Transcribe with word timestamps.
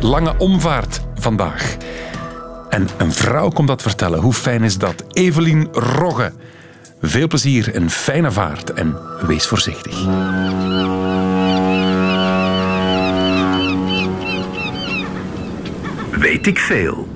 Lange 0.00 0.34
Omvaart 0.38 1.00
vandaag. 1.14 1.76
En 2.68 2.88
een 2.98 3.12
vrouw 3.12 3.48
komt 3.48 3.68
dat 3.68 3.82
vertellen. 3.82 4.20
Hoe 4.20 4.32
fijn 4.32 4.62
is 4.62 4.78
dat? 4.78 5.04
Evelien 5.12 5.68
Rogge. 5.72 6.32
Veel 7.00 7.26
plezier 7.26 7.74
en 7.74 7.90
fijne 7.90 8.32
vaart 8.32 8.72
en 8.72 8.96
wees 9.26 9.46
voorzichtig. 9.46 10.04
Weet 16.10 16.46
ik 16.46 16.58
veel. 16.58 17.08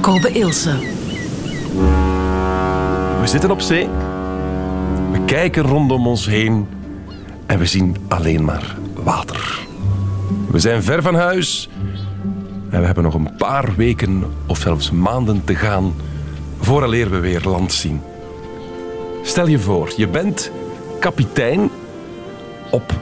Kobe 0.00 0.32
Ilse. 0.32 0.74
We 3.20 3.26
zitten 3.26 3.50
op 3.50 3.60
zee. 3.60 3.88
Kijken 5.26 5.62
rondom 5.62 6.06
ons 6.06 6.26
heen 6.26 6.68
en 7.46 7.58
we 7.58 7.66
zien 7.66 7.96
alleen 8.08 8.44
maar 8.44 8.76
water. 8.94 9.66
We 10.50 10.58
zijn 10.58 10.82
ver 10.82 11.02
van 11.02 11.14
huis 11.14 11.68
en 12.70 12.80
we 12.80 12.86
hebben 12.86 13.04
nog 13.04 13.14
een 13.14 13.36
paar 13.36 13.74
weken 13.76 14.24
of 14.46 14.58
zelfs 14.58 14.90
maanden 14.90 15.44
te 15.44 15.54
gaan 15.54 15.94
vooraleer 16.60 17.10
we 17.10 17.18
weer 17.18 17.42
land 17.44 17.72
zien. 17.72 18.00
Stel 19.22 19.46
je 19.46 19.58
voor, 19.58 19.92
je 19.96 20.08
bent 20.08 20.50
kapitein 21.00 21.70
op 22.70 22.92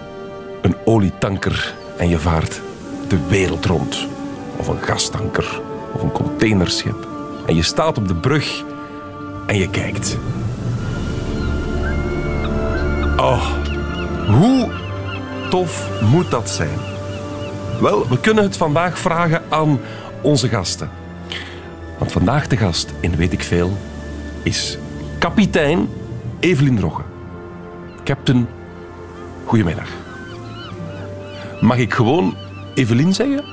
een 0.62 0.76
olietanker 0.84 1.74
en 1.98 2.08
je 2.08 2.18
vaart 2.18 2.60
de 3.08 3.18
wereld 3.28 3.64
rond. 3.64 4.06
Of 4.56 4.68
een 4.68 4.82
gastanker 4.82 5.60
of 5.94 6.02
een 6.02 6.12
containerschip. 6.12 7.06
En 7.46 7.54
je 7.54 7.62
staat 7.62 7.98
op 7.98 8.08
de 8.08 8.14
brug 8.16 8.64
en 9.46 9.56
je 9.56 9.70
kijkt. 9.70 10.18
Oh, 13.16 13.42
hoe 14.26 14.70
tof 15.50 16.00
moet 16.10 16.30
dat 16.30 16.50
zijn? 16.50 16.78
Wel, 17.80 18.08
we 18.08 18.20
kunnen 18.20 18.44
het 18.44 18.56
vandaag 18.56 18.98
vragen 18.98 19.42
aan 19.48 19.80
onze 20.22 20.48
gasten. 20.48 20.90
Want 21.98 22.12
vandaag 22.12 22.46
de 22.46 22.56
gast 22.56 22.92
in 23.00 23.16
Weet 23.16 23.32
ik 23.32 23.42
Veel 23.42 23.76
is 24.42 24.78
kapitein 25.18 25.88
Evelien 26.40 26.80
Rogge. 26.80 27.02
Captain, 28.04 28.46
goedemiddag. 29.44 29.88
Mag 31.60 31.76
ik 31.76 31.94
gewoon 31.94 32.36
Evelien 32.74 33.14
zeggen? 33.14 33.44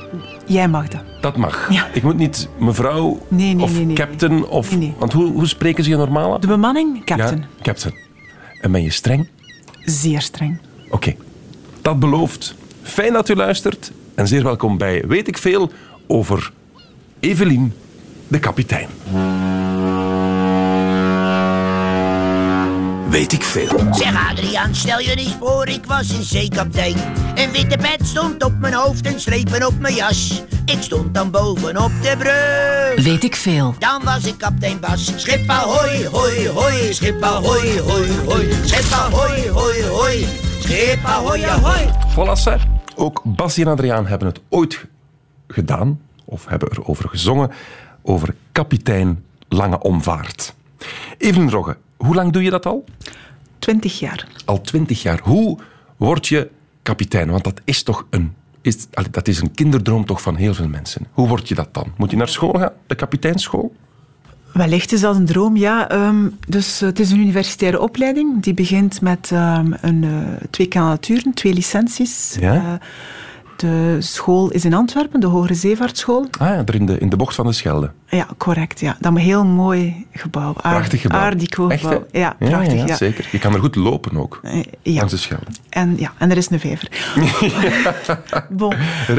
Jij 0.45 0.67
mag 0.67 0.87
dat. 0.87 1.03
Dat 1.21 1.37
mag. 1.37 1.71
Ja. 1.71 1.87
Ik 1.93 2.03
moet 2.03 2.17
niet 2.17 2.49
mevrouw 2.59 3.19
Nee, 3.27 3.53
nee, 3.53 3.63
of 3.63 3.83
nee, 3.83 3.95
captain 3.95 4.45
of... 4.45 4.75
Want 4.97 5.13
hoe, 5.13 5.31
hoe 5.31 5.47
spreken 5.47 5.83
ze 5.83 5.89
je 5.89 5.95
normaal? 5.95 6.39
De 6.39 6.47
bemanning, 6.47 7.05
captain. 7.05 7.37
Ja, 7.37 7.63
captain. 7.63 7.93
En 8.61 8.71
ben 8.71 8.83
je 8.83 8.91
streng? 8.91 9.27
Zeer 9.85 10.21
streng. 10.21 10.57
Oké. 10.89 11.15
Dat 11.81 11.99
belooft. 11.99 12.55
Fijn 12.81 13.13
dat 13.13 13.29
u 13.29 13.35
luistert 13.35 13.91
en 14.15 14.27
zeer 14.27 14.43
welkom 14.43 14.77
bij 14.77 15.03
Weet 15.07 15.27
ik 15.27 15.37
Veel 15.37 15.71
over 16.07 16.51
Evelien, 17.19 17.73
de 18.27 18.39
kapitein. 18.39 18.87
Weet 23.11 23.31
ik 23.31 23.43
veel. 23.43 23.79
Zeg 23.91 24.29
Adriaan, 24.29 24.75
stel 24.75 24.99
je 24.99 25.15
eens 25.15 25.35
voor, 25.39 25.67
ik 25.67 25.85
was 25.85 26.09
een 26.09 26.23
zeekaptein. 26.23 26.95
Een 27.35 27.51
witte 27.51 27.77
pet 27.77 28.07
stond 28.07 28.43
op 28.43 28.53
mijn 28.59 28.73
hoofd 28.73 29.05
en 29.05 29.19
strepen 29.19 29.67
op 29.67 29.79
mijn 29.79 29.95
jas. 29.95 30.43
Ik 30.65 30.81
stond 30.81 31.13
dan 31.13 31.31
bovenop 31.31 31.91
de 32.01 32.15
brug. 32.17 33.05
Weet 33.05 33.23
ik 33.23 33.35
veel. 33.35 33.75
Dan 33.79 34.03
was 34.03 34.25
ik 34.25 34.37
kaptein 34.37 34.79
Bas. 34.79 35.11
Schip 35.15 35.49
ahoy, 35.49 36.05
hoi, 36.05 36.49
hoi. 36.49 36.93
Schip 36.93 37.23
ahoy, 37.23 37.79
hoi, 37.79 38.19
hoi. 38.25 38.49
Schip 38.63 38.91
ahoy, 38.91 39.49
hoi, 39.49 39.83
hoi. 39.83 40.27
Schip 40.59 41.05
ahoy, 41.05 41.43
ahoy. 41.43 41.89
Voilà. 42.15 42.61
Ook 42.95 43.21
Bassie 43.25 43.65
en 43.65 43.71
Adriaan 43.71 44.07
hebben 44.07 44.27
het 44.27 44.39
ooit 44.49 44.85
gedaan, 45.47 46.01
of 46.25 46.45
hebben 46.45 46.69
erover 46.71 47.09
gezongen, 47.09 47.51
over 48.01 48.35
kapitein 48.51 49.23
Lange 49.49 49.79
Omvaart. 49.79 50.53
Evelien 51.17 51.51
Rogge, 51.51 51.77
hoe 52.05 52.15
lang 52.15 52.31
doe 52.31 52.43
je 52.43 52.49
dat 52.49 52.65
al? 52.65 52.83
Twintig 53.59 53.99
jaar. 53.99 54.27
Al 54.45 54.61
twintig 54.61 55.01
jaar. 55.01 55.19
Hoe 55.23 55.57
word 55.97 56.27
je 56.27 56.49
kapitein? 56.81 57.29
Want 57.29 57.43
dat 57.43 57.61
is 57.63 57.83
toch 57.83 58.07
een, 58.09 58.33
is, 58.61 58.87
dat 59.11 59.27
is 59.27 59.41
een 59.41 59.51
kinderdroom 59.51 60.05
toch 60.05 60.21
van 60.21 60.35
heel 60.35 60.53
veel 60.53 60.67
mensen. 60.67 61.07
Hoe 61.11 61.27
word 61.27 61.47
je 61.47 61.55
dat 61.55 61.73
dan? 61.73 61.91
Moet 61.97 62.11
je 62.11 62.17
naar 62.17 62.27
school 62.27 62.53
gaan, 62.53 62.71
de 62.87 62.95
kapiteinschool? 62.95 63.75
Wellicht 64.53 64.91
is 64.91 65.01
dat 65.01 65.15
een 65.15 65.25
droom, 65.25 65.57
ja. 65.57 65.89
Ehm, 65.89 66.29
dus 66.47 66.81
eh, 66.81 66.87
het 66.87 66.99
is 66.99 67.11
een 67.11 67.19
universitaire 67.19 67.79
opleiding. 67.79 68.43
Die 68.43 68.53
begint 68.53 69.01
met 69.01 69.29
ehm, 69.31 69.73
een, 69.81 70.03
eh, 70.03 70.47
twee 70.49 70.67
kandidaturen, 70.67 71.33
twee 71.33 71.53
licenties. 71.53 72.37
Ja? 72.39 72.55
Eh, 72.55 72.73
de 73.55 73.95
school 73.99 74.49
is 74.49 74.65
in 74.65 74.73
Antwerpen, 74.73 75.19
de 75.19 75.27
Hogere 75.27 75.53
Zeevaartschool. 75.53 76.27
Ah 76.39 76.47
ja, 76.47 76.61
er 76.65 76.75
in 76.75 76.85
de, 76.85 76.97
in 76.97 77.09
de 77.09 77.15
bocht 77.15 77.35
van 77.35 77.45
de 77.45 77.51
Schelde. 77.51 77.91
Ja, 78.09 78.27
correct. 78.37 78.79
Ja. 78.79 78.95
Dat 78.99 79.11
is 79.11 79.17
een 79.17 79.23
heel 79.25 79.45
mooi 79.45 80.05
gebouw. 80.13 80.53
Prachtig 80.53 81.01
gebouw. 81.01 81.19
Art 81.19 81.39
Deco 81.39 81.67
Echt, 81.69 81.81
gebouw. 81.81 82.05
Ja, 82.11 82.35
prachtig. 82.39 82.73
ja, 82.73 82.85
ja. 82.85 82.95
zeker. 82.95 83.27
Je 83.31 83.39
kan 83.39 83.53
er 83.53 83.59
goed 83.59 83.75
lopen 83.75 84.17
ook, 84.17 84.39
Eh, 84.43 84.63
ja. 84.81 84.93
langs 84.93 85.11
de 85.11 85.17
Schelde. 85.19 85.45
En, 85.69 85.95
ja, 85.97 86.11
en 86.17 86.31
er 86.31 86.37
is 86.37 86.49
een 86.49 86.59
vijver. 86.59 86.87
bon. 88.49 88.73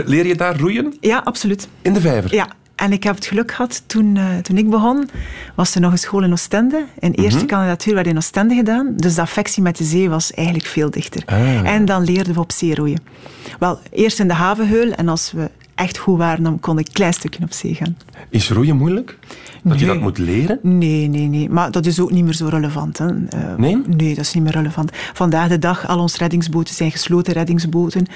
Leer 0.05 0.27
je 0.27 0.35
daar 0.37 0.59
roeien? 0.59 0.97
Ja, 1.01 1.21
absoluut. 1.25 1.69
In 1.83 1.93
de 1.93 2.01
vijver? 2.01 2.35
Ja, 2.35 2.47
en 2.75 2.93
ik 2.93 3.03
heb 3.03 3.15
het 3.15 3.27
geluk 3.27 3.51
gehad, 3.53 3.83
toen, 3.87 4.17
eh, 4.17 4.25
toen 4.43 4.57
ik 4.59 4.71
begon, 4.71 5.09
was 5.55 5.75
er 5.75 5.81
nog 5.81 5.93
een 5.93 5.99
school 5.99 6.23
in 6.23 6.33
Oostende. 6.33 6.85
Een 7.01 7.13
eerste 7.15 7.39
Mhm. 7.39 7.47
kandidatuur 7.49 7.95
werd 7.95 8.07
in 8.07 8.17
Oostende 8.17 8.55
gedaan. 8.55 8.93
Dus 8.97 9.15
de 9.15 9.21
affectie 9.21 9.63
met 9.63 9.77
de 9.77 9.85
zee 9.85 10.09
was 10.11 10.33
eigenlijk 10.33 10.67
veel 10.67 10.91
dichter. 10.91 11.23
Ah. 11.27 11.69
En 11.75 11.85
dan 11.85 12.05
leerden 12.05 12.35
we 12.35 12.41
op 12.41 12.53
zee 12.53 12.75
roeien. 12.75 13.01
Wel, 13.59 13.79
eerst 13.91 14.21
in 14.21 14.29
de 14.29 14.35
havenheul. 14.35 14.91
En 14.93 15.09
als 15.09 15.33
we 15.33 15.51
echt 15.75 15.99
goed 15.99 16.19
waren, 16.19 16.43
dan 16.45 16.61
kon 16.61 16.79
ik 16.79 16.87
een 16.87 16.93
klein 16.93 17.13
stukje 17.13 17.43
op 17.43 17.53
zee 17.53 17.75
gaan. 17.75 17.97
Is 18.31 18.51
roeien 18.51 18.77
moeilijk? 18.77 19.19
Dat 19.65 19.81
je 19.81 19.87
dat 19.87 20.01
moet 20.01 20.19
leren? 20.19 20.59
Nee, 20.63 21.09
nee, 21.09 21.27
nee. 21.29 21.49
Maar 21.51 21.71
dat 21.71 21.87
is 21.87 22.01
ook 22.01 22.11
niet 22.11 22.25
meer 22.25 22.33
zo 22.35 22.47
relevant. 22.47 22.99
Hè. 22.99 23.07
Eh, 23.07 23.55
Nee? 23.57 23.83
Nee, 23.87 24.15
dat 24.15 24.25
is 24.25 24.35
niet 24.35 24.43
meer 24.43 24.53
relevant. 24.53 24.91
Vandaag 25.13 25.49
de 25.49 25.59
dag, 25.59 25.87
al 25.89 25.99
onze 25.99 26.19
reddingsboten 26.19 26.75
zijn 26.75 26.91
gesloten 26.91 27.33
reddingsboten. 27.33 28.07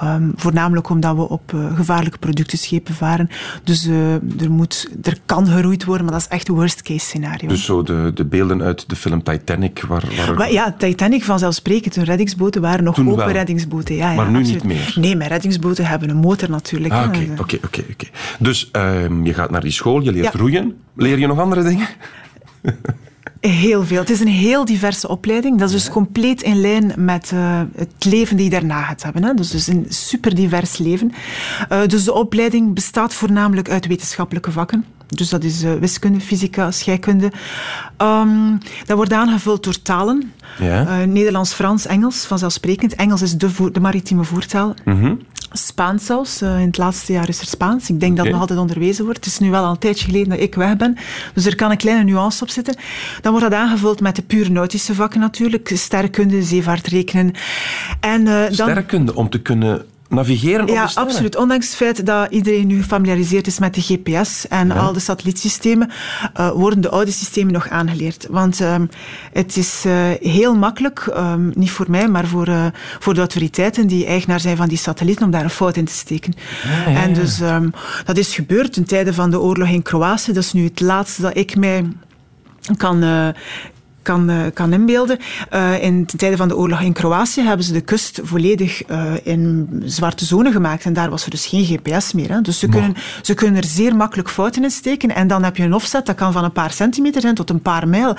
Ehm, 0.00 0.28
voornamelijk 0.36 0.88
omdat 0.88 1.16
we 1.16 1.28
op 1.28 1.52
eh, 1.54 1.76
gevaarlijke 1.76 2.18
productenschepen 2.18 2.94
varen. 2.94 3.28
Dus 3.64 3.86
eh, 3.86 4.12
er, 4.14 4.50
moet, 4.50 4.88
er 5.02 5.18
kan 5.26 5.46
geroeid 5.46 5.84
worden, 5.84 6.04
maar 6.04 6.14
dat 6.14 6.22
is 6.22 6.28
echt 6.28 6.48
worst 6.48 6.82
case 6.82 7.06
scenario. 7.06 7.48
Dus 7.48 7.64
zo 7.64 7.82
de, 7.82 8.10
de 8.14 8.24
beelden 8.24 8.62
uit 8.62 8.88
de 8.88 8.96
film 8.96 9.22
Titanic, 9.22 9.84
waar... 9.88 10.04
waar 10.16 10.34
Maar 10.34 10.52
ja, 10.52 10.74
Titanic 10.78 11.24
vanzelfsprekend, 11.24 11.94
hun 11.94 12.04
reddingsboten 12.04 12.60
waren 12.60 12.84
nog 12.84 12.94
Toen 12.94 13.08
open 13.10 13.24
wel. 13.24 13.34
reddingsboten. 13.34 13.94
Ja, 13.94 14.10
ja, 14.10 14.16
Maar 14.16 14.30
nu 14.30 14.38
absoluut. 14.38 14.64
niet 14.64 14.72
meer. 14.72 14.92
Nee, 15.00 15.16
mijn 15.16 15.30
reddingsboten 15.30 15.86
hebben 15.86 16.08
een 16.08 16.16
motor 16.16 16.50
natuurlijk. 16.50 16.93
Ah, 16.94 17.02
hè. 17.02 17.08
oké, 17.08 17.40
oké, 17.42 17.56
oké, 17.64 17.82
oké. 17.92 18.06
Dus 18.38 18.68
ehm, 18.70 19.24
je 19.24 19.34
gaat 19.34 19.50
naar 19.50 19.60
die 19.60 19.72
school, 19.72 20.00
je 20.02 20.12
leert 20.12 20.32
Ja. 20.32 20.38
roeien. 20.38 20.76
Leer 20.96 21.18
je 21.18 21.26
nog 21.26 21.38
andere 21.38 21.62
dingen? 21.62 21.86
Heel 23.40 23.84
veel. 23.84 23.98
Het 24.00 24.10
is 24.10 24.20
een 24.20 24.26
heel 24.28 24.64
diverse 24.64 25.08
opleiding. 25.08 25.58
Dat 25.58 25.68
is 25.68 25.74
dus 25.74 25.88
compleet 25.92 26.42
in 26.42 26.60
lijn 26.60 26.92
met 26.96 27.30
eh, 27.34 27.60
het 27.76 28.04
leven 28.04 28.36
die 28.36 28.44
je 28.44 28.50
daarna 28.50 28.82
gaat 28.82 29.02
hebben. 29.02 29.24
Hè. 29.24 29.34
Dus, 29.34 29.50
dus 29.50 29.66
een 29.66 29.86
super 29.88 30.34
divers 30.34 30.78
leven. 30.78 31.12
Eh, 31.68 31.80
dus 31.86 32.04
de 32.04 32.12
opleiding 32.12 32.74
bestaat 32.74 33.14
voornamelijk 33.14 33.70
uit 33.70 33.86
wetenschappelijke 33.86 34.50
vakken. 34.52 34.84
Dus 35.06 35.28
dat 35.28 35.44
is 35.44 35.62
eh, 35.62 35.72
wiskunde, 35.74 36.20
fysica, 36.20 36.70
scheikunde. 36.70 37.32
Ehm, 37.96 38.56
dat 38.86 38.96
wordt 38.96 39.12
aangevuld 39.12 39.64
door 39.64 39.82
talen. 39.82 40.32
Ja. 40.58 41.04
Nederlands, 41.04 41.52
Frans, 41.52 41.86
Engels, 41.86 42.24
vanzelfsprekend. 42.26 42.94
Engels 42.94 43.22
is 43.22 43.32
de, 43.32 43.50
voer- 43.50 43.72
de 43.72 43.80
maritieme 43.80 44.24
voertaal. 44.24 44.74
Mhm. 44.84 45.14
Spaans 45.56 46.04
zelfs. 46.06 46.40
Eh, 46.40 46.60
in 46.60 46.66
het 46.66 46.78
laatste 46.78 47.12
jaar 47.12 47.28
is 47.28 47.40
er 47.40 47.46
Spaans. 47.46 47.88
Ik 47.88 48.00
denk 48.00 48.12
dat 48.16 48.24
Oké. 48.24 48.32
nog 48.32 48.40
altijd 48.40 48.58
onderwezen 48.58 49.04
wordt. 49.04 49.24
Het 49.24 49.28
is 49.28 49.38
nu 49.38 49.50
wel 49.50 49.64
al 49.64 49.70
een 49.70 49.78
tijdje 49.78 50.04
geleden 50.04 50.28
dat 50.28 50.38
ik 50.38 50.54
weg 50.54 50.76
ben. 50.76 50.96
Dus 51.34 51.46
er 51.46 51.54
kan 51.54 51.70
een 51.70 51.76
kleine 51.76 52.04
nuance 52.04 52.42
op 52.42 52.50
zitten. 52.50 52.74
Dan 53.20 53.32
wordt 53.32 53.50
dat 53.50 53.58
aangevuld 53.58 54.00
met 54.00 54.16
de 54.16 54.22
pure 54.22 54.50
nautische 54.50 54.94
vakken 54.94 55.20
natuurlijk. 55.20 55.70
Sterrenkunde, 55.74 56.42
zeevaart 56.42 56.86
rekenen. 56.86 57.32
En, 58.00 58.26
eh, 58.26 58.42
dan, 58.42 58.52
Sterrenkunde, 58.52 59.14
om 59.14 59.30
te 59.30 59.42
kunnen 59.42 59.86
navigeren 60.14 60.62
op 60.62 60.68
ja, 60.68 60.82
de 60.82 60.90
sterren. 60.90 61.10
absoluut. 61.10 61.36
Ondanks 61.36 61.66
het 61.66 61.76
feit 61.76 62.06
dat 62.06 62.30
iedereen 62.30 62.66
nu 62.66 62.82
gefamiliariseerd 62.82 63.46
is 63.46 63.58
met 63.58 63.74
de 63.74 63.80
GPS 63.80 64.48
en 64.48 64.70
al 64.70 64.92
de 64.92 65.00
satellietsystemen, 65.00 65.90
eh, 66.34 66.50
worden 66.50 66.80
de 66.80 66.88
oude 66.88 67.10
systemen 67.10 67.52
nog 67.52 67.68
aangeleerd. 67.68 68.26
Want 68.30 68.60
ehm, 68.60 68.86
het 69.32 69.56
is 69.56 69.82
eh, 69.84 70.10
heel 70.20 70.56
makkelijk, 70.56 70.98
ehm, 70.98 71.50
niet 71.54 71.70
voor 71.70 71.86
mij, 71.88 72.08
maar 72.08 72.26
voor, 72.26 72.46
eh, 72.46 72.66
voor 72.98 73.14
de 73.14 73.20
autoriteiten 73.20 73.86
die 73.86 74.06
eigenaar 74.06 74.40
zijn 74.40 74.56
van 74.56 74.68
die 74.68 74.78
satellieten, 74.78 75.24
om 75.24 75.30
daar 75.30 75.44
een 75.44 75.50
fout 75.50 75.76
in 75.76 75.84
te 75.84 75.92
steken. 75.92 76.34
En 76.86 77.14
dus 77.14 77.40
ehm, 77.40 77.68
dat 78.04 78.16
is 78.16 78.34
gebeurd 78.34 78.72
ten 78.72 78.84
tijde 78.84 79.14
van 79.14 79.30
de 79.30 79.40
oorlog 79.40 79.68
in 79.68 79.82
Kroatië. 79.82 80.32
Dat 80.32 80.42
is 80.42 80.52
nu 80.52 80.64
het 80.64 80.80
laatste 80.80 81.22
dat 81.22 81.36
ik 81.36 81.56
mij 81.56 81.84
kan, 82.76 83.02
kan, 84.04 84.30
eh, 84.30 84.36
kan 84.54 84.72
inbeelden. 84.72 85.18
Uh, 85.54 85.82
in 85.82 86.04
de 86.06 86.16
tijden 86.16 86.38
van 86.38 86.48
de 86.48 86.56
oorlog 86.56 86.80
in 86.80 86.92
Kroatië 86.92 87.42
hebben 87.42 87.64
ze 87.64 87.72
de 87.72 87.80
kust 87.80 88.20
volledig 88.22 88.88
uh, 88.88 89.12
in 89.22 89.68
zwarte 89.84 90.24
zone 90.24 90.52
gemaakt. 90.52 90.84
En 90.84 90.92
daar 90.92 91.10
was 91.10 91.24
er 91.24 91.30
dus 91.30 91.46
geen 91.46 91.64
GPS 91.64 92.12
meer. 92.12 92.32
Hè. 92.32 92.40
Dus 92.40 92.58
ze 92.58 92.68
kunnen, 92.68 92.94
ze 93.22 93.34
kunnen 93.34 93.56
er 93.56 93.68
zeer 93.68 93.96
makkelijk 93.96 94.30
fouten 94.30 94.62
in 94.62 94.70
steken. 94.70 95.14
En 95.14 95.28
dan 95.28 95.44
heb 95.44 95.56
je 95.56 95.62
een 95.62 95.74
offset, 95.74 96.06
dat 96.06 96.16
kan 96.16 96.32
van 96.32 96.44
een 96.44 96.52
paar 96.52 96.72
centimeter 96.72 97.20
zijn 97.20 97.34
tot 97.34 97.50
een 97.50 97.62
paar 97.62 97.88
mijl. 97.88 98.16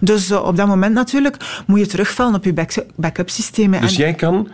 Dus 0.00 0.32
op 0.32 0.56
dat 0.56 0.66
moment 0.66 0.94
natuurlijk 0.94 1.62
moet 1.66 1.78
je 1.78 1.86
terugvallen 1.86 2.34
op 2.34 2.44
je 2.44 2.82
backup 2.96 3.30
systemen. 3.30 3.80
Dus 3.80 3.96
jij 3.96 4.14
kan 4.14 4.48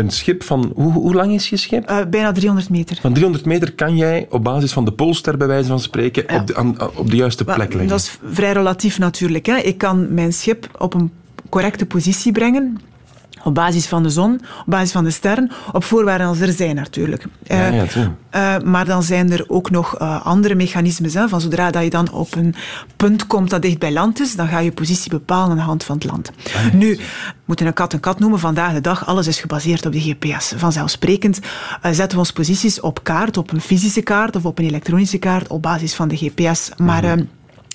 een 0.00 0.10
schip 0.10 0.42
van... 0.42 0.72
Hoe, 0.74 0.92
hoe 0.92 1.14
lang 1.14 1.32
is 1.32 1.48
je 1.48 1.56
schip? 1.56 1.90
Uh, 1.90 1.98
bijna 2.10 2.32
300 2.32 2.70
meter. 2.70 2.98
Van 3.00 3.12
300 3.12 3.44
meter 3.44 3.72
kan 3.72 3.96
jij 3.96 4.26
op 4.30 4.44
basis 4.44 4.72
van 4.72 4.84
de 4.84 4.92
polster, 4.92 5.36
bij 5.36 5.46
wijze 5.46 5.68
van 5.68 5.80
spreken, 5.80 6.40
op, 6.40 6.46
de, 6.46 6.56
aan, 6.56 6.76
op 6.94 7.10
de 7.10 7.16
juiste 7.16 7.44
plek 7.44 7.58
leggen? 7.58 7.86
Dat 7.86 8.00
is 8.00 8.18
vrij 8.30 8.52
relatief 8.52 8.98
natuurlijk. 8.98 9.46
Hè. 9.46 9.56
Ik 9.56 9.78
kan 9.78 10.14
mijn 10.14 10.32
schip 10.32 10.68
op 10.78 10.94
een 10.94 11.12
correcte 11.48 11.86
positie 11.86 12.32
brengen. 12.32 12.80
Op 13.44 13.54
basis 13.54 13.86
van 13.86 14.02
de 14.02 14.10
zon, 14.10 14.34
op 14.34 14.64
basis 14.66 14.92
van 14.92 15.04
de 15.04 15.10
sterren, 15.10 15.50
op 15.72 15.84
voorwaarden 15.84 16.26
als 16.26 16.40
er 16.40 16.52
zijn 16.52 16.74
natuurlijk. 16.74 17.24
Ja, 17.42 17.66
ja, 17.66 17.84
uh, 18.34 18.64
maar 18.64 18.84
dan 18.84 19.02
zijn 19.02 19.32
er 19.32 19.44
ook 19.48 19.70
nog 19.70 20.00
uh, 20.00 20.26
andere 20.26 20.54
mechanismes. 20.54 21.14
Hè, 21.14 21.28
van 21.28 21.40
zodra 21.40 21.70
dat 21.70 21.82
je 21.82 21.90
dan 21.90 22.12
op 22.12 22.34
een 22.36 22.54
punt 22.96 23.26
komt 23.26 23.50
dat 23.50 23.62
dicht 23.62 23.78
bij 23.78 23.92
land 23.92 24.20
is, 24.20 24.36
dan 24.36 24.48
ga 24.48 24.58
je 24.58 24.72
positie 24.72 25.10
bepalen 25.10 25.50
aan 25.50 25.56
de 25.56 25.62
hand 25.62 25.84
van 25.84 25.94
het 25.94 26.04
land. 26.04 26.30
Ah, 26.54 26.72
nu, 26.72 26.96
we 26.96 27.02
moeten 27.44 27.66
een 27.66 27.72
kat 27.72 27.92
een 27.92 28.00
kat 28.00 28.18
noemen. 28.18 28.38
Vandaag 28.38 28.72
de 28.72 28.80
dag, 28.80 29.06
alles 29.06 29.26
is 29.26 29.40
gebaseerd 29.40 29.86
op 29.86 29.92
de 29.92 30.00
GPS. 30.00 30.52
Vanzelfsprekend 30.56 31.38
uh, 31.38 31.46
zetten 31.82 32.10
we 32.10 32.18
onze 32.18 32.32
posities 32.32 32.80
op 32.80 33.02
kaart, 33.02 33.36
op 33.36 33.52
een 33.52 33.60
fysische 33.60 34.02
kaart 34.02 34.36
of 34.36 34.44
op 34.44 34.58
een 34.58 34.64
elektronische 34.64 35.18
kaart, 35.18 35.48
op 35.48 35.62
basis 35.62 35.94
van 35.94 36.08
de 36.08 36.16
GPS. 36.16 36.70
Maar... 36.76 37.18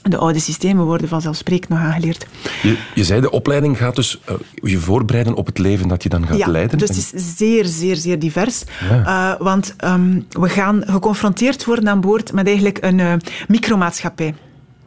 De 0.10 0.18
oude 0.18 0.40
systemen 0.40 0.86
worden 0.86 1.07
vanzelfsprekend 1.07 1.69
nog 1.69 1.80
aangeleerd. 1.80 2.28
Je, 2.62 2.78
je 2.96 3.04
zei, 3.04 3.22
de 3.22 3.31
opleiding 3.31 3.78
gaat 3.78 3.96
dus 3.96 4.19
uh, 4.30 4.36
je 4.54 4.78
voorbereiden 4.78 5.34
op 5.34 5.46
het 5.46 5.57
leven 5.57 5.88
dat 5.88 6.04
je 6.04 6.10
dan 6.10 6.28
gaat 6.28 6.38
ja, 6.38 6.48
leiden. 6.48 6.78
dus 6.78 6.90
het 6.90 6.98
is 6.98 7.38
zeer, 7.38 7.66
zeer, 7.66 7.96
zeer 7.96 8.19
divers. 8.19 8.63
Ja. 8.90 9.34
Uh, 9.34 9.42
want 9.42 9.75
um, 9.84 10.25
we 10.30 10.50
gaan 10.50 10.84
geconfronteerd 10.86 11.66
worden 11.66 11.90
aan 11.90 12.02
boord 12.02 12.34
met 12.34 12.48
eigenlijk 12.48 12.78
een 12.81 13.00
uh, 13.00 13.13
micromaatschappij. 13.48 14.36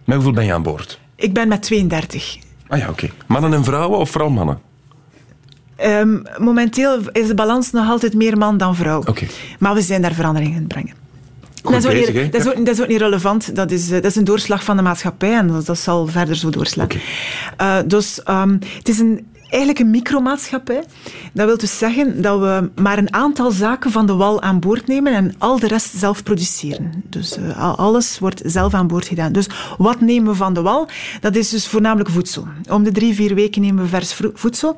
Met 0.04 0.14
hoeveel 0.14 0.34
ben 0.34 0.44
je 0.44 0.52
aan 0.52 0.62
boord? 0.62 1.00
Ik 1.16 1.32
ben 1.32 1.48
met 1.48 1.62
32. 1.62 2.38
Ah 2.68 2.78
ja, 2.78 2.88
oké. 2.88 3.04
Okay. 3.04 3.12
Mannen 3.26 3.52
en 3.52 3.64
vrouwen 3.64 3.98
of 3.98 4.10
vooral 4.10 4.30
mannen? 4.30 4.58
Um, 5.84 6.22
momenteel 6.36 6.98
is 7.12 7.26
de 7.26 7.34
balans 7.34 7.70
nog 7.70 7.88
altijd 7.88 8.14
meer 8.14 8.38
man 8.38 8.58
dan 8.58 8.76
vrouw. 8.76 9.00
Okay. 9.00 9.28
Maar 9.58 9.74
we 9.74 9.82
zijn 9.82 10.02
daar 10.02 10.14
veranderingen 10.14 10.60
in 10.60 10.66
brengen 10.66 11.06
dat, 11.62 11.74
is 11.74 11.84
bezig, 11.84 12.14
niet, 12.14 12.32
dat, 12.32 12.40
is 12.40 12.46
ook, 12.46 12.56
dat, 12.56 12.74
is 12.74 12.80
ook, 12.80 12.88
niet 12.88 13.00
relevant. 13.00 13.56
Dat 13.56 13.70
is, 13.70 13.88
dat 13.88 14.04
is 14.04 14.16
een 14.16 14.24
doorslag 14.24 14.64
van 14.64 14.76
de 14.76 14.82
maatschappij 14.82 15.36
en 15.36 15.48
dat, 15.48 15.66
dat 15.66 15.78
zal 15.78 16.06
verder 16.06 16.36
zo 16.36 16.50
doorslaan. 16.50 16.84
Okay. 16.84 17.82
Uh, 17.82 17.88
dus 17.88 18.20
um, 18.26 18.58
het 18.78 18.88
is 18.88 18.98
een, 18.98 19.26
eigenlijk 19.48 19.78
een 19.78 19.90
micromaatschappij. 19.90 20.84
Dat 21.32 21.46
wil 21.46 21.58
dus 21.58 21.78
zeggen 21.78 22.22
dat 22.22 22.40
we 22.40 22.70
maar 22.82 22.98
een 22.98 23.14
aantal 23.14 23.50
zaken 23.50 23.90
van 23.90 24.06
de 24.06 24.12
wal 24.12 24.42
aan 24.42 24.60
boord 24.60 24.86
nemen 24.86 25.14
en 25.14 25.34
al 25.38 25.58
de 25.58 25.66
rest 25.66 25.96
zelf 25.96 26.22
produceren. 26.22 27.04
Dus 27.08 27.38
uh, 27.38 27.78
alles 27.78 28.18
wordt 28.18 28.42
zelf 28.44 28.74
aan 28.74 28.86
boord 28.86 29.06
gedaan. 29.06 29.32
Dus 29.32 29.48
wat 29.78 30.00
nemen 30.00 30.30
we 30.30 30.34
van 30.34 30.54
de 30.54 30.62
wal? 30.62 30.88
Dat 31.20 31.36
is 31.36 31.48
dus 31.48 31.66
voornamelijk 31.66 32.10
voedsel. 32.10 32.46
Om 32.70 32.82
de 32.82 32.92
drie, 32.92 33.14
vier 33.14 33.34
weken 33.34 33.62
nemen 33.62 33.82
we 33.82 33.88
vers 33.88 34.20
voedsel. 34.34 34.76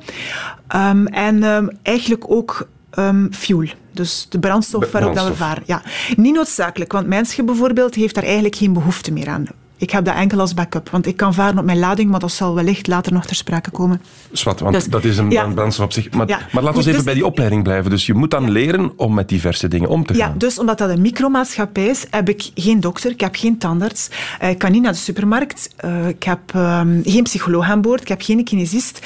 Um, 0.75 1.07
en 1.07 1.43
um, 1.43 1.69
eigenlijk 1.81 2.31
ook 2.31 2.67
um, 2.97 3.33
fuel. 3.33 3.67
Dus 3.91 4.25
de 4.29 4.39
brandstof 4.39 4.91
waarop 4.91 5.15
dat 5.15 5.27
we 5.27 5.35
varen. 5.35 5.63
Ja. 5.65 5.81
Niet 6.15 6.33
noodzakelijk, 6.33 6.91
want 6.91 7.07
mijn 7.07 7.25
schip 7.25 7.45
bijvoorbeeld 7.45 7.95
heeft 7.95 8.15
daar 8.15 8.23
eigenlijk 8.23 8.55
geen 8.55 8.73
behoefte 8.73 9.11
meer 9.11 9.29
aan. 9.29 9.47
Ik 9.81 9.89
heb 9.89 10.05
dat 10.05 10.15
enkel 10.15 10.39
als 10.39 10.53
backup, 10.53 10.89
want 10.89 11.05
ik 11.05 11.17
kan 11.17 11.33
varen 11.33 11.57
op 11.57 11.65
mijn 11.65 11.79
lading, 11.79 12.09
maar 12.09 12.19
dat 12.19 12.31
zal 12.31 12.55
wellicht 12.55 12.87
later 12.87 13.13
nog 13.13 13.25
ter 13.25 13.35
sprake 13.35 13.71
komen. 13.71 14.01
Zwat, 14.31 14.59
want 14.59 14.73
dus, 14.73 14.85
dat 14.85 15.03
is 15.03 15.17
een 15.17 15.31
ja. 15.31 15.47
brandstof 15.47 15.85
op 15.85 15.93
zich. 15.93 16.11
Maar, 16.11 16.27
ja. 16.27 16.39
maar 16.51 16.63
laten 16.63 16.79
we 16.79 16.85
even 16.85 16.93
dus, 16.93 17.03
bij 17.03 17.13
die 17.13 17.25
opleiding 17.25 17.63
blijven. 17.63 17.89
Dus 17.91 18.05
je 18.05 18.13
moet 18.13 18.31
dan 18.31 18.51
leren 18.51 18.93
om 18.95 19.13
met 19.13 19.29
diverse 19.29 19.67
dingen 19.67 19.89
om 19.89 20.05
te 20.05 20.13
gaan. 20.13 20.29
Ja, 20.29 20.37
dus 20.37 20.59
omdat 20.59 20.77
dat 20.77 20.89
een 20.89 21.01
micromaatschappij 21.01 21.85
is, 21.85 22.05
heb 22.09 22.29
ik 22.29 22.51
geen 22.55 22.79
dokter, 22.79 23.11
ik 23.11 23.21
heb 23.21 23.35
geen 23.35 23.57
tandarts, 23.57 24.09
uh, 24.41 24.49
ik 24.49 24.57
kan 24.57 24.71
niet 24.71 24.81
naar 24.81 24.91
de 24.91 24.97
supermarkt, 24.97 25.69
uh, 25.85 26.07
ik 26.07 26.23
heb 26.23 26.39
um, 26.55 27.01
geen 27.03 27.23
psycholoog 27.23 27.69
aan 27.69 27.81
boord, 27.81 28.01
ik 28.01 28.07
heb 28.07 28.21
geen 28.21 28.43
kinesist, 28.43 28.99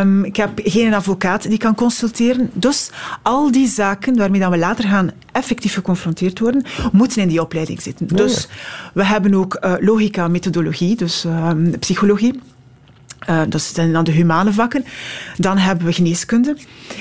um, 0.00 0.24
ik 0.24 0.36
heb 0.36 0.50
geen 0.64 0.94
advocaat 0.94 1.48
die 1.48 1.58
kan 1.58 1.74
consulteren. 1.74 2.50
Dus 2.52 2.90
al 3.22 3.52
die 3.52 3.68
zaken 3.68 4.16
waarmee 4.16 4.40
dan 4.40 4.50
we 4.50 4.58
later 4.58 4.88
gaan 4.88 5.10
effectief 5.32 5.74
geconfronteerd 5.74 6.38
worden, 6.38 6.64
moeten 6.92 7.22
in 7.22 7.28
die 7.28 7.40
opleiding 7.40 7.82
zitten. 7.82 8.06
Dus 8.06 8.48
we 8.94 9.04
hebben 9.04 9.34
ook 9.34 9.58
uh, 9.64 9.74
logica, 9.78 10.28
methodologie, 10.28 10.96
dus 10.96 11.24
uh, 11.24 11.50
psychologie. 11.78 12.40
Uh, 13.30 13.40
dat 13.48 13.62
zijn 13.62 13.92
dan 13.92 14.04
de 14.04 14.10
humane 14.10 14.52
vakken. 14.52 14.84
Dan 15.36 15.58
hebben 15.58 15.86
we 15.86 15.92
geneeskunde. 15.92 16.56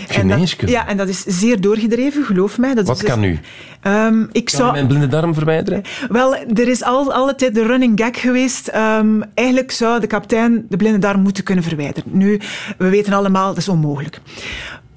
Geneeskunde? 0.07 0.73
En 0.73 0.79
dat, 0.79 0.85
ja, 0.85 0.87
en 0.87 0.97
dat 0.97 1.07
is 1.07 1.23
zeer 1.23 1.61
doorgedreven, 1.61 2.23
geloof 2.23 2.57
mij. 2.57 2.73
Dat 2.73 2.87
Wat 2.87 3.03
is 3.03 3.09
kan 3.09 3.19
nu? 3.19 3.39
Um, 3.83 4.29
ik 4.31 4.45
kan 4.45 4.59
zou... 4.59 4.71
mijn 4.71 4.87
blinde 4.87 5.07
darm 5.07 5.33
verwijderen? 5.33 5.81
Wel, 6.09 6.35
er 6.35 6.67
is 6.67 6.83
al, 6.83 7.13
alle 7.13 7.35
tijd 7.35 7.55
de 7.55 7.65
running 7.65 7.99
gag 7.99 8.21
geweest. 8.21 8.71
Um, 8.75 9.23
eigenlijk 9.33 9.71
zou 9.71 9.99
de 9.99 10.07
kapitein 10.07 10.65
de 10.69 10.77
blinde 10.77 10.99
darm 10.99 11.21
moeten 11.21 11.43
kunnen 11.43 11.63
verwijderen. 11.63 12.11
Nu, 12.17 12.39
we 12.77 12.89
weten 12.89 13.13
allemaal, 13.13 13.47
dat 13.47 13.57
is 13.57 13.69
onmogelijk. 13.69 14.21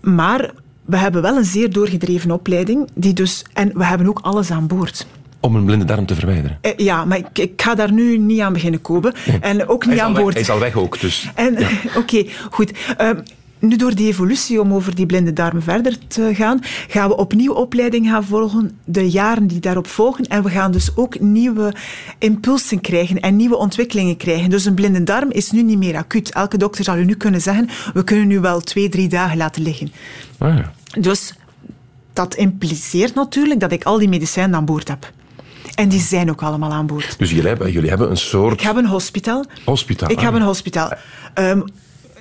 Maar 0.00 0.50
we 0.84 0.96
hebben 0.96 1.22
wel 1.22 1.36
een 1.36 1.44
zeer 1.44 1.72
doorgedreven 1.72 2.30
opleiding. 2.30 2.88
Die 2.94 3.12
dus, 3.12 3.44
en 3.52 3.70
we 3.74 3.84
hebben 3.84 4.06
ook 4.06 4.18
alles 4.22 4.50
aan 4.50 4.66
boord. 4.66 5.06
Om 5.40 5.56
een 5.56 5.64
blinde 5.64 5.84
darm 5.84 6.06
te 6.06 6.14
verwijderen? 6.14 6.58
Eh, 6.60 6.72
ja, 6.76 7.04
maar 7.04 7.18
ik, 7.18 7.38
ik, 7.38 7.62
ga 7.62 7.74
daar 7.74 7.92
nu 7.92 8.18
niet 8.18 8.40
aan 8.40 8.52
beginnen 8.52 8.80
komen. 8.80 9.14
En 9.40 9.68
ook 9.68 9.86
niet 9.86 9.98
aan 9.98 10.12
weg, 10.12 10.22
boord. 10.22 10.34
Hij 10.34 10.42
is 10.42 10.50
al 10.50 10.58
weg 10.58 10.76
ook, 10.76 11.00
dus... 11.00 11.30
Ja. 11.36 11.44
Oké, 11.50 11.98
okay, 11.98 12.28
goed. 12.50 12.72
Uh, 13.00 13.10
nu 13.62 13.76
door 13.76 13.94
die 13.94 14.08
evolutie, 14.08 14.60
om 14.60 14.72
over 14.72 14.94
die 14.94 15.06
blinde 15.06 15.32
darmen 15.32 15.62
verder 15.62 15.96
te 16.06 16.30
gaan, 16.34 16.60
gaan 16.88 17.08
we 17.08 17.16
opnieuw 17.16 17.52
opleiding 17.52 18.08
gaan 18.08 18.24
volgen, 18.24 18.78
de 18.84 19.10
jaren 19.10 19.46
die 19.46 19.60
daarop 19.60 19.86
volgen. 19.86 20.24
En 20.24 20.42
we 20.42 20.50
gaan 20.50 20.72
dus 20.72 20.96
ook 20.96 21.20
nieuwe 21.20 21.74
impulsen 22.18 22.80
krijgen 22.80 23.20
en 23.20 23.36
nieuwe 23.36 23.56
ontwikkelingen 23.56 24.16
krijgen. 24.16 24.50
Dus 24.50 24.64
een 24.64 24.74
blinde 24.74 25.02
darm 25.02 25.30
is 25.30 25.50
nu 25.50 25.62
niet 25.62 25.78
meer 25.78 25.96
acuut. 25.96 26.32
Elke 26.32 26.56
dokter 26.56 26.84
zal 26.84 26.96
u 26.96 27.04
nu 27.04 27.14
kunnen 27.14 27.40
zeggen, 27.40 27.68
we 27.94 28.04
kunnen 28.04 28.26
nu 28.26 28.40
wel 28.40 28.60
twee, 28.60 28.88
drie 28.88 29.08
dagen 29.08 29.36
laten 29.36 29.62
liggen. 29.62 29.92
Ah, 30.38 30.56
ja. 30.56 30.72
Dus 31.00 31.34
dat 32.12 32.34
impliceert 32.34 33.14
natuurlijk 33.14 33.60
dat 33.60 33.72
ik 33.72 33.84
al 33.84 33.98
die 33.98 34.08
medicijnen 34.08 34.54
aan 34.54 34.64
boord 34.64 34.88
heb. 34.88 35.12
En 35.74 35.88
die 35.88 36.00
zijn 36.00 36.30
ook 36.30 36.42
allemaal 36.42 36.72
aan 36.72 36.86
boord. 36.86 37.18
Dus 37.18 37.30
jullie 37.30 37.48
hebben, 37.48 37.72
jullie 37.72 37.88
hebben 37.88 38.10
een 38.10 38.16
soort... 38.16 38.52
Ik 38.52 38.60
heb 38.60 38.76
een 38.76 38.86
hospitaal. 38.86 39.44
Hospitaal. 39.64 40.10
Ik 40.10 40.20
heb 40.20 40.34
een 40.34 40.42
hospitaal. 40.42 40.92
Um, 41.34 41.64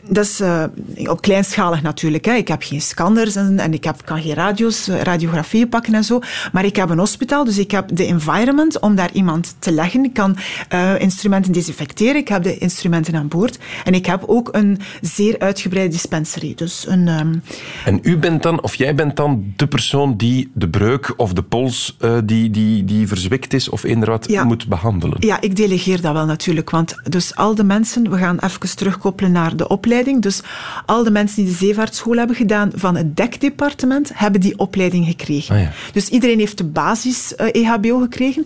dat 0.07 0.25
is 0.25 0.41
uh, 0.41 0.63
op 1.05 1.21
kleinschalig 1.21 1.81
natuurlijk. 1.81 2.25
Hè. 2.25 2.33
Ik 2.33 2.47
heb 2.47 2.63
geen 2.63 2.81
scanners 2.81 3.35
en, 3.35 3.59
en 3.59 3.73
ik 3.73 3.83
heb, 3.83 4.05
kan 4.05 4.21
geen 4.21 4.33
radio's, 4.33 4.87
radiografieën 4.87 5.69
pakken 5.69 5.93
en 5.93 6.03
zo. 6.03 6.19
Maar 6.51 6.65
ik 6.65 6.75
heb 6.75 6.89
een 6.89 6.97
hospitaal, 6.97 7.43
dus 7.43 7.57
ik 7.57 7.71
heb 7.71 7.89
de 7.93 8.05
environment 8.05 8.79
om 8.79 8.95
daar 8.95 9.11
iemand 9.13 9.55
te 9.59 9.71
leggen. 9.71 10.03
Ik 10.03 10.13
kan 10.13 10.37
uh, 10.73 10.99
instrumenten 10.99 11.51
desinfecteren, 11.51 12.15
ik 12.15 12.27
heb 12.27 12.43
de 12.43 12.57
instrumenten 12.57 13.15
aan 13.15 13.27
boord. 13.27 13.59
En 13.83 13.93
ik 13.93 14.05
heb 14.05 14.23
ook 14.25 14.49
een 14.51 14.79
zeer 15.01 15.39
uitgebreide 15.39 15.91
dispensary. 15.91 16.53
Dus 16.55 16.85
een, 16.87 17.07
um... 17.07 17.43
En 17.85 17.99
u 18.01 18.17
bent 18.17 18.43
dan, 18.43 18.61
of 18.61 18.75
jij 18.75 18.95
bent 18.95 19.15
dan 19.15 19.53
de 19.55 19.67
persoon 19.67 20.17
die 20.17 20.51
de 20.53 20.69
breuk 20.69 21.13
of 21.17 21.33
de 21.33 21.43
pols 21.43 21.97
uh, 21.99 22.17
die, 22.23 22.49
die, 22.49 22.85
die 22.85 23.07
verzwikt 23.07 23.53
is 23.53 23.69
of 23.69 23.83
ja. 24.27 24.43
moet 24.43 24.67
behandelen? 24.67 25.17
Ja, 25.19 25.41
ik 25.41 25.55
delegeer 25.55 26.01
dat 26.01 26.13
wel 26.13 26.25
natuurlijk. 26.25 26.69
Want 26.69 26.95
dus 27.03 27.35
al 27.35 27.55
de 27.55 27.63
mensen, 27.63 28.09
we 28.09 28.17
gaan 28.17 28.39
even 28.39 28.75
terugkoppelen 28.75 29.31
naar 29.31 29.55
de 29.55 29.67
opleiding 29.67 29.89
dus 30.19 30.41
al 30.85 31.03
de 31.03 31.11
mensen 31.11 31.43
die 31.43 31.51
de 31.51 31.57
zeevaartschool 31.57 32.15
hebben 32.15 32.35
gedaan 32.35 32.71
van 32.75 32.95
het 32.95 33.15
dekdepartement, 33.15 34.11
hebben 34.13 34.41
die 34.41 34.59
opleiding 34.59 35.05
gekregen. 35.05 35.55
Ah, 35.55 35.61
ja. 35.61 35.71
Dus 35.93 36.09
iedereen 36.09 36.39
heeft 36.39 36.57
de 36.57 36.63
basis 36.63 37.33
uh, 37.37 37.47
EHBO 37.51 37.99
gekregen. 37.99 38.45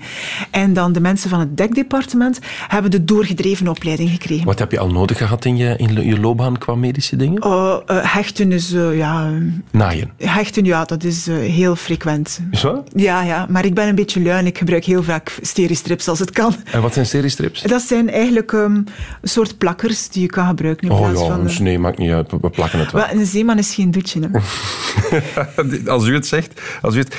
En 0.51 0.73
dan 0.73 0.93
de 0.93 0.99
mensen 0.99 1.29
van 1.29 1.39
het 1.39 1.57
dekdepartement 1.57 2.39
hebben 2.67 2.91
de 2.91 3.05
doorgedreven 3.05 3.67
opleiding 3.67 4.09
gekregen. 4.09 4.45
Wat 4.45 4.59
heb 4.59 4.71
je 4.71 4.79
al 4.79 4.89
nodig 4.89 5.17
gehad 5.17 5.45
in 5.45 5.57
je, 5.57 5.73
in 5.77 6.05
je 6.05 6.19
loopbaan 6.19 6.57
qua 6.57 6.75
medische 6.75 7.15
dingen? 7.15 7.47
Uh, 7.47 7.77
uh, 7.87 8.13
hechten 8.13 8.51
is, 8.51 8.75
ja... 8.93 9.31
Naaien? 9.71 10.11
Hechten, 10.17 10.65
ja, 10.65 10.85
dat 10.85 11.03
is 11.03 11.25
heel 11.25 11.75
frequent. 11.75 12.39
Is 12.51 12.61
wat? 12.61 12.91
Ja, 12.95 13.23
ja, 13.23 13.45
maar 13.49 13.65
ik 13.65 13.73
ben 13.73 13.87
een 13.87 13.95
beetje 13.95 14.21
lui 14.21 14.39
en 14.39 14.45
ik 14.45 14.57
gebruik 14.57 14.85
heel 14.85 15.03
vaak 15.03 15.37
steristrips 15.41 16.07
als 16.07 16.19
het 16.19 16.31
kan. 16.31 16.55
En 16.71 16.81
wat 16.81 16.93
zijn 16.93 17.05
steristrips? 17.05 17.61
Dat 17.61 17.81
zijn 17.81 18.09
eigenlijk 18.09 18.51
um, 18.51 18.75
een 19.21 19.29
soort 19.29 19.57
plakkers 19.57 20.09
die 20.09 20.21
je 20.21 20.27
kan 20.27 20.47
gebruiken 20.47 20.87
in 20.87 20.93
oh, 20.93 20.99
plaats 20.99 21.21
ja, 21.21 21.27
van... 21.27 21.34
Nee, 21.59 21.79
maakt 21.79 21.97
niet 21.97 22.11
uit. 22.11 22.31
We 22.41 22.49
plakken 22.49 22.79
het 22.79 22.91
wel. 22.91 23.01
Maar 23.01 23.13
een 23.13 23.25
zeeman 23.25 23.57
is 23.57 23.73
geen 23.73 23.91
doetje. 23.91 24.29
Hè? 24.31 25.89
als 25.91 26.07
u 26.07 26.13
het 26.13 26.27
zegt. 26.27 26.61
Als 26.81 26.95
u 26.95 26.97
het... 26.97 27.15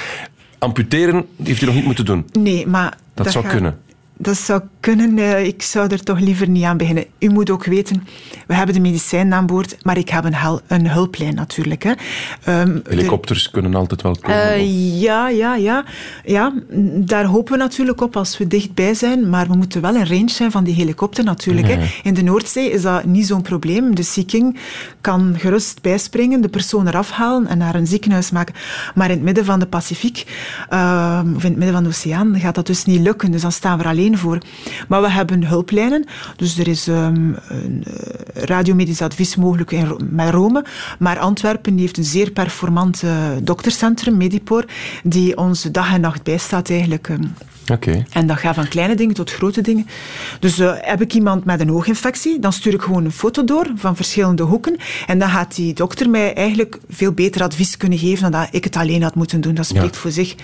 Amputeren 0.59 1.27
heeft 1.43 1.63
u 1.63 1.67
nog 1.67 1.75
niet 1.75 1.85
moeten 1.85 2.05
doen. 2.05 2.27
Nee, 2.33 2.67
maar... 2.67 2.91
Dat, 2.91 3.25
dat 3.25 3.33
zou 3.33 3.45
gaat... 3.45 3.53
kunnen. 3.53 3.79
Dat 4.19 4.37
zou 4.37 4.61
kunnen. 4.81 5.19
Eh, 5.19 5.45
ik 5.45 5.63
zou 5.63 5.89
er 5.89 6.03
toch 6.03 6.21
liever 6.21 6.49
niet 6.49 6.65
aan 6.65 6.77
beginnen. 6.77 7.05
U 7.19 7.29
moet 7.29 7.51
ook 7.51 7.65
weten, 7.65 8.07
we 8.47 8.55
hebben 8.55 8.75
de 8.75 8.81
medicijnen 8.81 9.35
aan 9.35 9.47
boord, 9.47 9.77
maar 9.83 9.99
ik 9.99 10.09
heb 10.09 10.25
een, 10.25 10.61
een 10.67 10.89
hulplijn 10.91 11.35
natuurlijk. 11.35 11.83
Hè. 11.83 11.93
Um, 12.61 12.81
Helikopters 12.89 13.51
kunnen 13.51 13.75
altijd 13.75 14.03
wel 14.03 14.17
komen. 14.21 14.61
Uh, 14.61 15.01
ja, 15.01 15.29
ja, 15.29 15.57
ja, 15.57 15.85
ja. 16.25 16.53
Daar 16.95 17.25
hopen 17.25 17.53
we 17.53 17.59
natuurlijk 17.59 18.01
op 18.01 18.17
als 18.17 18.39
we 18.39 18.47
dichtbij 18.47 18.95
zijn, 18.95 19.31
maar 19.31 19.47
we 19.47 19.57
moeten 19.57 19.81
wel 19.81 19.95
in 19.95 20.07
range 20.07 20.31
zijn 20.31 20.51
van 20.51 20.65
die 20.65 20.75
helikopter 20.75 21.25
natuurlijk. 21.25 21.67
Hè. 21.67 21.87
In 22.03 22.15
de 22.15 22.23
Noordzee 22.23 22.71
is 22.71 22.83
dat 22.83 23.05
niet 23.05 23.27
zo'n 23.27 23.43
probleem. 23.43 23.95
De 23.95 24.03
Sea 24.03 24.25
King 24.27 24.59
kan 25.01 25.35
gerust 25.39 25.83
bijspringen, 25.83 26.41
de 26.41 26.49
persoon 26.49 26.87
eraf 26.87 27.11
halen 27.11 27.47
en 27.47 27.59
naar 27.59 27.75
een 27.75 27.87
ziekenhuis 27.87 28.31
maken. 28.31 28.55
Maar 28.95 29.11
in 29.11 29.15
het 29.15 29.25
midden 29.25 29.45
van 29.45 29.59
de 29.59 29.67
Pacifiek, 29.67 30.25
uh, 30.73 31.23
of 31.37 31.45
in 31.45 31.51
het 31.51 31.59
midden 31.59 31.73
van 31.73 31.83
de 31.83 31.89
oceaan, 31.89 32.41
gaat 32.41 32.55
dat 32.55 32.67
dus 32.67 32.85
niet 32.85 33.01
lukken. 33.01 33.31
Dus 33.31 33.43
dan 33.43 33.53
staan 33.53 33.79
we 33.79 33.85
alleen 33.85 34.06
voor. 34.15 34.39
Maar 34.89 35.03
we 35.03 35.11
hebben 35.11 35.45
hulplijnen. 35.45 36.05
Dus 36.37 36.59
er 36.59 36.69
is 36.69 36.87
um, 36.87 37.37
een 37.49 37.85
eh, 37.85 38.43
radiomedisch 38.43 39.03
advies 39.03 39.37
mogelijk 39.37 39.71
in, 39.71 39.97
met 40.11 40.31
Rome. 40.31 40.65
Maar 40.99 41.19
Antwerpen 41.19 41.79
heeft 41.79 41.97
een 41.97 42.05
zeer 42.05 42.31
performant 42.31 43.03
uh, 43.03 43.13
doktercentrum, 43.43 44.17
Medipor, 44.17 44.65
die 45.03 45.37
ons 45.37 45.63
dag 45.63 45.93
en 45.95 46.01
nacht 46.01 46.23
bijstaat 46.23 46.71
eigenlijk. 46.71 47.09
Um. 47.09 47.35
En 48.11 48.27
dat 48.27 48.39
gaat 48.39 48.55
van 48.55 48.69
kleine 48.69 48.95
dingen 48.95 49.15
tot 49.15 49.33
grote 49.33 49.61
dingen. 49.61 49.87
Dus 50.41 50.59
uh, 50.59 50.73
heb 50.77 51.01
ik 51.01 51.15
iemand 51.15 51.45
met 51.45 51.61
een 51.61 51.73
ooginfectie, 51.73 52.39
dan 52.39 52.53
stuur 52.53 52.75
ik 52.75 52.83
gewoon 52.83 53.05
een 53.05 53.13
foto 53.13 53.45
door 53.45 53.67
van 53.77 53.97
verschillende 53.97 54.43
hoeken. 54.43 54.77
En 55.07 55.19
dan 55.19 55.29
gaat 55.29 55.55
die 55.55 55.75
dokter 55.75 56.11
mij 56.11 56.35
eigenlijk 56.35 56.79
veel 56.89 57.13
beter 57.13 57.43
advies 57.43 57.77
kunnen 57.77 57.99
geven 57.99 58.31
dan 58.31 58.41
dat 58.41 58.49
ik 58.51 58.65
het 58.65 58.77
alleen 58.77 59.03
had 59.03 59.15
moeten 59.15 59.41
doen. 59.41 59.55
Dat 59.55 59.67
spreekt 59.67 59.97
voor 59.97 60.11
zich. 60.11 60.35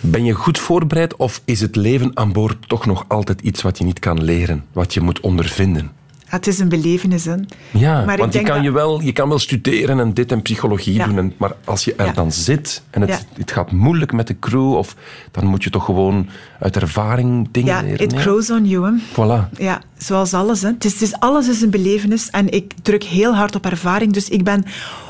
Ben 0.00 0.24
je 0.24 0.32
goed 0.32 0.58
voorbereid 0.58 1.16
of 1.16 1.40
is 1.44 1.60
het 1.60 1.76
leven 1.76 2.10
aan 2.14 2.32
boord 2.32 2.68
toch 2.68 2.86
nog 2.86 3.04
altijd 3.08 3.40
iets 3.40 3.62
wat 3.62 3.78
je 3.78 3.84
niet 3.84 3.98
kan 3.98 4.24
leren, 4.24 4.64
wat 4.72 4.94
je 4.94 5.00
moet 5.00 5.20
ondervinden? 5.20 5.90
Het 6.24 6.46
is 6.46 6.58
een 6.58 6.68
belevenis. 6.68 7.24
Hè. 7.24 7.34
Ja, 7.70 8.04
maar 8.04 8.16
want 8.16 8.32
je 8.32 8.42
kan, 8.42 8.62
je, 8.62 8.72
wel, 8.72 9.00
je 9.00 9.12
kan 9.12 9.28
wel 9.28 9.38
studeren 9.38 10.00
en 10.00 10.14
dit 10.14 10.32
en 10.32 10.42
psychologie 10.42 11.04
doen, 11.04 11.18
en, 11.18 11.34
maar 11.36 11.52
als 11.64 11.84
je 11.84 11.94
er 11.94 12.14
dan 12.14 12.32
zit 12.32 12.82
en 12.90 13.00
het, 13.00 13.26
het 13.32 13.52
gaat 13.52 13.72
moeilijk 13.72 14.12
met 14.12 14.26
de 14.26 14.38
crew, 14.38 14.74
of, 14.74 14.96
dan 15.30 15.46
moet 15.46 15.64
je 15.64 15.70
toch 15.70 15.84
gewoon 15.84 16.28
uit 16.60 16.76
ervaring 16.76 17.48
dingen 17.50 17.84
leren. 17.84 17.98
Ja, 17.98 18.04
it 18.04 18.20
grows 18.20 18.50
on 18.50 18.66
you. 18.66 18.84
Hè. 18.84 19.00
Voilà. 19.12 19.58
Ja, 19.58 19.80
zoals 19.96 20.34
alles. 20.34 20.62
Hè. 20.62 20.68
Het 20.68 20.84
is, 20.84 20.92
het 20.92 21.02
is, 21.02 21.14
alles 21.18 21.48
is 21.48 21.62
een 21.62 21.70
belevenis 21.70 22.30
en 22.30 22.52
ik 22.52 22.72
druk 22.82 23.04
heel 23.04 23.34
hard 23.34 23.54
op 23.54 23.66
ervaring. 23.66 24.12
Dus 24.12 24.28
ik 24.28 24.44
ben 24.44 24.64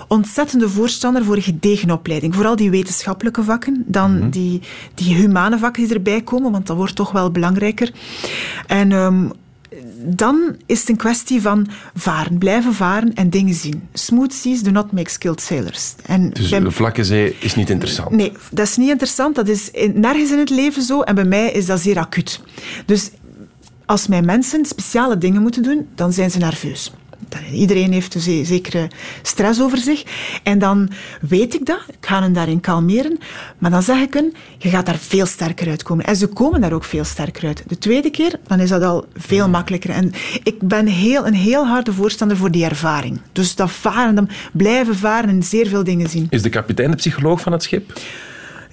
ontzettende 0.08 0.68
voorstander 0.68 1.24
voor 1.24 1.36
een 1.36 1.42
gedegen 1.42 1.90
opleiding. 1.90 2.34
Vooral 2.34 2.56
die 2.56 2.70
wetenschappelijke 2.70 3.42
vakken, 3.42 3.84
dan 3.86 4.18
mhm. 4.18 4.30
die, 4.30 4.60
die 4.94 5.14
humane 5.14 5.58
vakken 5.58 5.84
die 5.84 5.94
erbij 5.94 6.20
komen, 6.20 6.52
want 6.52 6.66
dat 6.66 6.76
wordt 6.76 6.94
toch 6.94 7.12
wel 7.12 7.30
belangrijker. 7.30 7.92
En 8.66 8.92
um, 8.92 9.32
dan 9.96 10.56
is 10.66 10.80
het 10.80 10.88
een 10.88 10.96
kwestie 10.96 11.40
van 11.40 11.66
varen, 11.94 12.38
blijven 12.38 12.74
varen 12.74 13.14
en 13.14 13.30
dingen 13.30 13.54
zien. 13.54 13.88
Smooth 13.92 14.32
seas 14.32 14.62
do 14.62 14.70
not 14.70 14.92
make 14.92 15.10
skilled 15.10 15.40
sailors. 15.40 15.94
En 16.06 16.30
dus 16.30 16.48
de 16.48 16.70
vlakke 16.70 17.04
zee 17.04 17.36
is 17.40 17.54
niet 17.54 17.70
interessant? 17.70 18.10
Nee, 18.10 18.32
dat 18.50 18.66
is 18.66 18.76
niet 18.76 18.90
interessant. 18.90 19.34
Dat 19.34 19.48
is 19.48 19.70
nergens 19.94 20.30
in 20.30 20.38
het 20.38 20.50
leven 20.50 20.82
zo. 20.82 21.00
En 21.00 21.14
bij 21.14 21.24
mij 21.24 21.50
is 21.50 21.66
dat 21.66 21.80
zeer 21.80 21.98
acuut. 21.98 22.40
Dus 22.86 23.10
als 23.86 24.06
mijn 24.06 24.24
mensen 24.24 24.64
speciale 24.64 25.18
dingen 25.18 25.42
moeten 25.42 25.62
doen, 25.62 25.88
dan 25.94 26.12
zijn 26.12 26.30
ze 26.30 26.38
nerveus. 26.38 26.92
Iedereen 27.52 27.92
heeft 27.92 28.14
een 28.14 28.44
zekere 28.46 28.88
stress 29.22 29.60
over 29.60 29.78
zich. 29.78 30.02
En 30.42 30.58
dan 30.58 30.90
weet 31.20 31.54
ik 31.54 31.66
dat. 31.66 31.80
Ik 31.88 32.06
ga 32.06 32.20
hen 32.22 32.32
daarin 32.32 32.60
kalmeren. 32.60 33.18
Maar 33.58 33.70
dan 33.70 33.82
zeg 33.82 34.00
ik 34.00 34.14
hen, 34.14 34.34
je 34.58 34.68
gaat 34.68 34.86
daar 34.86 34.98
veel 34.98 35.26
sterker 35.26 35.68
uitkomen. 35.68 36.04
En 36.04 36.16
ze 36.16 36.26
komen 36.26 36.60
daar 36.60 36.72
ook 36.72 36.84
veel 36.84 37.04
sterker 37.04 37.46
uit. 37.46 37.62
De 37.66 37.78
tweede 37.78 38.10
keer, 38.10 38.38
dan 38.46 38.60
is 38.60 38.68
dat 38.68 38.82
al 38.82 39.06
veel 39.14 39.48
makkelijker. 39.48 39.90
En 39.90 40.12
ik 40.42 40.58
ben 40.60 40.86
heel, 40.86 41.26
een 41.26 41.34
heel 41.34 41.66
harde 41.66 41.92
voorstander 41.92 42.36
voor 42.36 42.50
die 42.50 42.64
ervaring. 42.64 43.20
Dus 43.32 43.54
dat 43.54 43.70
varen, 43.70 44.14
dan 44.14 44.28
blijven 44.52 44.96
varen 44.96 45.28
en 45.28 45.42
zeer 45.42 45.66
veel 45.66 45.84
dingen 45.84 46.08
zien. 46.08 46.26
Is 46.30 46.42
de 46.42 46.48
kapitein 46.48 46.90
de 46.90 46.96
psycholoog 46.96 47.40
van 47.40 47.52
het 47.52 47.62
schip? 47.62 47.92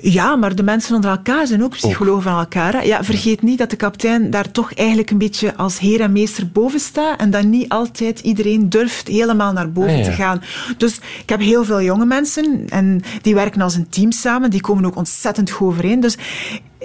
Ja, 0.01 0.35
maar 0.35 0.55
de 0.55 0.63
mensen 0.63 0.95
onder 0.95 1.09
elkaar 1.09 1.47
zijn 1.47 1.63
ook 1.63 1.71
psychologen 1.71 2.21
van 2.21 2.39
elkaar. 2.39 2.85
Ja, 2.85 3.03
vergeet 3.03 3.41
niet 3.41 3.57
dat 3.57 3.69
de 3.69 3.75
kapitein 3.75 4.29
daar 4.29 4.51
toch 4.51 4.73
eigenlijk 4.73 5.09
een 5.11 5.17
beetje 5.17 5.55
als 5.55 5.79
heer 5.79 6.01
en 6.01 6.11
meester 6.11 6.49
boven 6.51 6.79
staat 6.79 7.19
en 7.19 7.29
dat 7.29 7.43
niet 7.43 7.69
altijd 7.69 8.19
iedereen 8.19 8.69
durft 8.69 9.07
helemaal 9.07 9.53
naar 9.53 9.71
boven 9.71 9.97
ah, 9.97 10.03
te 10.03 10.11
gaan. 10.11 10.43
Dus 10.77 10.95
ik 11.21 11.29
heb 11.29 11.39
heel 11.39 11.65
veel 11.65 11.81
jonge 11.81 12.05
mensen 12.05 12.65
en 12.69 13.01
die 13.21 13.35
werken 13.35 13.61
als 13.61 13.75
een 13.75 13.89
team 13.89 14.11
samen. 14.11 14.49
Die 14.49 14.61
komen 14.61 14.85
ook 14.85 14.95
ontzettend 14.95 15.49
goed 15.51 15.67
overeen. 15.67 15.99
Dus 15.99 16.17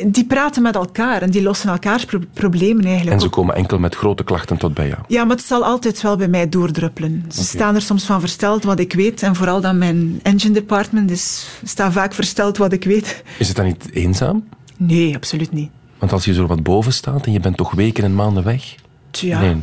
die 0.05 0.25
praten 0.25 0.62
met 0.62 0.75
elkaar 0.75 1.23
en 1.23 1.31
die 1.31 1.43
lossen 1.43 1.71
elkaars 1.71 2.07
problemen 2.33 2.85
eigenlijk 2.85 3.15
En 3.17 3.21
ze 3.21 3.29
komen 3.29 3.55
enkel 3.55 3.79
met 3.79 3.95
grote 3.95 4.25
klachten 4.25 4.57
tot 4.57 4.75
bij 4.75 4.88
jou? 4.88 5.00
Ja, 5.09 5.25
maar 5.25 5.37
het 5.37 5.45
zal 5.45 5.65
altijd 5.65 6.03
wel 6.03 6.17
bij 6.17 6.29
mij 6.29 6.49
doordruppelen. 6.49 7.25
Ze 7.29 7.45
staan 7.45 7.75
er 7.75 7.83
soms 7.83 8.05
van 8.05 8.21
versteld 8.21 8.65
wat 8.65 8.79
ik 8.79 8.93
weet 8.93 9.23
en 9.23 9.35
vooral 9.35 9.61
dan 9.61 9.79
mijn 9.79 10.21
engine 10.23 10.55
department 10.55 11.11
is, 11.11 11.49
staat 11.65 11.93
vaak 11.93 12.15
versteld 12.15 12.57
wat 12.57 12.73
ik 12.73 12.85
weet. 12.85 13.23
Is 13.38 13.49
het 13.49 13.57
dan 13.57 13.67
niet 13.67 13.91
eenzaam? 13.93 14.45
Nee, 14.76 15.15
absoluut 15.15 15.53
niet. 15.53 15.71
Want 15.99 16.12
als 16.12 16.25
je 16.25 16.35
zo 16.35 16.47
wat 16.47 16.62
boven 16.62 16.93
staat 16.93 17.26
en 17.26 17.33
je 17.33 17.41
bent 17.41 17.57
toch 17.57 17.73
weken 17.73 18.05
en 18.05 18.15
maanden 18.15 18.45
weg? 18.45 18.75
Nee. 19.23 19.56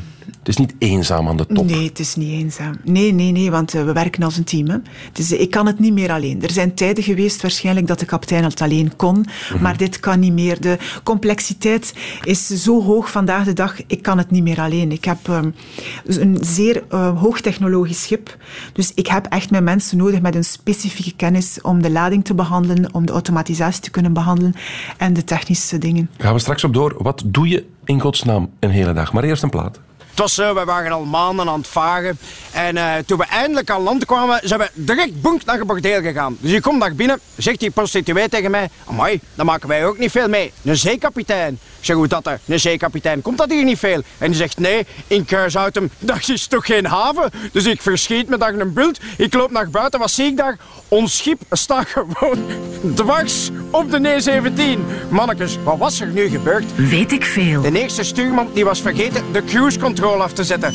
Het 0.43 0.47
is 0.47 0.57
niet 0.57 0.73
eenzaam 0.77 1.27
aan 1.27 1.37
de 1.37 1.45
top. 1.45 1.65
Nee, 1.65 1.87
het 1.87 1.99
is 1.99 2.15
niet 2.15 2.31
eenzaam. 2.31 2.75
Nee, 2.83 3.13
nee, 3.13 3.31
nee, 3.31 3.51
want 3.51 3.73
eh, 3.73 3.83
we 3.83 3.93
werken 3.93 4.23
als 4.23 4.37
een 4.37 4.43
team. 4.43 4.69
Hè. 4.69 4.77
Dus 5.11 5.31
ik 5.31 5.51
kan 5.51 5.65
het 5.65 5.79
niet 5.79 5.93
meer 5.93 6.11
alleen. 6.11 6.43
Er 6.43 6.51
zijn 6.51 6.73
tijden 6.73 7.03
geweest 7.03 7.41
waarschijnlijk 7.41 7.87
dat 7.87 7.99
de 7.99 8.05
kapitein 8.05 8.43
het 8.43 8.61
alleen 8.61 8.95
kon, 8.95 9.25
mhm. 9.53 9.61
maar 9.61 9.77
dit 9.77 9.99
kan 9.99 10.19
niet 10.19 10.33
meer. 10.33 10.61
De 10.61 10.77
complexiteit 11.03 11.93
is 12.23 12.47
zo 12.47 12.83
hoog 12.83 13.11
vandaag 13.11 13.45
de 13.45 13.53
dag, 13.53 13.75
ik 13.87 14.01
kan 14.01 14.17
het 14.17 14.31
niet 14.31 14.43
meer 14.43 14.59
alleen. 14.59 14.91
Ik 14.91 15.05
heb 15.05 15.17
ehm, 15.27 15.49
een 16.05 16.37
zeer 16.41 16.83
uh, 16.91 17.19
hoogtechnologisch 17.19 18.01
schip, 18.01 18.37
dus 18.73 18.91
ik 18.95 19.07
heb 19.07 19.25
echt 19.25 19.51
mijn 19.51 19.63
mensen 19.63 19.97
nodig 19.97 20.21
met 20.21 20.35
een 20.35 20.43
specifieke 20.43 21.13
kennis 21.15 21.61
om 21.61 21.81
de 21.81 21.91
lading 21.91 22.25
te 22.25 22.33
behandelen, 22.33 22.93
om 22.93 23.05
de 23.05 23.11
automatisatie 23.11 23.81
te 23.81 23.91
kunnen 23.91 24.13
behandelen 24.13 24.55
en 24.97 25.13
de 25.13 25.23
technische 25.23 25.77
dingen. 25.77 26.09
Gaan 26.17 26.33
we 26.33 26.39
straks 26.39 26.63
op 26.63 26.73
door. 26.73 26.95
Wat 26.97 27.23
doe 27.25 27.47
je 27.47 27.65
in 27.85 27.99
godsnaam 27.99 28.49
een 28.59 28.69
hele 28.69 28.93
dag? 28.93 29.13
Maar 29.13 29.23
eerst 29.23 29.43
een 29.43 29.49
plaat. 29.49 29.79
Het 30.13 30.21
was 30.21 30.33
zo, 30.33 30.53
we 30.53 30.63
waren 30.65 30.91
al 30.91 31.05
maanden 31.05 31.49
aan 31.49 31.57
het 31.57 31.67
varen. 31.67 32.17
En 32.51 32.75
uh, 32.75 32.93
toen 33.05 33.17
we 33.17 33.25
eindelijk 33.25 33.69
aan 33.69 33.81
land 33.81 34.05
kwamen, 34.05 34.39
zijn 34.43 34.59
we 34.59 34.69
direct 34.73 35.21
bonk 35.21 35.45
naar 35.45 35.65
bordeel 35.65 36.01
gegaan. 36.01 36.37
Dus 36.39 36.51
ik 36.51 36.61
kom 36.61 36.79
daar 36.79 36.95
binnen, 36.95 37.19
zegt 37.37 37.59
die 37.59 37.69
prostituee 37.69 38.29
tegen 38.29 38.51
mij... 38.51 38.69
Amai, 38.85 39.19
dan 39.35 39.45
maken 39.45 39.67
wij 39.67 39.85
ook 39.85 39.97
niet 39.97 40.11
veel 40.11 40.27
mee. 40.27 40.51
Een 40.63 40.77
zeekapitein. 40.77 41.53
Ik 41.53 41.85
zeg, 41.85 41.95
hoe 41.95 42.07
dat 42.07 42.27
er? 42.27 42.39
Een 42.45 42.59
zeekapitein, 42.59 43.21
komt 43.21 43.37
dat 43.37 43.49
hier 43.49 43.63
niet 43.63 43.79
veel? 43.79 44.01
En 44.17 44.27
die 44.27 44.35
zegt, 44.35 44.59
nee, 44.59 44.85
in 45.07 45.25
Kruishoutem, 45.25 45.89
dat 45.99 46.29
is 46.29 46.47
toch 46.47 46.65
geen 46.65 46.85
haven? 46.85 47.31
Dus 47.51 47.65
ik 47.65 47.81
verschiet 47.81 48.29
me 48.29 48.37
daar 48.37 48.53
een 48.53 48.73
bult. 48.73 48.99
Ik 49.17 49.33
loop 49.33 49.51
naar 49.51 49.69
buiten, 49.69 49.99
wat 49.99 50.11
zie 50.11 50.25
ik 50.25 50.37
daar? 50.37 50.57
Ons 50.93 51.17
schip 51.17 51.41
staat 51.49 51.87
gewoon 51.87 52.37
dwars 52.95 53.49
op 53.71 53.91
de 53.91 53.99
E17. 53.99 54.79
Mannekes, 55.09 55.57
wat 55.63 55.77
was 55.77 56.01
er 56.01 56.07
nu 56.07 56.27
gebeurd? 56.27 56.75
Weet 56.75 57.11
ik 57.11 57.23
veel. 57.23 57.61
De 57.61 57.79
eerste 57.79 58.03
stuurman 58.03 58.47
die 58.53 58.65
was 58.65 58.81
vergeten 58.81 59.23
de 59.31 59.43
cruise 59.43 59.79
control 59.79 60.21
af 60.21 60.33
te 60.33 60.43
zetten. 60.43 60.73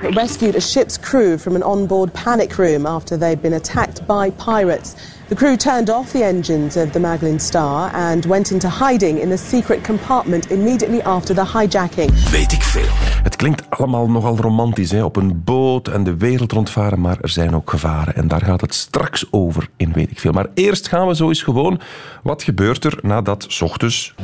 Rescued 0.00 0.56
a 0.56 0.60
ship's 0.60 1.00
crew 1.00 1.38
from 1.38 1.54
an 1.54 1.62
onboard 1.62 2.12
panic 2.24 2.52
room 2.52 2.86
after 2.86 3.18
they'd 3.18 3.40
been 3.40 3.52
attacked 3.52 4.06
by 4.06 4.30
pirates. 4.44 4.94
The 5.30 5.36
crew 5.36 5.56
turned 5.56 5.90
off 5.90 6.10
the 6.10 6.24
engines 6.24 6.76
of 6.76 6.90
the 6.90 7.00
Magdalene 7.00 7.38
Star 7.38 7.90
and 7.94 8.24
went 8.24 8.50
into 8.50 8.68
hiding 8.68 9.20
in 9.20 9.28
the 9.28 9.36
secret 9.36 9.84
compartment 9.84 10.50
immediately 10.50 11.02
after 11.02 11.34
the 11.34 11.44
hijacking. 11.44 12.30
Weet 12.30 12.52
ik 12.52 12.62
veel. 12.62 12.88
Het 13.22 13.36
klinkt 13.36 13.70
allemaal 13.70 14.10
nogal 14.10 14.36
romantisch, 14.36 14.90
hè? 14.90 15.04
op 15.04 15.16
een 15.16 15.44
boot 15.44 15.88
en 15.88 16.04
de 16.04 16.16
wereld 16.16 16.52
rondvaren, 16.52 17.00
maar 17.00 17.18
er 17.20 17.28
zijn 17.28 17.54
ook 17.54 17.70
gevaren. 17.70 18.14
En 18.14 18.28
daar 18.28 18.40
gaat 18.44 18.60
het 18.60 18.74
straks 18.74 19.26
over 19.30 19.68
in 19.76 19.92
Weet 19.92 20.10
ik 20.10 20.18
veel. 20.18 20.32
Maar 20.32 20.46
eerst 20.54 20.88
gaan 20.88 21.06
we 21.06 21.14
zo 21.14 21.28
eens 21.28 21.42
gewoon, 21.42 21.80
wat 22.22 22.42
gebeurt 22.42 22.84
er 22.84 22.98
nadat 23.02 23.44
s 23.48 23.60
ochtends... 23.60 24.14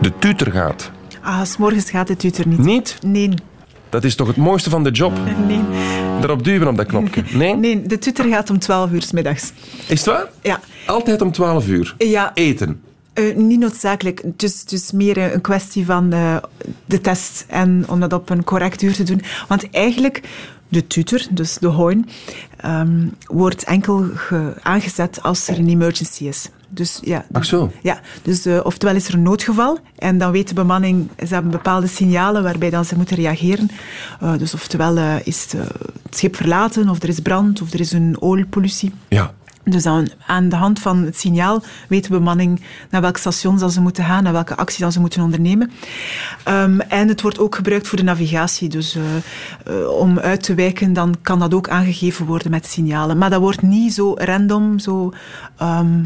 de 0.00 0.12
tutor 0.18 0.52
gaat? 0.52 0.90
Ah, 1.22 1.42
s 1.44 1.56
morgens 1.56 1.90
gaat 1.90 2.06
de 2.06 2.16
tutor 2.16 2.48
niet. 2.48 2.58
Niet? 2.58 2.98
Nee. 3.02 3.34
Dat 3.96 4.04
is 4.04 4.14
toch 4.14 4.26
het 4.26 4.36
mooiste 4.36 4.70
van 4.70 4.84
de 4.84 4.90
job? 4.90 5.12
Nee. 5.46 5.60
Daarop 6.18 6.44
duwen 6.44 6.68
op 6.68 6.76
dat 6.76 6.86
knopje. 6.86 7.22
Nee? 7.32 7.56
Nee, 7.66 7.82
de 7.82 7.98
tutor 7.98 8.24
gaat 8.24 8.50
om 8.50 8.58
12 8.58 8.90
uur 8.90 9.02
s 9.02 9.12
middags. 9.12 9.52
Is 9.86 9.98
het 9.98 10.04
waar? 10.04 10.26
Ja. 10.42 10.60
Altijd 10.86 11.22
om 11.22 11.32
12 11.32 11.68
uur? 11.68 11.94
Ja. 11.98 12.30
Eten? 12.34 12.80
Uh, 13.14 13.36
niet 13.36 13.58
noodzakelijk. 13.58 14.22
Het 14.22 14.72
is 14.72 14.92
meer 14.92 15.18
een 15.18 15.40
kwestie 15.40 15.84
van 15.84 16.14
uh, 16.14 16.36
de 16.84 17.00
test 17.00 17.44
en 17.48 17.84
om 17.88 18.00
dat 18.00 18.12
op 18.12 18.30
een 18.30 18.44
correct 18.44 18.82
uur 18.82 18.94
te 18.94 19.02
doen. 19.02 19.22
Want 19.48 19.70
eigenlijk, 19.70 20.20
de 20.68 20.86
tutor, 20.86 21.26
dus 21.30 21.58
de 21.58 21.66
hoorn, 21.66 22.08
um, 22.64 23.14
wordt 23.26 23.64
enkel 23.64 24.04
aangezet 24.62 25.22
als 25.22 25.48
er 25.48 25.58
een 25.58 25.68
emergency 25.68 26.24
is. 26.24 26.48
Dus, 26.68 26.98
ja, 27.02 27.24
Ach 27.32 27.44
zo. 27.44 27.72
Ja, 27.82 28.00
dus 28.22 28.46
uh, 28.46 28.60
oftewel 28.62 28.94
is 28.94 29.08
er 29.08 29.14
een 29.14 29.22
noodgeval 29.22 29.78
en 29.98 30.18
dan 30.18 30.32
weet 30.32 30.48
de 30.48 30.54
bemanning, 30.54 31.08
ze 31.18 31.34
hebben 31.34 31.50
bepaalde 31.50 31.86
signalen 31.86 32.42
waarbij 32.42 32.70
dan 32.70 32.84
ze 32.84 32.96
moeten 32.96 33.16
reageren. 33.16 33.70
Uh, 34.22 34.38
dus 34.38 34.54
oftewel 34.54 34.96
uh, 34.96 35.26
is 35.26 35.42
het, 35.42 35.52
het, 35.52 36.16
schip 36.16 36.36
verlaten, 36.36 36.88
of 36.88 37.02
er 37.02 37.08
is 37.08 37.20
brand, 37.20 37.62
of 37.62 37.72
er 37.72 37.80
is 37.80 37.92
een 37.92 38.16
oliepollutie. 38.20 38.92
Ja. 39.08 39.34
Dus 39.70 39.82
dan, 39.82 40.08
aan 40.26 40.48
de 40.48 40.56
hand 40.56 40.78
van 40.78 41.02
het 41.02 41.18
signaal 41.18 41.62
weet 41.88 42.04
de 42.04 42.10
bemanning 42.10 42.60
naar 42.90 43.00
welk 43.00 43.16
station 43.16 43.70
ze 43.70 43.80
moeten 43.80 44.04
gaan, 44.04 44.22
naar 44.22 44.32
welke 44.32 44.56
actie 44.56 44.84
dat 44.84 44.92
ze 44.92 45.00
moeten 45.00 45.22
ondernemen. 45.22 45.70
Ehm, 46.44 46.80
en 46.80 47.08
het 47.08 47.22
wordt 47.22 47.38
ook 47.38 47.54
gebruikt 47.54 47.88
voor 47.88 47.98
de 47.98 48.04
navigatie. 48.04 48.68
Dus 48.68 48.96
eh, 48.96 49.02
eh, 49.64 49.88
om 49.88 50.18
uit 50.18 50.42
te 50.42 50.54
wijken, 50.54 50.92
dan 50.92 51.14
kan 51.22 51.38
dat 51.38 51.54
ook 51.54 51.68
aangegeven 51.68 52.26
worden 52.26 52.50
met 52.50 52.66
signalen. 52.66 53.18
Maar 53.18 53.30
dat 53.30 53.40
wordt 53.40 53.62
niet 53.62 53.94
zo 53.94 54.14
random, 54.14 54.78
zo 54.78 55.12
ehm, 55.56 56.04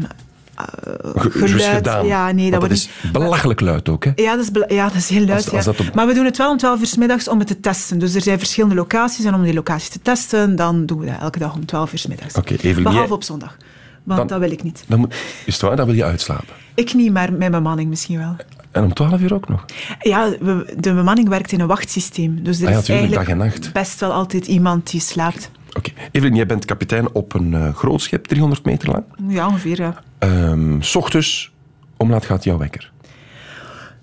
geluid. 1.15 1.63
gedaan. 1.75 2.05
Ja, 2.05 2.31
nee, 2.31 2.51
dat 2.51 2.61
niet- 2.61 2.71
is 2.71 2.89
belachelijk 3.11 3.59
luid 3.61 3.89
ook, 3.89 4.03
hè? 4.05 4.11
ja, 4.15 4.35
dat 4.35 4.45
is, 4.45 4.75
ja, 4.75 4.87
dat 4.87 4.95
is 4.95 5.09
heel 5.09 5.25
luid. 5.25 5.37
Als- 5.45 5.53
als 5.53 5.65
ja. 5.65 5.71
dat 5.71 5.87
op- 5.87 5.93
Maar 5.95 6.07
we 6.07 6.13
doen 6.13 6.25
het 6.25 6.37
wel 6.37 6.51
om 6.51 6.57
12 6.57 6.79
uur 6.79 6.85
's 6.87 6.95
middags 6.97 7.27
om 7.27 7.39
het 7.39 7.47
te 7.47 7.59
testen. 7.59 7.99
Dus 7.99 8.15
er 8.15 8.21
zijn 8.21 8.37
verschillende 8.37 8.75
locaties. 8.75 9.25
En 9.25 9.33
om 9.33 9.43
die 9.43 9.53
locaties 9.53 9.89
te 9.89 9.99
testen, 10.01 10.55
dan 10.55 10.85
doen 10.85 10.99
we 10.99 11.05
dat 11.05 11.19
elke 11.21 11.39
dag 11.39 11.53
om 11.53 11.65
12 11.65 11.91
uur 11.93 11.99
's 11.99 12.07
middags. 12.07 12.35
Oké, 12.35 12.53
Evelien, 12.53 12.75
Behalve 12.83 12.99
jij- 13.05 13.09
op 13.15 13.23
zondag. 13.23 13.57
Want 14.03 14.19
Dan- 14.19 14.27
dat 14.27 14.39
wil 14.39 14.51
ik 14.51 14.63
niet. 14.63 14.83
Dan 14.87 14.99
moet, 14.99 15.13
is 15.45 15.53
het 15.53 15.61
waar? 15.61 15.75
Dan 15.75 15.85
wil 15.85 15.95
je 15.95 16.03
uitslapen. 16.03 16.47
Ik 16.75 16.93
niet, 16.93 17.11
maar 17.13 17.33
mijn 17.33 17.51
bemanning 17.51 17.89
misschien 17.89 18.17
wel. 18.17 18.35
En 18.71 18.83
om 18.83 18.93
12 18.93 19.21
uur 19.21 19.33
ook 19.33 19.49
nog. 19.49 19.65
Ja, 19.99 20.29
we- 20.39 20.73
de 20.79 20.93
bemanning 20.93 21.29
werkt 21.29 21.51
in 21.51 21.59
een 21.59 21.67
wachtsysteem. 21.67 22.43
Dus 22.43 22.59
er 22.59 22.65
Ah 22.67 22.71
ja, 22.73 22.79
is 22.79 22.85
tuurlijk, 22.85 23.05
eigenlijk 23.15 23.39
dag 23.39 23.49
en 23.53 23.61
nacht. 23.61 23.73
best 23.73 23.99
wel 23.99 24.11
altijd 24.11 24.47
iemand 24.47 24.91
die 24.91 25.01
slaapt. 25.01 25.49
Oké. 25.77 25.91
Evelien, 26.11 26.35
jij 26.35 26.45
bent 26.45 26.65
kapitein 26.65 27.11
op 27.13 27.33
een 27.33 27.53
eh, 27.53 27.73
groot 27.75 28.01
schip, 28.01 28.25
300 28.25 28.65
meter 28.65 28.89
lang. 28.91 29.03
Ja, 29.27 29.47
ongeveer, 29.47 29.79
ja. 29.81 30.03
Ehm, 30.17 30.81
s 30.81 30.95
ochtends, 30.95 31.51
om 31.97 32.09
laat 32.09 32.25
gaat 32.25 32.43
jouw 32.43 32.57
wekker? 32.57 32.91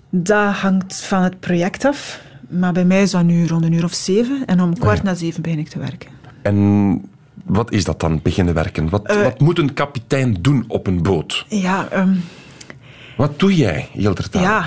Dat 0.09 0.53
hangt 0.53 1.01
van 1.03 1.21
het 1.21 1.39
project 1.39 1.85
af. 1.85 2.21
Maar 2.49 2.73
bij 2.73 2.85
mij 2.85 3.01
is 3.01 3.11
dat 3.11 3.23
nu 3.23 3.47
rond 3.47 3.63
een 3.63 3.73
uur 3.73 3.83
of 3.83 3.93
zeven. 3.93 4.43
En 4.45 4.61
om 4.61 4.79
kwart 4.79 5.03
na 5.03 5.13
zeven 5.13 5.41
begin 5.41 5.59
ik 5.59 5.67
te 5.69 5.79
werken. 5.79 6.09
En 6.41 7.09
wat 7.45 7.71
is 7.71 7.83
dat 7.83 7.99
dan, 7.99 8.19
beginnen 8.23 8.53
werken? 8.53 8.89
Wat, 8.89 9.07
Eh. 9.07 9.21
wat 9.23 9.39
moet 9.39 9.59
een 9.59 9.73
kapitein 9.73 10.37
doen 10.41 10.63
op 10.67 10.87
een 10.87 11.01
boot? 11.03 11.45
Ja, 11.47 11.87
ehm, 11.91 12.13
Wat 13.17 13.39
doe 13.39 13.55
jij, 13.55 13.89
Hildertaal? 13.93 14.41
ja. 14.41 14.65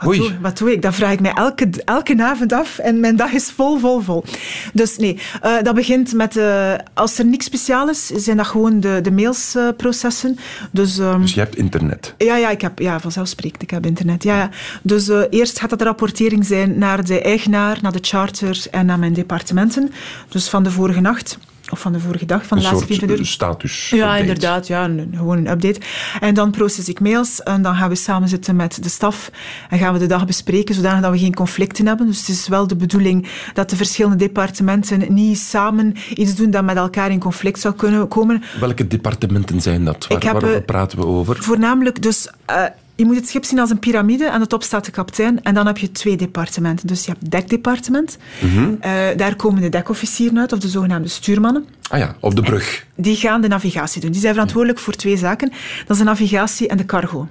Wat 0.00 0.08
Oei. 0.08 0.18
doe, 0.18 0.38
wat 0.40 0.58
doe 0.58 0.72
ik? 0.72 0.82
Dat 0.82 0.94
vraag 0.94 1.12
ik 1.12 1.20
mij 1.20 1.32
elke, 1.32 1.68
elke 1.84 2.22
avond 2.22 2.52
af 2.52 2.78
en 2.78 3.00
mijn 3.00 3.16
dag 3.16 3.32
is 3.32 3.50
vol, 3.50 3.78
vol, 3.78 4.00
vol. 4.00 4.24
Dus 4.72 4.96
nee, 4.96 5.18
eh, 5.42 5.52
dat 5.62 5.74
begint 5.74 6.12
met... 6.12 6.36
eh, 6.36 6.72
als 6.94 7.18
er 7.18 7.24
niks 7.26 7.44
speciaal 7.44 7.88
is, 7.88 8.06
zijn 8.06 8.36
dat 8.36 8.46
gewoon 8.46 8.80
de, 8.80 8.98
de 9.02 9.10
mailsprocessen. 9.12 10.38
dus... 10.70 10.98
ehm, 10.98 11.20
Dus 11.20 11.34
je 11.34 11.40
hebt 11.40 11.56
internet. 11.56 12.14
Ja, 12.18 12.36
ja, 12.36 12.50
ik 12.50 12.60
heb, 12.60 12.78
ja, 12.78 13.00
vanzelfsprekend. 13.00 13.62
Ik 13.62 13.70
heb 13.70 13.86
internet. 13.86 14.22
Ja, 14.22 14.36
ja. 14.36 14.50
Dus 14.82 15.08
eh, 15.08 15.20
eerst 15.30 15.60
gaat 15.60 15.70
dat 15.70 15.78
de 15.78 15.84
rapportering 15.84 16.46
zijn 16.46 16.78
naar 16.78 17.04
de 17.04 17.20
eigenaar, 17.22 17.78
naar 17.82 17.92
de 17.92 17.98
charter 18.02 18.64
en 18.70 18.86
naar 18.86 18.98
mijn 18.98 19.12
departementen. 19.12 19.92
Dus 20.28 20.48
van 20.48 20.62
de 20.62 20.70
vorige 20.70 21.00
nacht, 21.00 21.38
of 21.72 21.80
van 21.80 21.92
de 21.92 22.00
vorige 22.00 22.26
dag, 22.26 22.46
van 22.46 22.58
de 22.58 22.64
Een 22.64 22.70
laatste 22.70 22.86
soort 22.94 22.98
24 22.98 23.18
uur. 23.26 23.32
status. 23.32 23.90
Ja, 23.90 23.96
update. 24.04 24.20
inderdaad. 24.20 24.66
Ja, 24.66 24.84
een- 24.84 25.12
gewoon 25.16 25.38
een 25.38 25.50
update. 25.50 25.80
En 26.20 26.34
dan 26.34 26.50
process 26.50 26.88
ik 26.88 27.00
mails 27.00 27.42
en 27.42 27.62
dan 27.62 27.74
gaan 27.74 27.88
we 27.88 27.94
samen 27.94 28.28
zitten 28.28 28.56
met 28.56 28.82
de 28.82 28.88
staf 28.88 29.30
en 29.68 29.78
gaan 29.78 29.92
we 29.92 29.98
de 29.98 30.06
dag 30.06 30.26
bespreken, 30.26 30.74
zodanig 30.74 31.02
dat 31.02 31.12
we 31.12 31.18
geen 31.18 31.34
conflicten 31.34 31.86
hebben. 31.86 32.06
Dus 32.06 32.18
het 32.18 32.28
is 32.28 32.48
wel 32.48 32.66
de 32.66 32.76
bedoeling 32.76 33.28
dat 33.54 33.70
de 33.70 33.76
verschillende 33.76 34.16
departementen 34.16 35.14
niet 35.14 35.38
samen 35.38 35.94
iets 36.14 36.34
doen 36.34 36.50
dat 36.50 36.64
met 36.64 36.76
elkaar 36.76 37.10
in 37.10 37.18
conflict 37.20 37.60
zou 37.60 37.74
kunnen 37.74 38.08
komen. 38.08 38.42
Welke 38.60 38.86
departementen 38.86 39.60
zijn 39.60 39.84
dat? 39.84 40.06
Waar, 40.06 40.16
Ik 40.18 40.22
heb, 40.22 40.32
waarover 40.32 40.56
eh, 40.58 40.64
praten 40.64 40.98
we 40.98 41.06
over? 41.06 41.42
Voornamelijk 41.42 42.02
dus... 42.02 42.28
eh, 42.46 42.62
je 43.00 43.06
moet 43.06 43.16
het 43.16 43.28
schip 43.28 43.44
zien 43.44 43.58
als 43.58 43.70
een 43.70 43.78
piramide. 43.78 44.30
Aan 44.30 44.40
de 44.40 44.46
top 44.46 44.62
staat 44.62 44.84
de 44.84 44.90
kapitein. 44.90 45.42
En 45.42 45.54
dan 45.54 45.66
heb 45.66 45.78
je 45.78 45.92
twee 45.92 46.16
departementen. 46.16 46.86
Dus 46.86 47.04
je 47.04 47.10
hebt 47.10 47.22
het 47.22 47.30
dekdepartement. 47.30 48.18
Mhm. 48.40 48.74
Eh, 48.80 48.92
daar 49.16 49.36
komen 49.36 49.62
de 49.62 49.68
dekofficieren 49.68 50.38
uit, 50.38 50.52
of 50.52 50.58
de 50.58 50.68
zogenaamde 50.68 51.08
stuurmannen. 51.08 51.64
Ah 51.90 51.98
ja, 51.98 52.14
op 52.20 52.34
de 52.36 52.42
brug. 52.42 52.86
Die 52.94 53.16
gaan 53.16 53.40
de 53.40 53.48
navigatie 53.48 54.00
doen. 54.00 54.10
Die 54.10 54.20
zijn 54.20 54.32
verantwoordelijk 54.32 54.78
voor 54.78 54.92
twee 54.92 55.16
zaken. 55.16 55.48
Dat 55.86 55.90
is 55.90 55.98
de 55.98 56.04
navigatie 56.04 56.68
en 56.68 56.76
de 56.76 56.84
cargo. 56.84 57.28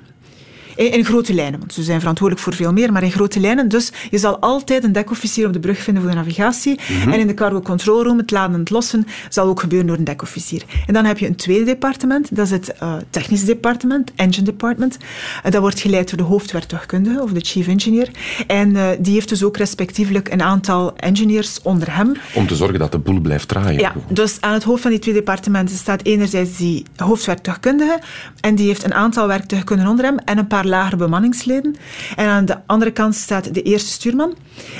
In, 0.80 1.06
grote 1.06 1.34
lijnen, 1.34 1.60
want 1.60 1.74
ze 1.74 1.84
zijn 1.84 2.00
verantwoordelijk 2.00 2.46
voor 2.46 2.56
veel 2.56 2.74
meer, 2.74 2.92
maar 2.92 3.04
in 3.04 3.12
grote 3.12 3.40
lijnen. 3.40 3.68
Dus 3.68 3.92
je 4.10 4.18
zal 4.18 4.40
altijd 4.40 4.84
een 4.84 4.92
dekofficier 4.92 5.48
op 5.48 5.54
de 5.54 5.60
brug 5.60 5.80
vinden 5.80 6.04
voor 6.04 6.12
de 6.12 6.18
navigatie. 6.18 6.80
Mhm. 6.90 7.12
En 7.12 7.20
in 7.20 7.28
de 7.28 7.34
cargo 7.34 7.62
control 7.62 8.04
room, 8.04 8.18
het 8.18 8.32
laden 8.32 8.54
en 8.54 8.60
het 8.60 8.70
lossen, 8.70 9.08
zal 9.30 9.48
ook 9.48 9.60
gebeuren 9.60 9.88
door 9.88 9.98
een 9.98 10.04
dekofficier. 10.04 10.64
En 10.88 10.94
dan 10.94 11.06
heb 11.06 11.18
je 11.18 11.28
een 11.28 11.36
tweede 11.36 11.66
departement, 11.66 12.36
dat 12.36 12.46
is 12.46 12.52
het 12.52 12.74
eh, 12.74 12.94
technisch 13.10 13.46
departement, 13.46 14.12
engine 14.16 14.46
department. 14.46 14.98
Eh, 15.44 15.52
dat 15.52 15.62
wordt 15.62 15.80
geleid 15.80 16.10
door 16.10 16.18
de 16.18 16.24
hoofdwerktuigkundige, 16.24 17.22
of 17.22 17.32
de 17.32 17.40
chief 17.40 17.68
engineer. 17.68 18.10
En 18.48 18.76
eh, 18.76 18.88
die 19.00 19.14
heeft 19.14 19.30
dus 19.30 19.44
ook 19.44 19.58
respectievelijk 19.58 20.32
een 20.32 20.42
aantal 20.42 20.96
engineers 20.96 21.62
onder 21.62 21.96
hem. 21.96 22.16
Om 22.34 22.48
te 22.48 22.56
zorgen 22.56 22.80
dat 22.80 22.92
de 22.92 23.00
boel 23.00 23.20
blijft 23.20 23.48
draaien. 23.48 23.80
Ja, 23.80 23.94
dus 24.10 24.38
aan 24.40 24.54
het 24.54 24.64
hoofd 24.64 24.82
van 24.82 24.92
die 24.92 25.00
twee 25.00 25.14
departementen 25.14 25.76
staat 25.76 26.04
enerzijds 26.04 26.58
die 26.58 26.86
hoofdwerktuigkundige 26.96 28.00
en 28.42 28.56
die 28.56 28.68
heeft 28.68 28.84
een 28.84 28.94
aantal 28.94 29.28
werktuigkundigen 29.28 29.92
onder 29.92 30.06
hem 30.06 30.18
en 30.18 30.38
een 30.38 30.48
paar 30.48 30.68
lagere 30.70 30.96
bemanningsleden. 30.96 31.76
En 32.16 32.28
aan 32.28 32.46
de 32.46 32.58
andere 32.66 32.92
kant 32.92 33.16
staat 33.16 33.54
de 33.54 33.62
eerste 33.62 33.90
stuurman 33.90 34.34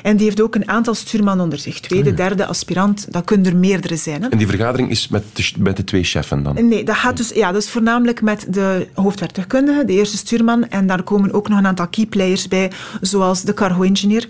en 0.04 0.18
die 0.18 0.26
heeft 0.26 0.42
ook 0.42 0.56
een 0.56 0.70
aantal 0.70 0.94
stuurman 0.94 1.40
onder 1.40 1.60
zich. 1.60 1.80
Tweede, 1.80 2.14
derde, 2.14 2.46
aspirant, 2.46 3.08
dat 3.10 3.24
kunnen 3.24 3.46
er 3.46 3.56
meerdere 3.56 3.96
zijn. 3.96 4.22
Hè. 4.22 4.30
En 4.30 4.38
die 4.38 4.48
vergadering 4.48 4.90
is 4.90 5.08
met 5.08 5.24
de, 5.34 5.52
met 5.58 5.78
de 5.78 5.84
twee 5.84 6.04
cheffen 6.04 6.44
dan? 6.44 6.68
Nee, 6.68 6.84
dat 6.84 6.96
gaat 6.96 7.18
dus, 7.18 7.30
ja, 7.30 7.52
dat 7.52 7.62
is 7.62 7.70
voornamelijk 7.70 8.22
met 8.22 8.46
de 8.50 8.88
hoofdwerktuigkundige, 8.94 9.86
de 9.86 9.94
eerste 9.94 10.18
stuurman. 10.18 10.68
En 10.70 10.88
daar 10.88 11.04
komen 11.04 11.34
ook 11.34 11.50
nog 11.50 11.58
een 11.58 11.68
aantal 11.68 11.88
key 11.88 12.06
players 12.06 12.48
bij, 12.48 12.72
zoals 13.02 13.42
de 13.42 13.54
cargo-engineer, 13.54 14.30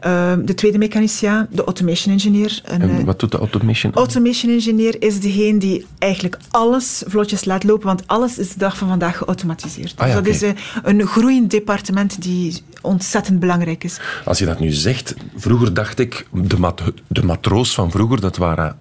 eh, 0.00 0.32
de 0.44 0.54
tweede 0.54 0.78
mechanicien, 0.78 1.46
de 1.50 1.64
automation 1.64 2.12
engineer. 2.12 2.60
En, 2.64 2.82
eh, 2.82 3.04
wat 3.04 3.20
doet 3.20 3.30
de 3.30 3.38
automation? 3.38 3.92
Automation 3.94 4.52
engineer 4.52 5.02
is 5.02 5.20
degene 5.20 5.58
die 5.58 5.86
eigenlijk 5.98 6.38
alles 6.50 7.02
vlotjes 7.06 7.44
laat 7.44 7.64
lopen, 7.64 7.86
want 7.86 8.02
alles 8.06 8.38
is 8.38 8.52
de 8.52 8.58
dag 8.58 8.76
van 8.76 8.88
vandaag 8.88 9.16
geautomatiseerd. 9.16 9.94
Ah 9.96 10.08
ja, 10.08 10.20
dus 10.20 10.40
dat 10.40 10.54
is 10.54 10.62
eh, 10.82 10.93
een 11.00 11.06
groeiend 11.06 11.50
departement 11.50 12.22
die 12.22 12.62
ontzettend 12.82 13.40
belangrijk 13.40 13.84
is. 13.84 14.00
Als 14.24 14.38
je 14.38 14.44
dat 14.44 14.60
nu 14.60 14.70
zegt, 14.70 15.14
vroeger 15.36 15.74
dacht 15.74 15.98
ik, 15.98 16.26
de, 16.32 16.58
mat, 16.58 16.82
de 17.06 17.24
matroos 17.24 17.74
van 17.74 17.90
vroeger, 17.90 18.20
dat 18.20 18.36
waren 18.36 18.76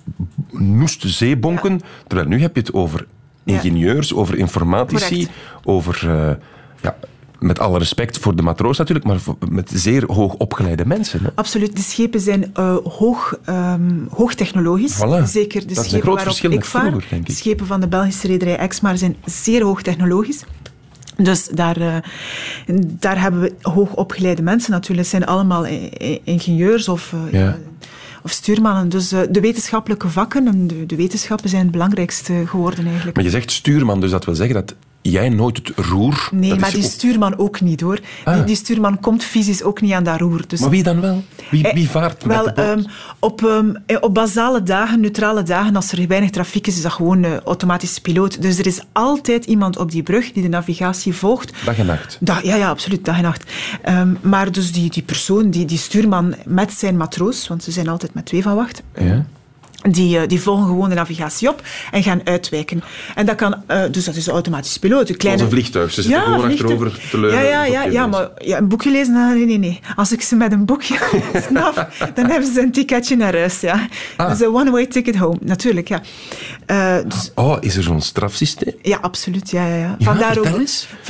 noeste 0.51 1.09
zeebonken. 1.09 1.81
Terwijl 2.07 2.27
nu 2.29 2.41
heb 2.41 2.55
je 2.55 2.61
het 2.61 2.73
over 2.73 3.05
Ja. 3.43 3.53
ingenieurs, 3.53 4.13
over 4.13 4.37
informatici, 4.37 5.07
Correct. 5.09 5.29
over, 5.63 6.09
eh, 6.09 6.35
ja, 6.81 6.95
met 7.39 7.59
alle 7.59 7.77
respect 7.77 8.17
voor 8.17 8.35
de 8.35 8.41
matroos 8.41 8.77
natuurlijk, 8.77 9.05
maar 9.07 9.19
met 9.49 9.71
zeer 9.73 10.03
hoog 10.11 10.33
opgeleide 10.33 10.85
mensen. 10.85 11.19
Hè. 11.23 11.29
Absoluut, 11.35 11.75
de 11.75 11.81
schepen 11.81 12.19
zijn 12.19 12.53
eh, 12.53 12.75
hoog, 12.83 13.37
ehm, 13.45 13.91
hoogtechnologisch. 14.09 14.95
Voilà. 14.97 15.23
Zeker 15.25 15.67
de 15.67 15.73
Dat 15.73 15.85
schepen 15.85 16.01
groot 16.01 16.23
waarop 16.23 16.51
ik 16.51 16.65
vaar. 16.65 16.81
vroeger, 16.81 17.09
denk 17.09 17.21
ik. 17.21 17.27
De 17.27 17.33
schepen 17.33 17.65
van 17.65 17.79
de 17.81 17.87
Belgische 17.87 18.27
rederij 18.27 18.57
Exmar 18.57 18.97
zijn 18.97 19.15
zeer 19.25 19.63
hoogtechnologisch. 19.63 20.43
Dus 21.17 21.47
daar, 21.47 21.77
eh, 21.77 21.95
daar 22.99 23.21
hebben 23.21 23.41
we 23.41 23.53
hoogopgeleide 23.61 24.41
mensen 24.41 24.71
natuurlijk. 24.71 24.99
Het 24.99 25.09
zijn 25.09 25.25
allemaal 25.25 25.65
ingenieurs 26.23 26.87
of, 26.87 27.13
eh, 27.13 27.39
Ja. 27.39 27.57
of 28.23 28.31
stuurmannen. 28.31 28.89
Dus 28.89 29.11
eh, 29.11 29.19
de 29.29 29.39
wetenschappelijke 29.41 30.09
vakken 30.09 30.47
en 30.47 30.67
de, 30.67 30.85
de 30.85 30.95
wetenschappen 30.95 31.49
zijn 31.49 31.61
het 31.61 31.71
belangrijkste 31.71 32.43
geworden 32.45 32.85
eigenlijk. 32.85 33.15
Maar 33.15 33.25
je 33.25 33.31
zegt 33.31 33.51
stuurman, 33.51 33.99
dus 33.99 34.11
dat 34.11 34.25
wil 34.25 34.35
zeggen 34.35 34.55
dat 34.55 34.75
jij 35.11 35.29
nooit 35.29 35.57
het 35.57 35.71
roer... 35.75 36.29
Nee, 36.31 36.49
dat 36.49 36.59
maar 36.59 36.71
die 36.71 36.83
ook- 36.83 36.89
stuurman 36.91 37.37
ook 37.37 37.61
niet 37.61 37.81
hoor. 37.81 37.99
Ah. 38.23 38.35
Die, 38.35 38.43
die 38.43 38.55
stuurman 38.55 38.99
komt 38.99 39.23
fysisch 39.23 39.63
ook 39.63 39.81
niet 39.81 39.91
aan 39.93 40.03
dat 40.03 40.19
roer. 40.19 40.41
Dus 40.47 40.59
Maar 40.59 40.69
wie 40.69 40.83
dan 40.83 41.01
wel? 41.01 41.23
Wie, 41.51 41.67
wie 41.73 41.89
vaart 41.89 42.21
Eh, 42.23 42.27
Wel, 42.27 42.45
met 42.45 42.55
de 42.55 42.61
ehm, 42.61 42.83
op, 43.19 43.43
ehm, 43.45 43.73
eh, 43.85 43.97
op 44.01 44.13
basale 44.13 44.63
dagen, 44.63 44.99
neutrale 44.99 45.43
dagen, 45.43 45.75
als 45.75 45.91
er 45.91 46.07
weinig 46.07 46.29
trafiek 46.29 46.67
is, 46.67 46.75
is 46.75 46.81
dat 46.81 46.91
gewoon 46.91 47.23
een 47.23 47.39
automatische 47.41 48.01
piloot. 48.01 48.41
Dus 48.41 48.57
er 48.57 48.67
is 48.67 48.81
altijd 48.91 49.45
iemand 49.45 49.77
op 49.77 49.91
die 49.91 50.03
brug 50.03 50.31
die 50.31 50.43
de 50.43 50.49
navigatie 50.49 51.13
volgt. 51.13 51.53
Dag 51.65 51.77
en 51.77 51.85
nacht. 51.85 52.19
Ja, 52.25 52.39
ja, 52.55 52.69
absoluut, 52.69 53.05
dag 53.05 53.15
en 53.17 53.23
nacht. 53.23 53.51
Ehm, 53.81 54.13
maar 54.21 54.51
dus 54.51 54.71
die, 54.71 54.89
die 54.89 55.03
persoon, 55.03 55.49
die, 55.49 55.65
die 55.65 55.77
stuurman 55.77 56.35
met 56.45 56.71
zijn 56.73 56.97
matroos, 56.97 57.47
want 57.47 57.63
ze 57.63 57.71
zijn 57.71 57.87
altijd 57.87 58.13
met 58.13 58.25
twee 58.25 58.41
van 58.43 58.55
wacht, 58.55 58.81
Ja. 58.99 59.25
Die, 59.89 60.19
eh, 60.19 60.27
die 60.27 60.41
volgen 60.41 60.65
gewoon 60.65 60.89
de 60.89 60.95
navigatie 60.95 61.49
op 61.49 61.61
en 61.91 62.03
gaan 62.03 62.21
uitwijken. 62.23 62.83
En 63.15 63.25
dat 63.25 63.35
kan, 63.35 63.55
eh, 63.67 63.81
dus 63.91 64.05
dat 64.05 64.15
is 64.15 64.25
een 64.27 64.33
automatische 64.33 64.79
piloot. 64.79 65.09
Een 65.09 65.17
kleine... 65.17 65.41
Als 65.43 65.51
een 65.51 65.57
vliegtuig. 65.57 65.91
Ze 65.93 66.01
zitten 66.01 66.21
gewoon 66.21 66.41
vliegtuig. 66.41 66.71
achterover 66.71 67.09
te 67.09 67.19
leunen. 67.19 67.43
Ja, 67.43 67.49
ja, 67.49 67.65
ja, 67.65 67.83
ja 67.83 68.07
maar 68.07 68.29
ja, 68.37 68.57
een 68.57 68.67
boekje 68.67 68.91
lezen, 68.91 69.15
ah, 69.15 69.33
nee, 69.33 69.45
nee, 69.45 69.57
nee. 69.57 69.79
Als 69.95 70.11
ik 70.11 70.21
ze 70.21 70.35
met 70.35 70.51
een 70.51 70.65
boekje 70.65 70.97
snap, 71.49 71.87
dan 72.15 72.29
hebben 72.29 72.53
ze 72.53 72.61
een 72.61 72.71
ticketje 72.71 73.15
naar 73.15 73.33
huis, 73.37 73.59
ja. 73.59 73.87
Ah. 74.17 74.29
Dus 74.29 74.39
een 74.39 74.53
one-way 74.55 74.85
ticket 74.85 75.15
home, 75.15 75.37
natuurlijk, 75.41 75.87
ja. 75.87 76.01
Eh, 76.65 76.95
dus, 77.07 77.31
Oh, 77.35 77.57
is 77.59 77.75
er 77.77 77.83
zo'n 77.83 78.01
strafsysteem? 78.01 78.73
ja, 78.81 78.97
absoluut, 79.01 79.51
ja, 79.51 79.67
ja, 79.67 79.75
ja. 79.75 79.95
Vandaar, 79.99 80.37
ook, 80.37 80.47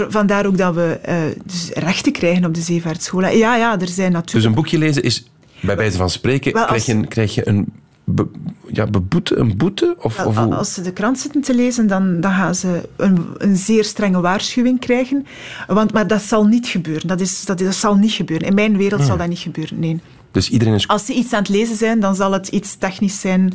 vandaar 0.10 0.46
ook 0.46 0.58
dat 0.58 0.74
we 0.76 1.00
eh, 1.02 1.16
dus 1.46 1.70
rechten 1.74 2.12
krijgen 2.12 2.46
op 2.46 2.54
de 2.54 2.62
zeevaartscholen. 2.62 3.38
Ja, 3.38 3.56
ja, 3.56 3.80
er 3.80 3.88
zijn 3.88 4.12
natuurlijk... 4.12 4.32
Dus 4.32 4.44
een 4.44 4.54
boekje 4.54 4.78
lezen 4.78 5.04
is, 5.04 5.24
bij 5.60 5.76
wijze 5.76 5.98
van 5.98 6.10
spreken, 6.10 6.54
Wel, 6.54 6.66
als- 6.66 6.84
krijg, 6.84 7.00
je, 7.02 7.08
krijg 7.08 7.36
je 7.36 7.48
een, 7.48 7.66
be- 8.04 8.28
ja, 8.68 8.88
beboete, 8.88 9.36
een 9.36 9.58
boete? 9.58 9.96
Of, 10.00 10.18
Wel? 10.18 10.54
Als 10.54 10.74
ze 10.74 10.82
de 10.82 10.94
krant 10.94 11.20
zitten 11.20 11.42
te 11.42 11.56
lezen, 11.56 11.88
dan, 11.88 12.22
dan 12.22 12.32
gaan 12.32 12.56
ze 12.56 12.90
een, 12.96 13.26
een 13.38 13.56
zeer 13.58 13.84
strenge 13.84 14.22
waarschuwing 14.22 14.80
krijgen. 14.80 15.26
Want, 15.68 15.94
maar 15.94 16.08
dat 16.08 16.22
zal 16.22 16.46
niet 16.46 16.68
gebeuren. 16.68 17.08
Dat, 17.08 17.20
is, 17.22 17.46
dat, 17.46 17.60
dat 17.60 17.76
zal 17.76 17.96
niet 17.96 18.12
gebeuren. 18.12 18.48
In 18.48 18.54
mijn 18.54 18.78
wereld 18.78 19.00
Hmm. 19.00 19.10
zal 19.10 19.18
dat 19.18 19.28
niet 19.28 19.40
gebeuren, 19.40 19.80
nee. 19.80 20.00
Dus 20.32 20.50
iedereen 20.50 20.74
is... 20.74 20.88
Als 20.88 21.06
ze 21.06 21.14
iets 21.14 21.34
aan 21.34 21.40
het 21.40 21.50
lezen 21.50 21.76
zijn, 21.76 22.00
dan 22.00 22.16
zal 22.16 22.32
het 22.32 22.48
iets 22.48 22.76
technisch 22.76 23.20
zijn 23.20 23.54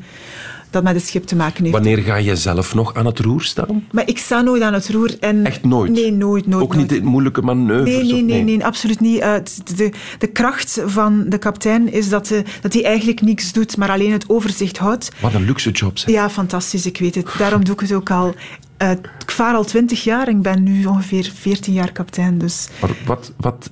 dat 0.71 0.83
met 0.83 0.95
het 0.95 1.07
schip 1.07 1.25
te 1.25 1.37
maken 1.37 1.63
heeft. 1.63 1.75
Wanneer 1.75 1.99
ga 1.99 2.17
je 2.17 2.37
zelf 2.37 2.75
nog 2.75 2.95
aan 2.95 3.07
het 3.07 3.19
roer 3.19 3.43
staan? 3.43 3.85
Maar 3.91 4.09
ik 4.09 4.19
sta 4.19 4.41
nooit 4.41 4.63
aan 4.63 4.73
het 4.73 4.89
roer. 4.89 5.17
En 5.21 5.45
Echt 5.45 5.65
nooit? 5.65 5.93
Nee, 5.93 6.13
nooit, 6.13 6.47
nooit. 6.47 6.63
Ook 6.63 6.77
niet 6.77 6.91
nooit. 6.91 7.03
in 7.03 7.09
moeilijke 7.09 7.43
manoeuvres? 7.43 7.95
Nee, 7.95 8.13
nee, 8.13 8.23
nee, 8.23 8.43
nee, 8.43 8.65
absoluut 8.65 9.01
niet. 9.01 9.21
Eh, 9.21 9.35
de, 9.77 9.91
de 10.19 10.27
kracht 10.27 10.83
van 10.87 11.25
de 11.29 11.39
kapitein 11.39 11.93
is 11.93 12.09
dat, 12.09 12.29
hij 12.29 12.45
dat 12.61 12.73
hij 12.73 12.85
eigenlijk 12.85 13.21
niks 13.21 13.53
doet, 13.53 13.77
maar 13.77 13.91
alleen 13.91 14.13
het 14.13 14.29
overzicht 14.29 14.79
houdt. 14.79 15.11
Wat 15.21 15.35
een 15.35 15.45
luxe 15.45 15.71
job, 15.71 15.99
zeg. 15.99 16.15
Ja, 16.15 16.31
fantastisch, 16.31 16.87
ik 16.87 16.99
weet 16.99 17.15
het. 17.15 17.29
Daarom 17.39 17.65
doe 17.65 17.75
ik 17.75 17.81
het 17.81 17.93
ook 17.93 18.11
al. 18.11 18.35
Eh, 18.77 18.91
ik 18.91 19.31
vaar 19.31 19.55
al 19.55 19.65
twintig 19.65 20.05
jaar 20.05 20.29
en 20.29 20.37
ik 20.37 20.43
ben 20.43 20.63
nu 20.63 20.85
ongeveer 20.85 21.33
14 21.35 21.73
jaar 21.73 21.93
kapitein. 21.93 22.39
Dus 22.39 22.69
Maar 22.81 22.91
wat, 23.07 23.33
wat 23.37 23.71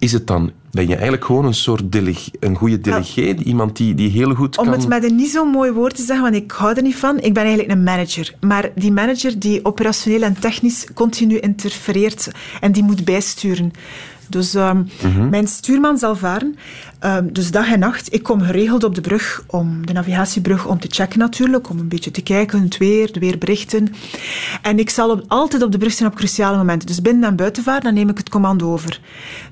is 0.00 0.12
het 0.12 0.26
dan? 0.26 0.50
Ben 0.70 0.86
je 0.86 0.94
eigenlijk 0.94 1.24
gewoon 1.24 1.44
een 1.44 1.54
soort 1.54 1.92
deleg 1.92 2.28
een 2.40 2.56
goede 2.56 2.80
delegé? 2.80 3.34
Iemand 3.34 3.76
die, 3.76 3.94
die 3.94 4.10
heel 4.10 4.34
goed 4.34 4.58
om 4.58 4.64
kan... 4.64 4.72
het 4.72 4.88
met 4.88 5.04
een 5.04 5.16
niet 5.16 5.30
zo 5.30 5.44
mooi 5.44 5.70
woord 5.70 5.96
te 5.96 6.02
zeggen, 6.02 6.24
want 6.30 6.42
ik 6.42 6.50
hou 6.50 6.74
er 6.74 6.82
niet 6.82 6.96
van, 6.96 7.20
ik 7.20 7.34
ben 7.34 7.42
eigenlijk 7.42 7.72
een 7.72 7.82
manager. 7.82 8.34
Maar 8.40 8.70
die 8.74 8.92
manager 8.92 9.38
die 9.38 9.64
operationeel 9.64 10.22
en 10.22 10.40
technisch 10.40 10.86
continu 10.94 11.38
interfereert 11.38 12.30
en 12.60 12.72
die 12.72 12.82
moet 12.82 13.04
bijsturen. 13.04 13.72
Dus 14.28 14.54
ehm, 14.54 14.82
mijn 15.30 15.46
stuurman 15.46 15.98
zal 15.98 16.16
varen, 16.16 16.56
ehm, 17.00 17.26
dus 17.32 17.50
dag 17.50 17.72
en 17.72 17.78
nacht. 17.78 18.12
Ik 18.14 18.22
kom 18.22 18.40
geregeld 18.42 18.84
op 18.84 18.94
de 18.94 19.00
brug, 19.00 19.42
om 19.46 19.86
de 19.86 19.92
navigatiebrug, 19.92 20.66
om 20.66 20.80
te 20.80 20.88
checken 20.90 21.18
natuurlijk, 21.18 21.68
om 21.70 21.78
een 21.78 21.88
beetje 21.88 22.10
te 22.10 22.22
kijken, 22.22 22.62
het 22.62 22.76
weer, 22.78 23.12
de 23.12 23.20
weerberichten. 23.20 23.92
En 24.62 24.78
ik 24.78 24.90
zal 24.90 25.10
op- 25.10 25.24
altijd 25.28 25.62
op 25.62 25.72
de 25.72 25.78
brug 25.78 25.92
zijn 25.92 26.08
op 26.10 26.14
cruciale 26.14 26.56
momenten. 26.56 26.86
Dus 26.86 27.02
binnen 27.02 27.28
en 27.28 27.36
buiten 27.36 27.62
varen, 27.62 27.82
dan 27.82 27.94
neem 27.94 28.08
ik 28.08 28.16
het 28.16 28.28
commando 28.28 28.72
over. 28.72 29.00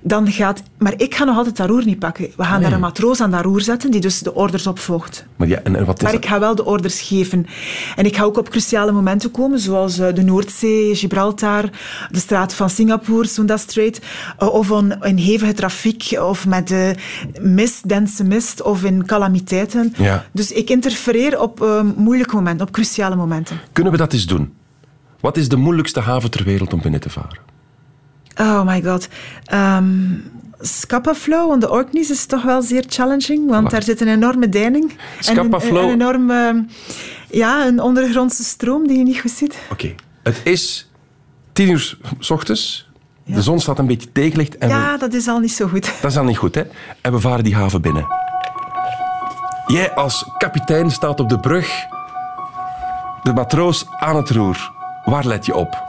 Dan 0.01 0.33
gaat, 0.33 0.63
maar 0.79 0.95
ik 0.97 1.15
ga 1.15 1.25
nog 1.25 1.37
altijd 1.37 1.57
dat 1.57 1.69
roer 1.69 1.85
niet 1.85 1.99
pakken. 1.99 2.29
We 2.37 2.45
gaan 2.45 2.63
daar 2.63 2.73
een 2.73 2.81
matroos 2.81 3.21
aan 3.21 3.31
dat 3.31 3.45
roer 3.45 3.61
zetten, 3.61 3.91
die 3.91 4.01
dus 4.01 4.19
de 4.21 4.35
orders 4.35 4.67
opvolgt. 4.67 5.25
Maar, 5.37 5.49
ja, 5.49 5.61
en, 5.63 5.77
en 5.77 5.85
wat 5.85 5.97
is 5.97 6.03
Maar 6.03 6.15
ik 6.15 6.27
ga 6.27 6.41
wel 6.41 6.55
de 6.55 6.65
orders 6.65 7.01
geven. 7.01 7.47
En 7.97 8.05
ik 8.05 8.17
ga 8.17 8.23
ook 8.23 8.39
op 8.39 8.49
cruciale 8.51 8.93
momenten 8.93 9.31
komen, 9.31 9.59
zoals 9.59 9.99
eh, 9.99 10.15
de 10.15 10.23
Noordzee, 10.23 10.95
Gibraltar, 10.95 11.65
de 12.11 12.19
straat 12.19 12.55
van 12.55 12.71
Singapore, 12.71 13.27
Sunda 13.27 13.57
Strait, 13.57 14.01
eh, 14.39 14.49
of 14.55 14.71
on- 14.71 14.95
in 15.03 15.17
hevige 15.17 15.53
trafiek, 15.53 16.17
of 16.21 16.47
met 16.47 16.69
de 16.69 16.95
mist, 17.41 17.89
dense 17.89 18.25
mist, 18.25 18.63
of 18.63 18.85
in 18.85 19.07
calamiteiten. 19.07 19.95
Ja. 19.97 20.25
Dus 20.33 20.53
ik 20.53 20.71
interfereer 20.71 21.41
op 21.41 21.63
eh, 21.63 21.83
moeilijke 21.97 22.35
momenten, 22.35 22.67
op 22.67 22.73
cruciale 22.73 23.17
momenten. 23.17 23.61
Kunnen 23.73 23.93
we 23.93 23.99
dat 23.99 24.13
eens 24.13 24.27
doen? 24.27 24.55
Wat 25.21 25.37
is 25.37 25.49
de 25.49 25.57
moeilijkste 25.57 26.01
haven 26.01 26.31
ter 26.31 26.45
wereld 26.45 26.73
om 26.73 26.81
binnen 26.81 27.01
te 27.01 27.11
varen? 27.11 27.39
Oh 28.37 28.67
my 28.67 28.83
god. 28.83 29.09
Ehm 29.45 29.87
Scapa 30.61 31.15
Flow 31.15 31.51
on 31.51 31.61
de 31.61 31.71
Orkneys 31.71 32.11
is 32.11 32.27
toch 32.27 32.43
wel 32.43 32.63
zeer 32.63 32.85
challenging, 32.89 33.49
want 33.51 33.71
daar 33.71 33.83
zit 33.83 34.01
een 34.01 34.09
enorme 34.09 34.49
deining. 34.49 34.93
Scapa 35.21 35.61
en 35.61 35.75
een 35.77 35.91
enorme... 35.91 36.67
Ja, 37.31 37.67
een 37.67 37.81
ondergrondse 37.81 38.45
stroom 38.45 38.87
die 38.87 38.99
je 38.99 39.05
niet 39.05 39.21
goed 39.21 39.31
ziet. 39.31 39.59
Oké. 39.71 39.95
Het 40.23 40.41
is 40.45 40.91
tien 41.53 41.71
uur 41.71 41.99
s 42.19 42.31
ochtends. 42.31 42.88
De 43.35 43.43
zon 43.43 43.61
staat 43.61 43.79
een 43.79 43.87
beetje 43.87 44.13
tegenlicht. 44.13 44.59
En 44.59 44.69
we- 44.69 44.75
Ja, 44.75 44.97
dat 44.97 45.13
is 45.13 45.29
al 45.29 45.39
niet 45.39 45.53
zo 45.53 45.69
goed. 45.69 45.93
Dat 46.01 46.11
is 46.11 46.17
al 46.17 46.25
niet 46.25 46.37
goed, 46.39 46.55
hè? 46.55 46.63
En 47.01 47.13
we 47.13 47.21
varen 47.21 47.45
die 47.45 47.55
haven 47.57 47.81
binnen. 47.83 48.07
Jij 49.67 49.95
als 49.95 50.31
kapitein 50.39 50.91
staat 50.91 51.21
op 51.21 51.29
de 51.29 51.39
brug. 51.39 51.69
De 53.23 53.33
matroos 53.33 53.87
aan 53.99 54.17
het 54.17 54.31
roer. 54.31 54.71
Waar 55.05 55.25
let 55.25 55.47
je 55.47 55.55
op? 55.55 55.87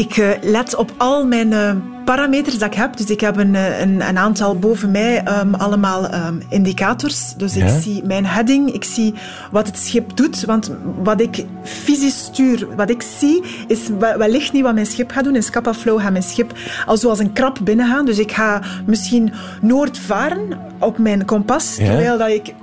Ik 0.00 0.16
eh, 0.16 0.28
let 0.42 0.74
op 0.76 0.92
al 0.96 1.26
mijn 1.26 1.52
eh, 1.52 1.72
parameters 2.04 2.58
dat 2.58 2.68
ik 2.72 2.74
heb. 2.78 2.96
Dus 2.96 3.06
ik 3.06 3.20
heb 3.20 3.36
een, 3.36 3.54
eh, 3.54 3.80
een, 3.80 4.08
een 4.08 4.18
aantal 4.18 4.58
boven 4.58 4.90
mij 4.90 5.22
ehm, 5.24 5.54
allemaal 5.54 6.06
ehm, 6.08 6.34
indicators. 6.48 7.34
Dus 7.36 7.56
ik 7.56 7.68
zie 7.80 8.02
mijn 8.04 8.26
heading, 8.26 8.72
ik 8.72 8.84
zie 8.84 9.14
wat 9.50 9.66
het 9.66 9.78
schip 9.78 10.16
doet. 10.16 10.44
Want 10.44 10.70
wat 11.02 11.20
ik 11.20 11.44
fysisch 11.62 12.18
stuur, 12.18 12.66
wat 12.76 12.90
ik 12.90 13.02
zie, 13.18 13.42
is 13.68 13.78
we- 13.98 14.14
wellicht 14.18 14.52
niet 14.52 14.62
wat 14.62 14.74
mijn 14.74 14.86
schip 14.86 15.10
gaat 15.10 15.24
doen. 15.24 15.34
In 15.34 15.42
Scapa 15.42 15.74
Flow 15.74 16.00
gaat 16.00 16.10
mijn 16.12 16.22
schip 16.24 16.52
al 16.86 16.96
zoals 16.96 17.18
een 17.18 17.32
krab 17.32 17.58
binnengaan. 17.62 18.04
Dus 18.04 18.18
ik 18.18 18.32
ga 18.32 18.60
misschien 18.86 19.32
noord 19.60 19.98
varen 19.98 20.58
op 20.78 20.98
mijn 20.98 21.24
kompas, 21.24 21.76
Ja? 21.76 21.84
terwijl 21.86 22.18
dat 22.18 22.28
ik... 22.28 22.54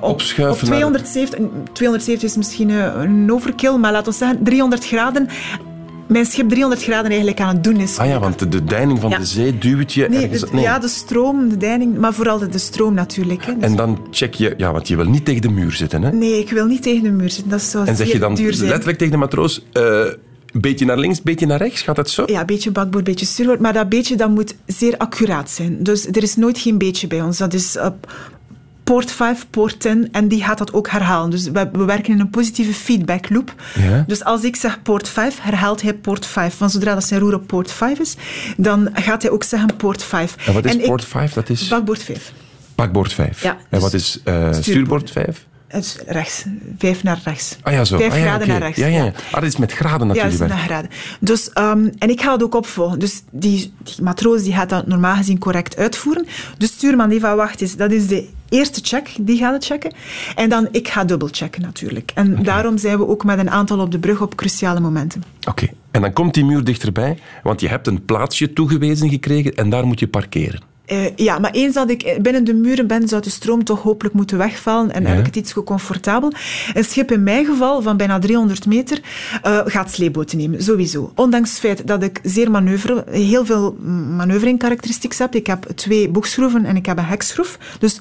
op, 0.00 0.02
op 0.02 0.20
naar- 0.40 0.54
270, 0.54 1.38
270 1.72 2.28
is 2.28 2.36
misschien 2.36 2.68
een 2.70 3.32
overkill, 3.32 3.76
maar 3.76 3.92
laten 3.92 4.12
we 4.12 4.18
zeggen 4.18 4.42
300 4.44 4.86
graden. 4.86 5.28
Mijn 6.12 6.26
schip 6.26 6.48
300 6.48 6.82
graden 6.82 7.06
eigenlijk 7.10 7.40
aan 7.40 7.54
het 7.54 7.64
doen 7.64 7.76
is. 7.76 7.98
Ah 7.98 8.06
ja, 8.06 8.18
want 8.18 8.38
de, 8.38 8.48
de 8.48 8.64
deining 8.64 9.00
van 9.00 9.10
Ja. 9.10 9.18
de 9.18 9.24
zee 9.24 9.58
duwt 9.58 9.92
je 9.92 10.08
Nee, 10.08 10.22
ergens... 10.22 10.50
de- 10.50 10.60
ja, 10.60 10.78
de 10.78 10.88
stroom, 10.88 11.48
de 11.48 11.56
deining, 11.56 11.98
maar 11.98 12.14
vooral 12.14 12.38
de, 12.38 12.48
de 12.48 12.58
stroom 12.58 12.94
natuurlijk. 12.94 13.44
Hè. 13.44 13.54
Dus- 13.54 13.62
En 13.62 13.76
dan 13.76 13.98
check 14.10 14.34
je... 14.34 14.54
Ja, 14.56 14.72
want 14.72 14.88
je 14.88 14.96
wil 14.96 15.04
niet 15.08 15.24
tegen 15.24 15.42
de 15.42 15.50
muur 15.50 15.72
zitten, 15.72 16.02
hè? 16.02 16.12
Nee, 16.12 16.38
ik 16.38 16.50
wil 16.50 16.66
niet 16.66 16.82
tegen 16.82 17.02
de 17.02 17.10
muur 17.10 17.30
zitten. 17.30 17.50
Dat 17.50 17.60
zou 17.62 17.86
En 17.86 17.96
zeg 17.96 18.12
je 18.12 18.18
dan 18.18 18.36
letterlijk 18.42 18.98
tegen 18.98 19.10
de 19.12 19.16
matroos... 19.18 19.64
eh, 19.72 19.82
een 20.52 20.60
beetje 20.60 20.84
naar 20.84 20.98
links, 20.98 21.16
een 21.18 21.24
beetje 21.24 21.46
naar 21.46 21.58
rechts? 21.58 21.82
Gaat 21.82 21.96
dat 21.96 22.10
zo? 22.10 22.22
Ja, 22.26 22.40
een 22.40 22.46
beetje 22.46 22.70
bakboord, 22.70 23.04
beetje 23.04 23.26
stuurboord. 23.26 23.60
Maar 23.60 23.72
dat 23.72 23.88
beetje 23.88 24.16
dat 24.16 24.30
moet 24.30 24.54
zeer 24.66 24.96
accuraat 24.96 25.50
zijn. 25.50 25.82
Dus 25.82 26.06
er 26.06 26.22
is 26.22 26.36
nooit 26.36 26.58
geen 26.58 26.78
beetje 26.78 27.06
bij 27.06 27.22
ons. 27.22 27.38
Dat 27.38 27.54
is 27.54 27.78
op 27.78 28.12
poort 28.92 29.12
5, 29.12 29.46
poort 29.50 29.80
10 29.80 30.08
en 30.12 30.28
die 30.28 30.42
gaat 30.42 30.58
dat 30.58 30.72
ook 30.72 30.88
herhalen. 30.88 31.30
Dus 31.30 31.50
we, 31.50 31.68
we 31.72 31.84
werken 31.84 32.12
in 32.12 32.20
een 32.20 32.30
positieve 32.30 32.74
feedback 32.74 33.30
loop. 33.30 33.54
Ja. 33.74 34.04
Dus 34.06 34.24
als 34.24 34.44
ik 34.44 34.56
zeg 34.56 34.82
poort 34.82 35.08
5, 35.08 35.40
herhaalt 35.40 35.82
hij 35.82 35.94
poort 35.94 36.26
5. 36.26 36.58
Want 36.58 36.72
zodra 36.72 36.94
dat 36.94 37.04
zijn 37.04 37.20
roer 37.20 37.34
op 37.34 37.46
poort 37.46 37.72
5 37.72 37.98
is, 37.98 38.16
dan 38.56 38.90
gaat 38.92 39.22
hij 39.22 39.30
ook 39.30 39.44
zeggen 39.44 39.76
poort 39.76 40.02
5. 40.02 40.36
En 40.46 40.54
wat 40.54 40.64
is 40.64 40.74
ik- 40.74 40.84
poort 40.84 41.04
5? 41.04 41.32
Dat 41.32 41.48
is 41.48 41.68
Bakboord 41.68 42.02
5. 42.02 42.32
bakboord 42.74 43.12
5. 43.12 43.42
Ja, 43.42 43.50
en 43.50 43.58
dus 43.70 43.80
wat 43.80 43.92
is 43.92 44.20
eh, 44.24 44.34
stuurboord. 44.34 44.64
stuurboord 44.64 45.10
5? 45.10 45.46
Het 45.66 45.84
is 45.84 45.96
rechts. 46.06 46.44
Vijf 46.78 47.02
naar 47.02 47.20
rechts. 47.24 47.56
Ah 47.62 47.72
ja, 47.72 47.84
zo. 47.84 47.96
Vijf 47.96 48.12
ah, 48.12 48.18
ja, 48.18 48.24
graden 48.24 48.48
naar 48.48 48.58
rechts. 48.58 48.78
Ja, 48.78 48.86
ja. 48.86 49.04
ja. 49.04 49.12
Ah, 49.30 49.32
dat 49.32 49.42
is 49.42 49.56
met 49.56 49.72
graden 49.72 50.06
Ja, 50.08 50.14
dat 50.14 50.22
natuurlijk. 50.22 50.50
is 50.52 50.56
naar 50.56 50.66
graden. 50.66 50.90
Dus, 51.20 51.50
ehm, 51.50 51.88
en 51.98 52.10
ik 52.10 52.20
ga 52.20 52.32
het 52.32 52.42
ook 52.42 52.54
opvolgen. 52.54 52.98
Dus 52.98 53.22
die, 53.30 53.72
die 53.82 54.02
matroos 54.02 54.42
die 54.42 54.52
gaat 54.52 54.68
dat 54.68 54.86
normaal 54.86 55.16
gezien 55.16 55.38
correct 55.38 55.76
uitvoeren. 55.76 56.26
De 56.58 56.66
stuurman 56.66 57.08
die 57.08 57.20
van 57.20 57.36
wacht 57.36 57.60
is, 57.60 57.76
dat 57.76 57.90
is 57.90 58.06
de 58.06 58.28
eerste 58.52 58.80
check, 58.82 59.08
die 59.20 59.38
gaat 59.38 59.52
het 59.52 59.64
checken. 59.64 59.92
En 60.34 60.48
dan 60.48 60.68
ik 60.70 60.88
ga 60.88 61.04
dubbelchecken 61.04 61.62
natuurlijk. 61.62 62.10
En 62.14 62.42
daarom 62.42 62.78
zijn 62.78 62.98
we 62.98 63.06
ook 63.06 63.24
met 63.24 63.38
een 63.38 63.50
aantal 63.50 63.78
op 63.80 63.90
de 63.90 63.98
brug 63.98 64.20
op 64.20 64.34
cruciale 64.34 64.80
momenten. 64.80 65.22
Oké. 65.48 65.68
En 65.90 66.00
dan 66.00 66.12
komt 66.12 66.34
die 66.34 66.44
muur 66.44 66.64
dichterbij, 66.64 67.18
want 67.42 67.60
je 67.60 67.68
hebt 67.68 67.86
een 67.86 68.04
plaatsje 68.04 68.52
toegewezen 68.52 69.08
gekregen 69.08 69.54
en 69.54 69.70
daar 69.70 69.86
moet 69.86 70.00
je 70.00 70.08
parkeren. 70.08 70.70
Eh, 70.84 71.16
ja, 71.16 71.38
maar 71.38 71.50
eens 71.50 71.74
dat 71.74 71.90
ik 71.90 72.18
binnen 72.22 72.44
de 72.44 72.54
muren 72.54 72.86
ben, 72.86 73.08
zou 73.08 73.22
de 73.22 73.30
stroom 73.30 73.64
toch 73.64 73.82
hopelijk 73.82 74.14
moeten 74.14 74.38
wegvallen 74.38 74.92
en 74.92 75.02
Ja. 75.02 75.08
heb 75.08 75.18
ik 75.18 75.26
het 75.26 75.36
iets 75.36 75.52
gecomfortabel. 75.52 76.32
Een 76.74 76.84
schip 76.84 77.10
in 77.12 77.22
mijn 77.22 77.44
geval 77.44 77.82
van 77.82 77.96
bijna 77.96 78.18
300 78.18 78.66
meter 78.66 79.00
eh, 79.42 79.60
gaat 79.64 79.90
sleepboten 79.90 80.38
nemen, 80.38 80.62
sowieso. 80.62 81.12
Ondanks 81.14 81.50
het 81.50 81.58
feit 81.58 81.86
dat 81.86 82.02
ik 82.02 82.20
zeer 82.22 82.50
manoeuvre, 82.50 83.04
heel 83.10 83.46
veel 83.46 83.76
manoeuvring 84.16 84.62
heb. 85.18 85.34
Ik 85.34 85.46
heb 85.46 85.66
twee 85.74 86.08
boegschroeven 86.08 86.64
en 86.64 86.76
ik 86.76 86.86
heb 86.86 86.98
een 86.98 87.04
hekschroef. 87.04 87.58
Dus 87.78 88.00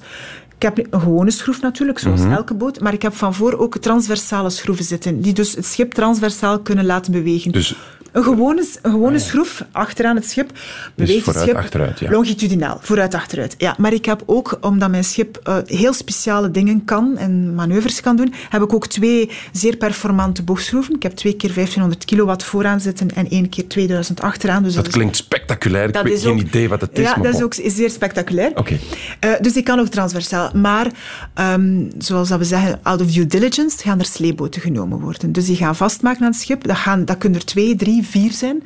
ik 0.61 0.75
heb 0.75 0.87
een 0.93 1.01
gewone 1.01 1.31
schroef 1.31 1.61
natuurlijk, 1.61 1.99
zoals 1.99 2.19
Mhm. 2.21 2.31
elke 2.31 2.53
boot, 2.53 2.79
maar 2.79 2.93
ik 2.93 3.01
heb 3.01 3.15
van 3.15 3.33
voor 3.33 3.57
ook 3.57 3.77
transversale 3.77 4.49
schroeven 4.49 4.85
zitten, 4.85 5.21
die 5.21 5.33
dus 5.33 5.55
het 5.55 5.65
schip 5.65 5.93
transversaal 5.93 6.59
kunnen 6.59 6.85
laten 6.85 7.11
bewegen. 7.11 7.51
Dus 7.51 7.75
Een 8.11 8.23
gewone, 8.23 8.65
een 8.81 8.91
gewone 8.91 9.19
schroef 9.19 9.65
achteraan 9.71 10.15
het 10.15 10.29
schip 10.29 10.51
beweegt 10.95 11.15
het 11.15 11.23
vooruit, 11.23 11.45
schip 11.45 11.57
achteruit, 11.57 11.99
ja. 11.99 12.09
longitudinaal, 12.11 12.77
vooruit, 12.81 13.13
achteruit. 13.13 13.55
Ja, 13.57 13.75
maar 13.77 13.93
ik 13.93 14.05
heb 14.05 14.23
ook, 14.25 14.57
omdat 14.61 14.89
mijn 14.89 15.03
schip 15.03 15.39
eh, 15.43 15.57
heel 15.65 15.93
speciale 15.93 16.51
dingen 16.51 16.85
kan 16.85 17.17
en 17.17 17.55
manoeuvres 17.55 18.01
kan 18.01 18.15
doen, 18.15 18.33
heb 18.49 18.61
ik 18.61 18.73
ook 18.73 18.87
twee 18.87 19.29
zeer 19.51 19.77
performante 19.77 20.43
boogschroeven. 20.43 20.95
Ik 20.95 21.03
heb 21.03 21.11
twee 21.11 21.33
keer 21.35 21.53
1500 21.53 22.05
kilowatt 22.05 22.43
vooraan 22.43 22.79
zitten 22.81 23.15
en 23.15 23.29
één 23.29 23.49
keer 23.49 23.67
2000 23.67 24.21
achteraan. 24.21 24.63
Dus 24.63 24.73
dat 24.73 24.87
klinkt 24.87 25.15
spectaculair. 25.15 25.87
Ik 25.87 26.01
weet 26.03 26.21
geen 26.21 26.31
ook- 26.33 26.39
idee 26.39 26.69
wat 26.69 26.81
het 26.81 26.97
is. 26.99 27.03
Ja, 27.05 27.15
dat 27.15 27.33
is 27.35 27.41
ook 27.41 27.53
zeer 27.65 27.89
spectaculair. 27.89 28.51
Oké. 28.55 28.77
Eh, 29.19 29.29
dus 29.41 29.55
ik 29.55 29.63
kan 29.63 29.79
ook 29.79 29.87
transversaal. 29.87 30.51
Maar, 30.53 30.87
ehm, 31.33 31.83
zoals 31.97 32.29
dat 32.29 32.37
we 32.39 32.45
zeggen, 32.45 32.79
out 32.83 33.01
of 33.01 33.11
due 33.11 33.25
diligence 33.25 33.77
gaan 33.77 33.99
er 33.99 34.05
sleepboten 34.05 34.61
genomen 34.61 34.99
worden. 34.99 35.31
Dus 35.31 35.45
die 35.45 35.55
gaan 35.55 35.75
vastmaken 35.75 36.21
aan 36.25 36.31
het 36.31 36.39
schip. 36.41 36.63
Dat, 36.67 36.77
gaan, 36.77 37.05
dat 37.05 37.17
kunnen 37.17 37.39
er 37.39 37.45
twee, 37.45 37.75
drie, 37.75 38.00
vier 38.03 38.31
zijn. 38.31 38.63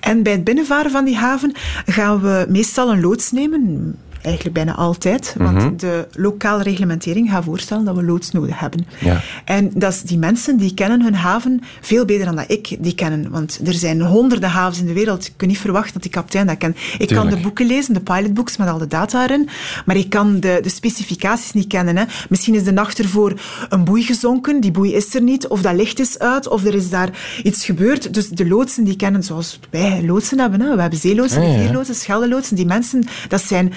En 0.00 0.22
bij 0.22 0.32
het 0.32 0.44
binnenvaren 0.44 0.90
van 0.90 1.04
die 1.04 1.16
haven 1.16 1.52
gaan 1.86 2.20
we 2.20 2.46
meestal 2.48 2.90
een 2.90 3.00
loods 3.00 3.32
nemen. 3.32 3.94
Eigenlijk 4.22 4.54
bijna 4.54 4.74
altijd. 4.74 5.34
Want 5.38 5.56
Mhm. 5.58 5.76
de 5.76 6.06
lokale 6.12 6.62
reglementering 6.62 7.30
gaat 7.30 7.44
voorstellen 7.44 7.84
dat 7.84 7.96
we 7.96 8.02
loods 8.04 8.30
nodig 8.30 8.58
hebben. 8.58 8.86
Ja. 9.00 9.20
En 9.44 9.70
dat 9.74 9.92
is, 9.92 10.02
die 10.02 10.18
mensen 10.18 10.56
die 10.56 10.74
kennen 10.74 11.02
hun 11.02 11.14
haven 11.14 11.60
veel 11.80 12.04
beter 12.04 12.24
dan 12.24 12.36
dat 12.36 12.50
ik 12.50 12.76
die 12.80 12.94
kennen. 12.94 13.30
Want 13.30 13.60
er 13.64 13.74
zijn 13.74 14.00
honderden 14.02 14.50
havens 14.50 14.80
in 14.80 14.86
de 14.86 14.92
wereld. 14.92 15.26
Ik 15.26 15.32
kan 15.36 15.48
niet 15.48 15.58
verwachten 15.58 15.92
dat 15.92 16.02
die 16.02 16.10
kapitein 16.10 16.46
dat 16.46 16.56
kent. 16.58 16.76
Ik 16.98 17.08
kan 17.08 17.28
de 17.28 17.36
boeken 17.36 17.66
lezen, 17.66 17.94
de 17.94 18.00
pilotbooks 18.00 18.56
met 18.56 18.68
al 18.68 18.78
de 18.78 18.86
data 18.86 19.22
erin. 19.22 19.48
Maar 19.84 19.96
ik 19.96 20.10
kan 20.10 20.40
de, 20.40 20.58
de 20.62 20.68
specificaties 20.68 21.52
niet 21.52 21.66
kennen. 21.66 21.96
Hè. 21.96 22.04
Misschien 22.28 22.54
is 22.54 22.64
de 22.64 22.72
nacht 22.72 22.98
ervoor 22.98 23.40
een 23.68 23.84
boei 23.84 24.02
gezonken. 24.02 24.60
Die 24.60 24.70
boei 24.70 24.94
is 24.94 25.14
er 25.14 25.22
niet. 25.22 25.46
Of 25.48 25.62
dat 25.62 25.74
licht 25.74 25.98
is 26.00 26.18
uit. 26.18 26.48
Of 26.48 26.64
er 26.64 26.74
is 26.74 26.90
daar 26.90 27.10
iets 27.42 27.64
gebeurd. 27.64 28.14
Dus 28.14 28.28
de 28.28 28.46
loodsen 28.48 28.84
die 28.84 28.96
kennen 28.96 29.22
zoals 29.22 29.60
wij 29.70 30.02
loodsen 30.04 30.38
hebben. 30.40 30.60
Hè. 30.60 30.74
We 30.74 30.80
hebben 30.80 30.98
zeeloodsen, 30.98 31.42
Ah, 31.42 31.72
ja. 31.86 31.92
scheldeloodsen. 31.92 32.56
Die 32.56 32.66
mensen, 32.66 33.04
dat 33.28 33.42
zijn 33.42 33.72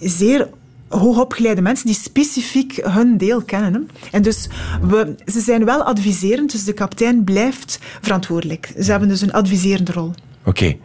zeer 0.00 0.48
hoogopgeleide 0.88 1.62
mensen 1.62 1.86
die 1.86 1.94
specifiek 1.94 2.76
hun 2.82 3.16
deel 3.16 3.42
kennen. 3.42 3.72
Hè. 3.72 3.80
En 4.10 4.22
dus 4.22 4.48
we, 4.82 5.14
ze 5.26 5.40
zijn 5.40 5.64
wel 5.64 5.82
adviserend, 5.82 6.52
dus 6.52 6.64
de 6.64 6.72
kapitein 6.72 7.24
blijft 7.24 7.78
verantwoordelijk. 8.00 8.72
Ze 8.80 8.90
hebben 8.90 9.08
dus 9.08 9.20
een 9.20 9.32
adviserende 9.32 9.92
rol. 9.92 10.12
Oké. 10.44 10.76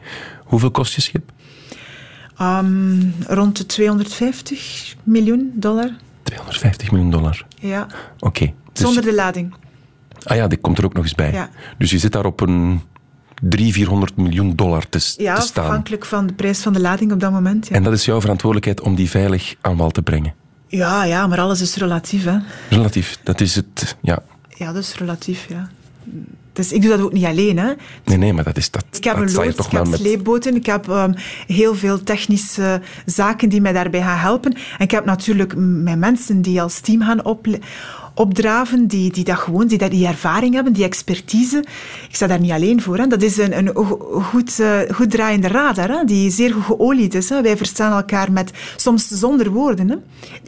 Hoeveel 0.46 0.72
kost 0.72 0.94
je 0.94 1.02
schip? 1.02 1.32
Ehm, 2.38 3.02
rond 3.28 3.58
de 3.58 3.66
250 3.66 4.96
miljoen 5.04 5.52
dollar. 5.56 5.92
250 6.24 6.92
miljoen 6.92 7.12
dollar. 7.12 7.46
Ja, 7.60 7.88
Oké. 8.20 8.54
Dus- 8.74 8.86
zonder 8.86 9.04
de 9.04 9.14
lading. 9.14 9.54
Ah 10.24 10.38
ja, 10.38 10.48
die 10.48 10.58
komt 10.58 10.78
er 10.78 10.86
ook 10.86 10.94
nog 10.94 11.04
eens 11.04 11.16
bij. 11.16 11.32
Ja. 11.32 11.50
Dus 11.78 11.92
je 11.92 11.98
zit 11.98 12.12
daar 12.12 12.26
op 12.26 12.42
een 12.42 12.82
300, 13.42 13.74
400 13.74 14.16
miljoen 14.18 14.56
dollar 14.56 14.90
te, 14.90 15.14
Ja, 15.18 15.36
te 15.36 15.42
staan. 15.42 15.64
afhankelijk 15.66 16.06
van 16.06 16.28
de 16.28 16.34
prijs 16.34 16.60
van 16.62 16.74
de 16.74 16.80
lading 16.82 17.12
op 17.12 17.20
dat 17.20 17.32
moment. 17.32 17.68
Ja, 17.68 17.76
En 17.76 17.84
dat 17.84 17.94
is 17.94 18.06
jouw 18.06 18.22
verantwoordelijkheid 18.22 18.82
om 18.82 18.96
die 18.96 19.10
veilig 19.10 19.56
aan 19.62 19.78
wal 19.78 19.92
te 19.92 20.02
brengen. 20.02 20.34
ja, 20.68 21.04
ja 21.04 21.28
maar 21.28 21.40
alles 21.40 21.62
is 21.62 21.76
relatief. 21.76 22.24
Hè. 22.26 22.38
Relatief, 22.70 23.18
dat 23.24 23.42
is 23.42 23.56
het. 23.56 23.96
Ja. 24.02 24.20
Ja, 24.50 24.72
dat 24.74 24.84
is 24.84 24.96
relatief, 24.98 25.46
ja. 25.50 25.70
Dus 26.54 26.72
ik 26.72 26.82
doe 26.82 26.92
dat 26.92 27.00
ook 27.02 27.14
niet 27.14 27.26
alleen. 27.26 27.58
Hè. 27.60 27.72
Nee, 28.06 28.18
nee, 28.18 28.34
maar 28.34 28.44
dat 28.44 28.58
is 28.58 28.72
dat. 28.72 28.86
Ik 28.92 29.04
heb 29.04 29.18
dat 29.18 29.28
een 29.30 29.34
loods, 29.36 29.66
ik 29.66 29.72
heb 29.72 29.88
met. 29.88 30.00
sleepboten, 30.00 30.56
ik 30.56 30.66
heb 30.66 30.90
ehm, 30.90 31.14
heel 31.48 31.76
veel 31.76 32.04
technische 32.04 32.82
zaken 33.06 33.50
die 33.50 33.62
mij 33.62 33.74
daarbij 33.74 34.02
gaan 34.02 34.18
helpen. 34.18 34.54
En 34.54 34.84
ik 34.86 34.92
heb 34.92 35.06
natuurlijk 35.06 35.54
mijn 35.58 36.00
mensen 36.00 36.42
die 36.42 36.62
als 36.62 36.80
team 36.80 37.02
gaan 37.02 37.26
ople- 37.26 37.60
opdraven, 38.18 38.88
die, 38.88 39.12
die 39.12 39.24
dat 39.24 39.38
gewoon, 39.38 39.68
die 39.68 39.90
die 39.90 40.08
ervaring 40.08 40.54
hebben, 40.54 40.74
die 40.74 40.84
expertise. 40.84 41.58
Ik 42.10 42.16
sta 42.16 42.28
daar 42.28 42.40
niet 42.40 42.52
alleen 42.52 42.82
voor. 42.82 42.98
Hè. 42.98 43.08
Dat 43.08 43.22
is 43.22 43.38
een, 43.38 43.58
een 43.58 43.70
go- 43.74 44.22
goed, 44.22 44.60
eh, 44.60 44.80
goed 44.92 45.12
draaiende 45.12 45.48
radar, 45.48 45.90
hè, 45.90 46.04
die 46.06 46.32
zeer 46.32 46.54
goed 46.54 46.64
geolied 46.64 47.14
is. 47.14 47.30
Hè. 47.30 47.42
Wij 47.42 47.58
verstaan 47.58 47.92
elkaar 47.92 48.32
met, 48.32 48.52
soms 48.76 49.08
zonder 49.08 49.52
woorden. 49.52 49.90
Hè. 49.90 49.96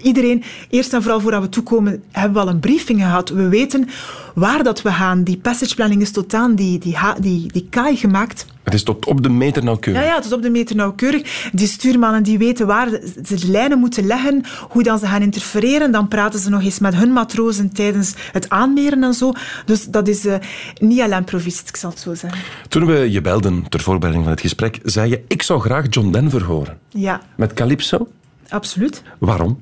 Iedereen, 0.01 0.43
eerst 0.69 0.93
en 0.93 1.01
vooral 1.01 1.19
voordat 1.21 1.41
we 1.41 1.49
toekomen, 1.49 2.03
hebben 2.11 2.33
we 2.33 2.39
al 2.39 2.53
een 2.53 2.59
briefing 2.59 2.99
gehad. 2.99 3.29
We 3.29 3.47
weten 3.47 3.89
waar 4.35 4.63
dat 4.63 4.81
we 4.81 4.91
gaan. 4.91 5.23
Die 5.23 5.37
passageplanning 5.37 6.01
is 6.01 6.11
tot 6.11 6.33
aan 6.33 6.55
die, 6.55 6.79
die, 6.79 6.97
die, 7.19 7.51
die 7.51 7.67
kaai 7.69 7.95
gemaakt. 7.95 8.45
Het 8.63 8.73
is 8.73 8.83
tot 8.83 9.05
op 9.05 9.23
de 9.23 9.29
meter 9.29 9.63
nauwkeurig. 9.63 10.01
Ja, 10.03 10.07
ja, 10.07 10.19
tot 10.19 10.31
op 10.31 10.41
de 10.41 10.49
meter 10.49 10.75
nauwkeurig. 10.75 11.49
Die 11.51 11.67
stuurmannen 11.67 12.23
die 12.23 12.37
weten 12.37 12.67
waar 12.67 12.89
ze 13.25 13.35
de 13.35 13.47
lijnen 13.51 13.79
moeten 13.79 14.05
leggen, 14.07 14.43
hoe 14.69 14.83
dan 14.83 14.99
ze 14.99 15.05
gaan 15.05 15.21
interfereren. 15.21 15.91
Dan 15.91 16.07
praten 16.07 16.39
ze 16.39 16.49
nog 16.49 16.63
eens 16.63 16.79
met 16.79 16.95
hun 16.95 17.13
matrozen 17.13 17.73
tijdens 17.73 18.13
het 18.31 18.49
aanmeren 18.49 19.03
en 19.03 19.13
zo. 19.13 19.31
Dus 19.65 19.85
dat 19.85 20.07
is 20.07 20.25
eh, 20.25 20.35
niet 20.79 20.99
à 20.99 21.07
l'improviste, 21.07 21.63
ik 21.67 21.75
zal 21.75 21.89
het 21.89 21.99
zo 21.99 22.13
zeggen. 22.15 22.41
Toen 22.67 22.85
we 22.85 23.11
je 23.11 23.21
belden 23.21 23.65
ter 23.69 23.79
voorbereiding 23.81 24.23
van 24.23 24.33
het 24.33 24.41
gesprek, 24.41 24.79
zei 24.83 25.09
je: 25.09 25.23
Ik 25.27 25.41
zou 25.41 25.59
graag 25.61 25.85
John 25.89 26.11
Denver 26.11 26.43
horen. 26.43 26.77
Ja, 26.89 27.21
Met 27.35 27.53
Calypso? 27.53 28.07
absoluut. 28.49 29.03
Waarom? 29.17 29.59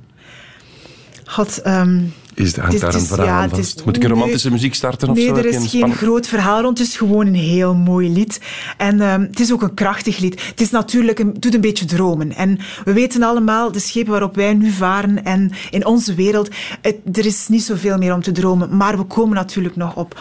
Had, 1.24 1.62
Is, 2.38 2.46
is- 2.46 2.54
daar 2.54 2.94
een 2.94 3.00
is- 3.02 3.08
verhaal 3.08 3.50
ja, 3.50 3.58
is- 3.58 3.76
Moet 3.86 3.96
ik 3.96 4.04
een 4.04 4.10
nee. 4.10 4.18
romantische 4.20 4.52
muziek 4.52 4.74
starten 4.76 5.10
of 5.10 5.16
Nee, 5.16 5.26
zo? 5.26 5.30
er 5.32 5.36
Heb 5.44 5.46
je 5.52 5.58
is 5.58 5.64
een 5.64 5.70
geen 5.70 5.94
groot 5.96 6.28
verhaal 6.28 6.62
rond. 6.62 6.78
Het 6.78 6.88
is 6.88 6.98
gewoon 6.98 7.28
een 7.28 7.34
heel 7.36 7.76
mooi 7.76 8.10
lied. 8.14 8.40
En 8.78 9.02
ehm, 9.02 9.22
het 9.22 9.40
is 9.40 9.54
ook 9.54 9.62
een 9.62 9.74
krachtig 9.74 10.18
lied. 10.18 10.42
Het 10.46 10.62
is 10.62 10.70
natuurlijk 10.70 11.20
een, 11.20 11.34
doet 11.40 11.54
een 11.54 11.62
beetje 11.62 11.86
dromen. 11.86 12.36
En 12.36 12.60
we 12.86 12.94
weten 12.94 13.24
allemaal, 13.24 13.72
de 13.72 13.80
schepen 13.80 14.12
waarop 14.12 14.36
wij 14.36 14.54
nu 14.54 14.70
varen 14.72 15.24
en 15.26 15.52
in 15.70 15.86
onze 15.86 16.14
wereld, 16.14 16.50
het- 16.82 17.18
er 17.18 17.26
is 17.26 17.48
niet 17.48 17.64
zoveel 17.64 17.98
meer 17.98 18.14
om 18.14 18.22
te 18.22 18.32
dromen. 18.32 18.78
Maar 18.78 18.98
we 18.98 19.04
komen 19.04 19.36
natuurlijk 19.36 19.76
nog 19.76 19.96
op 19.96 20.20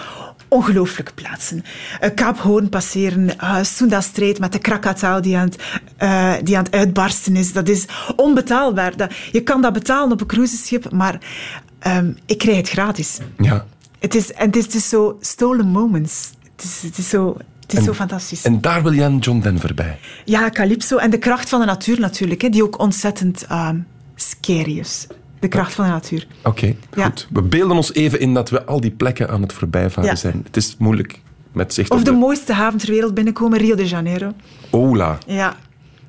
ongelooflijke 0.48 1.12
plaatsen. 1.14 1.64
Uh, 2.04 2.10
Kaap 2.14 2.38
Hoorn 2.38 2.68
passeren, 2.68 3.28
uh, 3.42 3.56
Sunda 3.62 4.00
Strait 4.00 4.38
met 4.38 4.52
de 4.52 4.58
Krakatau 4.58 5.22
die 5.22 5.36
aan, 5.36 5.44
het, 5.48 5.62
eh, 5.96 6.32
die 6.42 6.56
aan 6.56 6.64
het 6.64 6.74
uitbarsten 6.74 7.36
is. 7.36 7.52
Dat 7.52 7.68
is 7.68 7.84
onbetaalbaar. 8.16 8.96
Dat, 8.96 9.12
je 9.32 9.40
kan 9.42 9.62
dat 9.62 9.72
betalen 9.72 10.12
op 10.12 10.20
een 10.20 10.26
cruiseschip, 10.26 10.90
maar 10.92 11.18
ehm, 11.90 12.10
ik 12.26 12.38
krijg 12.38 12.56
het 12.56 12.68
gratis. 12.68 13.18
Ja. 13.38 13.66
Het 13.98 14.14
is, 14.14 14.32
en 14.32 14.46
het 14.46 14.56
is, 14.56 14.66
is 14.74 14.88
zo 14.88 15.16
stolen 15.20 15.66
moments. 15.66 16.30
Het 16.56 16.64
is, 16.64 16.82
het 16.82 16.98
is 16.98 17.08
zo, 17.08 17.36
het 17.60 17.72
is 17.78 17.84
zo 17.84 17.92
fantastisch. 17.92 18.42
En 18.44 18.60
daar 18.60 18.82
wil 18.82 18.92
je 18.92 19.04
aan 19.04 19.18
John 19.18 19.40
Denver 19.40 19.74
bij. 19.74 19.98
ja, 20.24 20.50
Calypso 20.50 20.96
en 20.96 21.10
de 21.10 21.18
kracht 21.18 21.48
van 21.48 21.60
de 21.60 21.66
natuur 21.66 22.00
natuurlijk, 22.00 22.40
hè, 22.42 22.48
die 22.48 22.62
ook 22.64 22.78
ontzettend 22.78 23.46
ehm, 23.48 23.76
scary 24.14 24.78
is. 24.78 25.06
De 25.40 25.48
kracht 25.48 25.74
van 25.74 25.84
de 25.84 25.90
natuur. 25.90 26.26
Oké, 26.44 26.74
Ja. 26.94 27.04
goed. 27.04 27.28
We 27.32 27.42
beelden 27.42 27.76
ons 27.76 27.92
even 27.94 28.20
in 28.20 28.34
dat 28.34 28.50
we 28.50 28.64
al 28.64 28.80
die 28.80 28.90
plekken 28.90 29.28
aan 29.28 29.42
het 29.42 29.52
voorbijvaren 29.52 30.10
Ja. 30.10 30.16
zijn. 30.16 30.40
Het 30.44 30.56
is 30.56 30.76
moeilijk 30.78 31.20
met 31.52 31.74
zicht 31.74 31.90
Of 31.90 32.02
de 32.02 32.12
mooiste 32.12 32.52
haven 32.52 32.78
ter 32.78 32.90
wereld 32.90 33.14
binnenkomen, 33.14 33.58
Rio 33.58 33.74
de 33.74 33.86
Janeiro. 33.88 34.32
Ola. 34.70 35.18
Ja, 35.26 35.56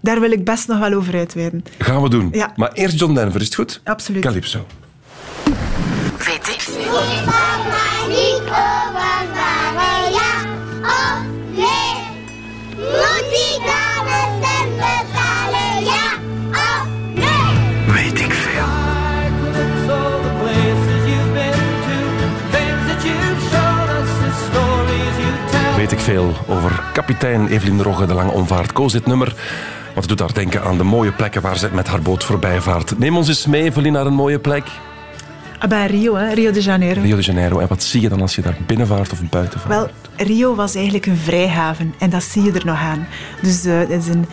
daar 0.01 0.19
wil 0.19 0.31
ik 0.31 0.43
best 0.45 0.67
nog 0.67 0.79
wel 0.79 0.93
over 0.93 1.15
uitweiden. 1.15 1.63
Gaan 1.77 2.01
we 2.01 2.09
doen. 2.09 2.29
Ja. 2.31 2.53
Maar 2.55 2.71
eerst 2.71 2.99
John 2.99 3.13
Denver, 3.13 3.39
is 3.39 3.45
het 3.45 3.55
goed? 3.55 3.81
Absoluut. 3.83 4.21
Calypso. 4.21 4.65
Ik. 6.87 6.93
Moet 6.93 7.33
van 7.33 7.59
mij 7.67 8.07
niet 8.07 8.41
ja 10.11 10.33
of 10.81 11.21
nee? 11.55 11.93
Moet 12.75 13.27
betalen, 14.75 15.83
ja 15.83 16.07
of 16.51 16.87
nee? 17.13 17.93
Weet 17.93 18.19
ik 18.19 18.31
veel. 18.31 18.65
Weet 25.75 25.91
ik 25.91 25.99
veel 25.99 26.33
over 26.47 26.83
kapitein 26.93 27.47
Evelien 27.47 27.83
Rogge, 27.83 28.05
de 28.05 28.13
lange 28.13 28.31
onvaart. 28.31 28.71
Koos 28.71 28.91
dit 28.91 29.05
nummer, 29.05 29.35
want 29.93 30.07
doet 30.07 30.19
haar 30.19 30.33
denken 30.33 30.63
aan 30.63 30.77
de 30.77 30.83
mooie 30.83 31.11
plekken 31.11 31.41
waar 31.41 31.57
ze 31.57 31.69
met 31.71 31.87
haar 31.87 32.01
boot 32.01 32.23
voorbij 32.23 32.61
vaart. 32.61 32.99
Neem 32.99 33.17
ons 33.17 33.27
eens 33.27 33.45
mee, 33.45 33.63
Evelien, 33.63 33.93
naar 33.93 34.05
een 34.05 34.13
mooie 34.13 34.39
plek. 34.39 34.63
Ah, 35.59 35.69
bij 35.69 35.87
Rio, 35.87 36.15
hè, 36.15 36.33
Rio 36.33 36.51
de 36.51 36.61
Janeiro. 36.61 37.01
Rio 37.01 37.15
de 37.15 37.21
Janeiro. 37.21 37.59
En 37.59 37.67
wat 37.67 37.83
zie 37.83 38.01
je 38.01 38.09
dan 38.09 38.21
als 38.21 38.35
je 38.35 38.41
daar 38.41 38.57
binnenvaart 38.65 39.11
of 39.11 39.29
buiten 39.29 39.59
vaart? 39.59 39.73
Wel, 39.73 39.89
Rio 40.27 40.55
was 40.55 40.75
eigenlijk 40.75 41.05
een 41.05 41.17
vrijhaven 41.17 41.93
en 41.99 42.09
dat 42.09 42.23
zie 42.23 42.43
je 42.43 42.51
er 42.51 42.65
nog 42.65 42.79
aan. 42.79 43.07
Dus 43.41 43.65
eh, 43.65 43.79
het 43.79 43.89
is 43.89 44.07
een 44.07 44.25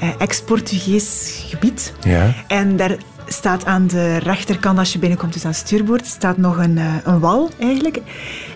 eh, 0.00 0.08
ex-Portugees 0.18 1.42
gebied. 1.48 1.92
Ja. 2.00 2.34
En 2.46 2.76
daar 2.76 2.96
staat 3.26 3.64
aan 3.64 3.86
de 3.86 4.16
rechterkant, 4.16 4.78
als 4.78 4.92
je 4.92 4.98
binnenkomt, 4.98 5.32
dus 5.32 5.44
aan 5.44 5.50
het 5.50 5.60
stuurboord, 5.60 6.06
staat 6.06 6.36
nog 6.36 6.56
een, 6.56 6.78
eh, 6.78 6.94
een 7.04 7.18
wal 7.18 7.50
eigenlijk. 7.58 7.98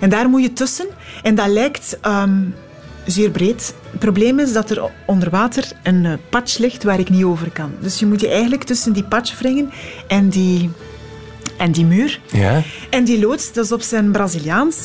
En 0.01 0.11
daar 0.11 0.29
moet 0.29 0.43
je 0.43 0.53
tussen. 0.53 0.87
En 1.23 1.35
dat 1.35 1.49
lijkt 1.49 1.99
ehm, 2.01 2.41
zeer 3.07 3.31
breed. 3.31 3.75
Het 3.91 4.01
probleem 4.01 4.39
is 4.39 4.53
dat 4.53 4.71
er 4.71 4.91
onder 5.07 5.31
water 5.31 5.73
een 5.83 6.05
eh, 6.05 6.13
patch 6.31 6.59
ligt 6.59 6.83
waar 6.83 6.99
ik 6.99 7.11
niet 7.11 7.25
over 7.25 7.51
kan. 7.51 7.73
Dus 7.81 7.99
je 7.99 8.07
moet 8.07 8.21
je 8.21 8.29
eigenlijk 8.29 8.65
tussen 8.65 8.93
die 8.93 9.05
patch 9.05 9.39
wringen 9.39 9.71
en 10.07 10.29
die, 10.29 10.71
en 11.57 11.73
die 11.73 11.85
muur. 11.85 12.21
Ja? 12.33 12.63
En 12.91 13.05
die 13.05 13.21
loods, 13.21 13.53
dat 13.53 13.65
is 13.65 13.73
op 13.73 13.83
zijn 13.83 14.11
Braziliaans. 14.11 14.77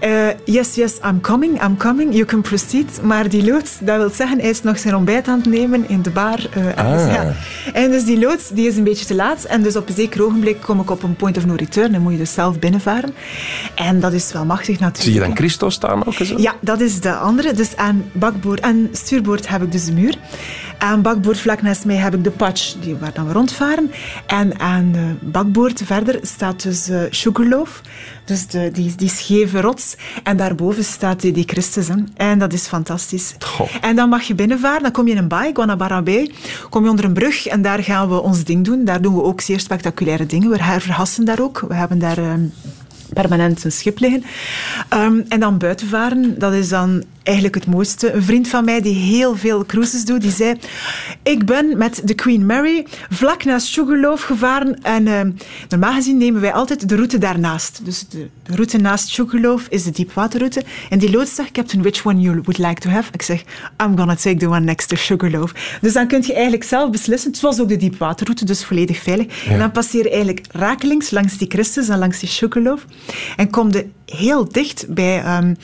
Eh, 0.00 0.10
yes, 0.44 0.74
yes, 0.74 0.92
I'm 1.04 1.20
coming, 1.20 1.62
I'm 1.64 1.76
coming, 1.76 2.12
you 2.12 2.24
can 2.24 2.40
proceed. 2.40 3.02
Maar 3.02 3.28
die 3.28 3.44
loods, 3.44 3.70
dat 3.80 3.96
wil 3.96 4.10
zeggen, 4.10 4.38
hij 4.40 4.50
is 4.50 4.62
nog 4.62 4.78
zijn 4.78 4.94
ontbijt 4.96 5.28
aan 5.28 5.38
het 5.38 5.46
nemen 5.48 5.88
in 5.88 6.02
de 6.02 6.10
bar. 6.10 6.38
eh, 6.50 6.66
Ah. 6.76 7.12
ja. 7.12 7.34
En 7.72 7.90
dus 7.90 8.04
die 8.04 8.18
loods, 8.18 8.48
die 8.48 8.66
is 8.68 8.76
een 8.76 8.84
beetje 8.84 9.04
te 9.04 9.14
laat. 9.14 9.44
En 9.44 9.62
dus 9.62 9.76
op 9.76 9.88
een 9.88 9.94
zeker 9.94 10.24
ogenblik 10.24 10.60
kom 10.60 10.80
ik 10.80 10.90
op 10.90 11.02
een 11.02 11.16
point 11.16 11.36
of 11.36 11.46
no 11.46 11.54
return. 11.54 11.92
Dan 11.92 12.00
moet 12.02 12.12
je 12.12 12.18
dus 12.18 12.32
zelf 12.34 12.58
binnenvaren. 12.58 13.14
En 13.74 14.00
dat 14.00 14.12
is 14.12 14.32
wel 14.32 14.44
machtig 14.44 14.68
natuurlijk. 14.78 15.02
Zie 15.02 15.12
je 15.14 15.20
dan 15.20 15.36
Christo 15.36 15.70
staan 15.70 16.06
ook? 16.06 16.14
Zo? 16.14 16.34
Ja, 16.36 16.54
dat 16.60 16.80
is 16.80 17.00
de 17.00 17.14
andere. 17.14 17.52
Dus 17.52 17.76
aan 17.76 18.04
bakboord 18.12 18.60
en 18.60 18.88
stuurboord 18.92 19.48
heb 19.48 19.62
ik 19.62 19.72
dus 19.72 19.84
de 19.84 19.92
muur. 19.92 20.14
Aan 20.78 21.02
bakboord 21.02 21.38
vlak 21.40 21.62
naast 21.62 21.84
mij 21.84 21.96
heb 21.96 22.14
ik 22.14 22.24
de 22.24 22.30
patch 22.30 22.74
die, 22.80 22.96
waar 22.96 23.12
dan 23.12 23.26
we 23.26 23.32
rondvaren. 23.32 23.90
En 24.26 24.60
aan 24.60 24.92
de 24.92 25.14
bakboord 25.20 25.82
verder 25.84 26.11
staat 26.22 26.62
dus 26.62 26.88
eh, 26.88 27.00
Sugarloaf. 27.10 27.80
Dus 28.24 28.46
de, 28.46 28.70
die, 28.72 28.94
die 28.96 29.08
scheve 29.08 29.60
rots. 29.60 29.96
En 30.22 30.36
daarboven 30.36 30.84
staat 30.84 31.20
die, 31.20 31.32
die 31.32 31.44
Christus. 31.46 31.88
Hè. 31.88 31.94
En 32.16 32.38
dat 32.38 32.52
is 32.52 32.66
fantastisch. 32.66 33.34
Goh. 33.38 33.68
En 33.80 33.96
dan 33.96 34.08
mag 34.08 34.22
je 34.22 34.34
binnenvaren. 34.34 34.82
Dan 34.82 34.92
kom 34.92 35.06
je 35.06 35.12
in 35.12 35.18
een 35.18 35.28
baai, 35.28 35.50
Guanabara 35.54 36.02
Bay. 36.02 36.30
Kom 36.70 36.84
je 36.84 36.90
onder 36.90 37.04
een 37.04 37.12
brug 37.12 37.46
en 37.46 37.62
daar 37.62 37.82
gaan 37.82 38.08
we 38.08 38.20
ons 38.20 38.44
ding 38.44 38.64
doen. 38.64 38.84
Daar 38.84 39.02
doen 39.02 39.14
we 39.14 39.22
ook 39.22 39.40
zeer 39.40 39.60
spectaculaire 39.60 40.26
dingen. 40.26 40.50
We 40.50 40.56
verhassen 40.78 41.24
daar 41.24 41.40
ook. 41.40 41.64
We 41.68 41.74
hebben 41.74 41.98
daar... 41.98 42.18
ehm, 42.18 42.44
permanent 43.12 43.64
een 43.64 43.72
schip 43.72 43.98
liggen. 43.98 44.24
Ehm, 44.88 45.20
en 45.28 45.40
dan 45.40 45.58
buiten 45.58 45.86
varen, 45.86 46.38
dat 46.38 46.52
is 46.52 46.68
dan 46.68 47.04
eigenlijk 47.22 47.54
het 47.54 47.66
mooiste. 47.66 48.12
Een 48.12 48.22
vriend 48.22 48.48
van 48.48 48.64
mij 48.64 48.80
die 48.80 48.94
heel 48.94 49.36
veel 49.36 49.66
cruises 49.66 50.04
doet, 50.04 50.20
die 50.20 50.30
zei... 50.30 50.56
Ik 51.22 51.44
ben 51.44 51.78
met 51.78 52.00
de 52.04 52.14
Queen 52.14 52.46
Mary 52.46 52.86
vlak 53.10 53.44
naast 53.44 53.66
Sugarloaf 53.66 54.22
gevaren 54.22 54.82
en 54.82 55.06
ehm, 55.06 55.30
normaal 55.68 55.92
gezien 55.92 56.16
nemen 56.16 56.40
wij 56.40 56.52
altijd 56.52 56.88
de 56.88 56.94
route 56.94 57.18
daarnaast. 57.18 57.80
Dus 57.84 58.08
de, 58.08 58.28
de 58.42 58.54
route 58.54 58.78
naast 58.78 59.08
Sugarloaf 59.08 59.66
is 59.68 59.82
de 59.82 59.90
diepwaterroute. 59.90 60.62
En 60.90 60.98
die 60.98 61.10
loods 61.10 61.34
zegt, 61.34 61.50
Captain, 61.52 61.82
which 61.82 62.06
one 62.06 62.20
you 62.20 62.40
would 62.42 62.58
like 62.58 62.80
to 62.80 62.90
have? 62.90 63.12
Ik 63.12 63.22
zeg, 63.22 63.42
I'm 63.84 63.96
gonna 63.96 64.14
take 64.14 64.36
the 64.36 64.48
one 64.48 64.60
next 64.60 64.88
to 64.88 64.96
Sugarloaf. 64.96 65.78
Dus 65.80 65.92
dan 65.92 66.06
kun 66.06 66.22
je 66.26 66.32
eigenlijk 66.32 66.64
zelf 66.64 66.90
beslissen. 66.90 67.30
Het 67.30 67.40
was 67.40 67.60
ook 67.60 67.68
de 67.68 67.76
diepwaterroute, 67.76 68.44
dus 68.44 68.64
volledig 68.64 68.98
veilig. 68.98 69.46
En 69.46 69.58
dan 69.58 69.70
passeer 69.70 70.02
je 70.02 70.10
eigenlijk 70.10 70.46
rakelings 70.50 71.10
langs 71.10 71.38
die 71.38 71.48
Christus 71.48 71.88
en 71.88 71.98
langs 71.98 72.18
die 72.18 72.28
Sugarloaf. 72.28 72.84
En 73.36 73.50
kom 73.50 73.72
je 73.72 73.88
heel 74.06 74.48
dicht 74.48 74.86
bij 74.88 75.22
ehm, 75.22 75.54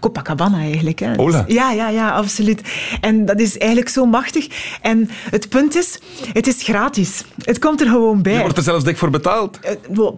Copacabana 0.00 0.58
eigenlijk. 0.58 0.98
Hè. 0.98 1.14
Hola. 1.14 1.44
Ja, 1.46 1.72
ja, 1.72 1.88
ja, 1.88 2.10
absoluut. 2.10 2.62
En 3.00 3.24
dat 3.24 3.40
is 3.40 3.58
eigenlijk 3.58 3.90
zo 3.90 4.06
machtig. 4.06 4.46
En 4.82 5.10
het 5.30 5.48
punt 5.48 5.76
is, 5.76 5.98
het 6.32 6.46
is 6.46 6.62
gratis. 6.62 7.24
Het 7.42 7.58
komt 7.58 7.80
er 7.80 7.86
gewoon 7.86 8.22
bij. 8.22 8.32
Je 8.32 8.40
wordt 8.40 8.56
er 8.56 8.62
zelfs 8.62 8.84
dik 8.84 8.96
voor 8.96 9.10
betaald. 9.10 9.58
Eh, 9.60 9.72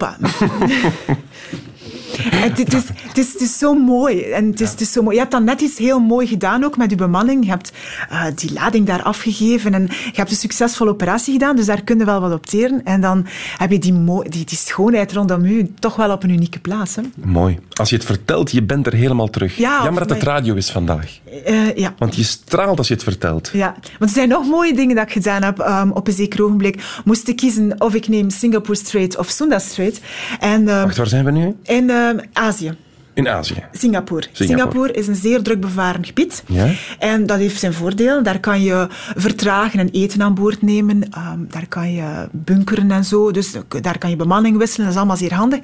Het, 2.23 2.59
het, 2.59 2.75
is, 2.75 2.83
het, 3.09 3.19
is, 3.19 3.33
het 3.33 3.41
is 3.41 3.59
zo 3.59 3.75
mooi. 3.75 4.23
En 4.23 4.47
het 4.51 4.61
is, 4.61 4.71
het 4.71 4.81
is 4.81 4.93
zo 4.93 5.03
mooi. 5.03 5.15
Je 5.15 5.21
hebt 5.21 5.33
dan 5.33 5.45
net 5.45 5.61
iets 5.61 5.79
heel 5.79 6.01
mooi 6.01 6.27
gedaan 6.27 6.65
ook 6.65 6.77
met 6.77 6.91
je 6.91 6.97
bemanning. 6.97 7.45
Je 7.45 7.51
hebt 7.51 7.73
eh, 8.09 8.25
die 8.35 8.53
lading 8.53 8.87
daar 8.87 9.03
afgegeven 9.03 9.75
en 9.75 9.83
je 9.83 10.13
hebt 10.13 10.31
een 10.31 10.37
succesvolle 10.37 10.91
operatie 10.91 11.33
gedaan. 11.33 11.57
Dus 11.57 11.67
daar 11.67 11.83
kun 11.83 11.99
je 11.99 12.05
wel 12.05 12.21
wat 12.21 12.33
op 12.33 12.47
teren. 12.47 12.85
En 12.85 13.01
dan 13.01 13.27
heb 13.57 13.71
je 13.71 13.79
die, 13.79 13.93
die, 14.23 14.45
die 14.45 14.59
schoonheid 14.59 15.13
rondom 15.13 15.45
u 15.45 15.73
toch 15.79 15.97
wel 15.97 16.11
op 16.11 16.23
een 16.23 16.31
unieke 16.31 16.59
plaats. 16.59 16.97
Hè? 16.97 17.03
Mooi. 17.15 17.59
Als 17.73 17.91
je 17.91 17.97
het 17.97 18.05
vertelt, 18.05 18.51
je 18.51 18.63
bent 18.63 18.87
er 18.87 18.93
helemaal 18.93 19.31
terug. 19.31 19.57
Ja, 19.57 19.81
Jammer 19.85 20.07
dat 20.07 20.17
het 20.17 20.27
radio 20.27 20.55
is 20.55 20.71
vandaag. 20.71 21.19
Eh, 21.45 21.77
ja. 21.77 21.95
Want 21.99 22.17
je 22.17 22.23
straalt 22.23 22.79
als 22.79 22.89
je 22.89 22.95
het 22.95 23.03
vertelt. 23.03 23.51
Ja, 23.53 23.75
want 23.99 24.11
er 24.11 24.17
zijn 24.17 24.29
nog 24.29 24.47
mooie 24.47 24.75
dingen 24.75 24.97
dat 24.97 25.05
ik 25.07 25.13
gedaan 25.13 25.43
heb 25.43 25.59
ehm, 25.59 25.91
op 25.91 26.07
een 26.07 26.13
zeker 26.13 26.45
ogenblik. 26.45 27.01
Moest 27.05 27.29
ik 27.29 27.37
kiezen 27.37 27.75
of 27.81 27.95
ik 27.95 28.09
neem 28.09 28.31
Singapore 28.31 28.79
Strait 28.79 29.17
of 29.17 29.29
Sunda 29.29 29.59
Strait. 29.59 30.01
En, 30.41 30.69
ehm, 30.69 30.83
Wacht, 30.83 30.97
waar 30.97 31.07
zijn 31.07 31.25
we 31.25 31.31
nu? 31.31 31.55
in 31.63 31.91
ehm, 32.07 32.29
Azië. 32.33 32.86
In 33.17 33.29
Azië. 33.29 33.55
Singapore. 33.73 34.23
Singapore. 34.33 34.47
Singapore 34.47 34.93
is 34.93 35.07
een 35.07 35.15
zeer 35.15 35.43
druk 35.43 35.61
bevaren 35.61 36.05
gebied. 36.05 36.43
Ja? 36.47 36.69
En 36.99 37.27
dat 37.27 37.39
heeft 37.39 37.61
zijn 37.61 37.73
voordeel. 37.73 38.23
Daar 38.23 38.41
kan 38.41 38.63
je 38.63 38.87
vertragen 39.17 39.79
en 39.81 39.89
eten 39.93 40.23
aan 40.23 40.35
boord 40.35 40.63
nemen. 40.63 41.03
Ehm, 41.11 41.39
daar 41.49 41.67
kan 41.69 41.93
je 41.93 42.29
bunkeren 42.33 42.91
en 42.91 43.05
zo. 43.05 43.31
Dus 43.31 43.53
daar 43.81 43.99
kan 43.99 44.11
je 44.11 44.17
bemanning 44.17 44.59
wisselen. 44.59 44.85
Dat 44.87 44.95
is 44.95 45.01
allemaal 45.01 45.17
zeer 45.17 45.35
handig. 45.35 45.59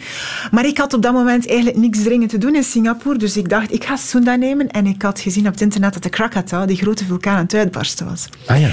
Maar 0.51 0.67
ik 0.67 0.79
had 0.79 0.95
op 0.95 1.03
dat 1.03 1.13
moment 1.13 1.49
eigenlijk 1.49 1.79
niks 1.79 2.03
dringend 2.03 2.31
te 2.31 2.39
doen 2.39 2.55
in 2.55 2.63
Singapore. 2.65 3.19
Dus 3.19 3.37
ik 3.37 3.49
dacht, 3.49 3.73
ik 3.73 3.85
ga 3.85 3.97
Sunda 3.97 4.35
nemen. 4.35 4.69
En 4.71 4.87
ik 4.87 5.03
had 5.03 5.21
gezien 5.21 5.47
op 5.47 5.53
het 5.53 5.61
internet 5.61 5.93
dat 5.93 6.03
de 6.03 6.09
Krakatau, 6.09 6.67
die 6.67 6.77
grote 6.77 7.05
vulkaan, 7.05 7.37
aan 7.37 7.43
het 7.43 7.55
uitbarsten 7.55 8.07
was. 8.07 8.29
Ah 8.47 8.61
ja. 8.61 8.71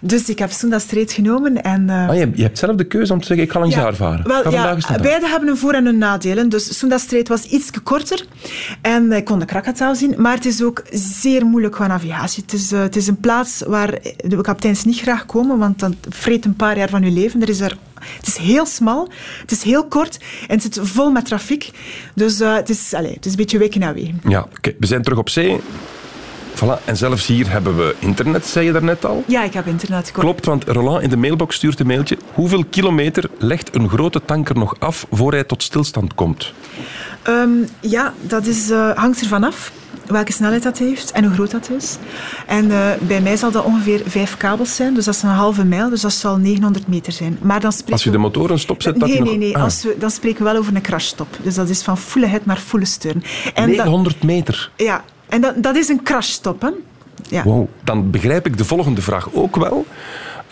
Dus 0.00 0.28
ik 0.28 0.38
heb 0.38 0.50
Sunda 0.50 0.78
Strait 0.78 1.12
genomen. 1.12 1.62
En, 1.62 1.90
eh, 1.90 2.08
Ah, 2.08 2.16
je, 2.16 2.30
je 2.34 2.42
hebt 2.42 2.58
zelf 2.58 2.76
de 2.76 2.84
keuze 2.84 3.12
om 3.12 3.20
te 3.20 3.26
zeggen, 3.26 3.46
ik 3.46 3.52
ga 3.52 3.58
langs 3.58 3.74
daar 3.74 3.94
varen. 3.94 4.26
wel, 4.28 4.50
ja, 4.52 4.76
beide 5.02 5.26
hebben 5.28 5.48
een 5.48 5.56
voor- 5.56 5.72
en 5.72 5.86
een 5.86 5.98
nadelen. 5.98 6.48
Dus 6.48 6.78
Sunda 6.78 6.98
Strait 6.98 7.28
was 7.28 7.44
iets 7.44 7.70
korter 7.82 8.21
en 8.80 9.12
ik 9.12 9.24
kon 9.24 9.38
de 9.38 9.44
Krakatau 9.44 9.94
zien. 9.94 10.14
Maar 10.18 10.34
het 10.34 10.44
is 10.44 10.62
ook 10.62 10.82
zeer 10.92 11.46
moeilijk 11.46 11.74
qua 11.74 11.86
navigatie. 11.86 12.42
Het 12.42 12.52
is, 12.52 12.72
eh, 12.72 12.80
het 12.80 12.96
is 12.96 13.06
een 13.06 13.20
plaats 13.20 13.62
waar 13.66 13.98
de 14.16 14.40
kapiteins 14.40 14.84
niet 14.84 15.00
graag 15.00 15.26
komen, 15.26 15.58
want 15.58 15.78
dat 15.78 15.94
vreet 16.08 16.44
een 16.44 16.56
paar 16.56 16.78
jaar 16.78 16.88
van 16.88 17.02
je 17.04 17.10
leven. 17.10 17.42
Er 17.42 17.48
is 17.48 17.60
er, 17.60 17.76
het 18.16 18.26
is 18.26 18.36
heel 18.36 18.66
smal, 18.66 19.08
het 19.40 19.50
is 19.50 19.62
heel 19.62 19.86
kort 19.86 20.18
en 20.48 20.54
het 20.54 20.62
zit 20.62 20.78
vol 20.82 21.10
met 21.10 21.24
trafiek. 21.24 21.70
Dus 22.14 22.40
eh, 22.40 22.54
het, 22.54 22.68
is, 22.68 22.94
allez, 22.94 23.14
het 23.14 23.24
is 23.24 23.30
een 23.30 23.36
beetje 23.36 23.58
weken 23.58 23.82
en 23.82 23.94
wegen. 23.94 24.20
Ja, 24.28 24.40
oké, 24.40 24.72
we 24.78 24.86
zijn 24.86 25.02
terug 25.02 25.18
op 25.18 25.28
zee. 25.28 25.60
Voilà. 26.54 26.84
En 26.84 26.96
zelfs 26.96 27.26
hier 27.26 27.50
hebben 27.50 27.76
we 27.76 27.94
internet, 27.98 28.46
zei 28.46 28.66
je 28.66 28.72
daarnet 28.72 29.04
al. 29.04 29.24
Ja, 29.26 29.44
ik 29.44 29.52
heb 29.52 29.66
internet. 29.66 30.12
Klopt, 30.12 30.46
want 30.46 30.64
Roland 30.64 31.02
in 31.02 31.08
de 31.08 31.16
mailbox 31.16 31.56
stuurt 31.56 31.80
een 31.80 31.86
mailtje. 31.86 32.18
Hoeveel 32.34 32.64
kilometer 32.64 33.30
legt 33.38 33.74
een 33.74 33.88
grote 33.88 34.20
tanker 34.24 34.54
nog 34.54 34.76
af 34.78 35.06
voor 35.10 35.32
hij 35.32 35.44
tot 35.44 35.62
stilstand 35.62 36.14
komt? 36.14 36.52
Ehm, 37.22 37.50
ja, 37.80 38.12
dat 38.20 38.46
is, 38.46 38.70
eh, 38.70 38.90
hangt 38.94 39.20
ervan 39.20 39.44
af 39.44 39.72
welke 40.06 40.32
snelheid 40.32 40.62
dat 40.62 40.78
heeft 40.78 41.12
en 41.12 41.24
hoe 41.24 41.34
groot 41.34 41.50
dat 41.50 41.70
is. 41.76 41.96
En 42.46 42.70
eh, 42.70 42.90
bij 43.00 43.20
mij 43.20 43.36
zal 43.36 43.50
dat 43.50 43.64
ongeveer 43.64 44.02
vijf 44.06 44.36
kabels 44.36 44.76
zijn, 44.76 44.94
dus 44.94 45.04
dat 45.04 45.14
is 45.14 45.22
een 45.22 45.28
halve 45.28 45.64
mijl, 45.64 45.90
dus 45.90 46.00
dat 46.00 46.12
zal 46.12 46.36
900 46.36 46.88
meter 46.88 47.12
zijn. 47.12 47.38
Maar 47.42 47.60
dan 47.60 47.72
Als 47.90 48.04
je 48.04 48.10
de 48.10 48.18
motoren 48.18 48.58
stopzet, 48.58 49.00
dat 49.00 49.08
Nee, 49.08 49.20
nee, 49.20 49.38
nee. 49.38 49.56
Ah, 49.56 49.62
Als 49.62 49.82
we, 49.82 49.96
dan 49.98 50.10
spreken 50.10 50.44
we 50.44 50.50
wel 50.50 50.60
over 50.60 50.74
een 50.74 50.82
crashstop. 50.82 51.28
Dus 51.42 51.54
dat 51.54 51.68
is 51.68 51.82
van 51.82 51.98
volle 51.98 52.26
het 52.26 52.46
naar 52.46 52.58
volle 52.58 52.84
steun. 52.84 53.22
En 53.54 53.66
dat, 53.66 53.76
900 53.76 54.22
meter. 54.22 54.70
ja, 54.76 55.04
en 55.28 55.40
dat, 55.40 55.62
dat 55.62 55.76
is 55.76 55.88
een 55.88 56.02
crashstop, 56.02 56.62
hè. 56.62 56.70
Ja. 57.28 57.42
Wow. 57.42 57.68
Dan 57.84 58.10
begrijp 58.10 58.46
ik 58.46 58.58
de 58.58 58.64
volgende 58.64 59.02
vraag 59.02 59.28
ook 59.32 59.56
wel. 59.56 59.86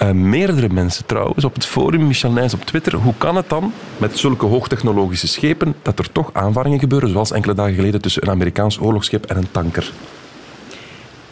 Eh, 0.00 0.10
meerdere 0.10 0.68
mensen 0.68 1.06
trouwens 1.06 1.44
op 1.44 1.54
het 1.54 1.66
forum, 1.66 2.06
Michel 2.06 2.30
Nijs 2.30 2.54
op 2.54 2.64
Twitter. 2.64 2.94
Hoe 2.94 3.14
kan 3.18 3.36
het 3.36 3.48
dan 3.48 3.72
met 3.98 4.18
zulke 4.18 4.46
hoogtechnologische 4.46 5.28
schepen 5.28 5.74
dat 5.82 5.98
er 5.98 6.12
toch 6.12 6.30
aanvaringen 6.32 6.78
gebeuren, 6.78 7.10
zoals 7.10 7.32
enkele 7.32 7.54
dagen 7.54 7.74
geleden 7.74 8.00
tussen 8.00 8.22
een 8.22 8.30
Amerikaans 8.30 8.80
oorlogsschip 8.80 9.24
en 9.24 9.36
een 9.36 9.50
tanker? 9.50 9.92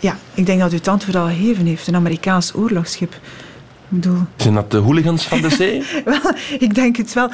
ja, 0.00 0.18
ik 0.34 0.46
denk 0.46 0.60
dat 0.60 0.72
u 0.72 0.76
het 0.76 0.88
antwoord 0.88 1.16
al 1.16 1.26
gegeven 1.26 1.66
heeft. 1.66 1.86
Een 1.86 1.94
Amerikaans 1.94 2.54
oorlogsschip. 2.54 3.12
Ik 3.12 3.20
bedoel... 3.88 4.18
Zijn 4.36 4.54
dat 4.54 4.70
de 4.70 4.76
hooligans 4.76 5.24
van 5.24 5.40
de 5.40 5.50
zee? 5.50 5.84
Wel, 6.04 6.32
ik 6.58 6.74
denk 6.74 6.96
het 6.96 7.12
wel. 7.12 7.30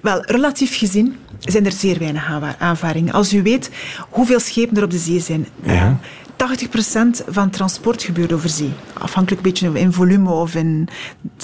Wel, 0.00 0.22
relatief 0.24 0.78
gezien 0.78 1.16
zijn 1.38 1.66
er 1.66 1.72
zeer 1.72 1.98
weinig 1.98 2.30
aanvaringen. 2.58 3.12
Als 3.12 3.32
u 3.32 3.42
weet 3.42 3.70
hoeveel 4.10 4.40
schepen 4.40 4.76
er 4.76 4.82
op 4.82 4.90
de 4.90 4.98
zee 4.98 5.20
zijn. 5.20 5.46
Ja. 5.62 5.98
80% 6.38 7.24
van 7.28 7.50
transport 7.50 8.02
gebeurt 8.02 8.32
over 8.32 8.48
zee. 8.48 8.72
Afhankelijk 8.92 9.46
een 9.46 9.52
beetje 9.52 9.80
in 9.80 9.92
volume 9.92 10.30
of 10.30 10.54
in... 10.54 10.88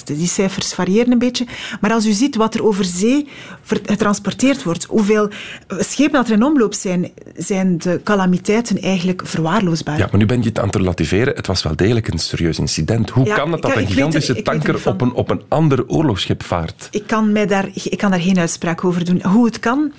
Die 0.05 0.29
cijfers 0.29 0.75
variëren 0.75 1.13
een 1.13 1.19
beetje. 1.19 1.47
Maar 1.81 1.93
als 1.93 2.07
u 2.07 2.13
ziet 2.13 2.37
wat 2.37 2.55
er 2.55 2.65
over 2.65 2.85
zee 2.85 3.29
getransporteerd 3.65 4.63
wordt, 4.63 4.85
hoeveel 4.85 5.31
schepen 5.69 6.13
dat 6.13 6.27
er 6.27 6.33
in 6.33 6.43
omloop 6.43 6.75
zijn, 6.75 7.11
zijn 7.37 7.79
de 7.79 8.01
calamiteiten 8.05 8.81
eigenlijk 8.81 9.23
verwaarloosbaar. 9.25 9.99
Ja, 9.99 10.09
maar 10.11 10.21
nu 10.21 10.27
ben 10.27 10.43
je 10.43 10.49
het 10.49 10.59
aan 10.59 10.67
het 10.67 10.77
relativeren. 10.77 11.35
Het 11.35 11.47
was 11.47 11.63
wel 11.63 11.77
degelijk 11.77 12.09
een 12.09 12.19
serieus 12.19 12.59
incident. 12.59 13.11
Hoe 13.11 13.27
Ja, 13.27 13.35
kan 13.37 13.53
het 13.53 13.63
dat 13.63 13.77
een 13.77 13.87
gigantische 13.87 14.35
er 14.35 14.43
tanker 14.43 14.89
op 14.89 15.01
een, 15.01 15.13
op 15.13 15.31
een 15.31 15.43
ander 15.49 15.89
oorlogsschip 15.89 16.43
vaart? 16.43 16.89
Ik 16.91 17.07
kan, 17.07 17.33
mij 17.33 17.47
daar, 17.47 17.69
ik 17.75 17.99
kan 17.99 18.11
daar 18.11 18.21
geen 18.21 18.39
uitspraak 18.39 18.85
over 18.85 19.05
doen. 19.05 19.23
Hoe 19.23 19.45
het 19.45 19.59
kan, 19.59 19.93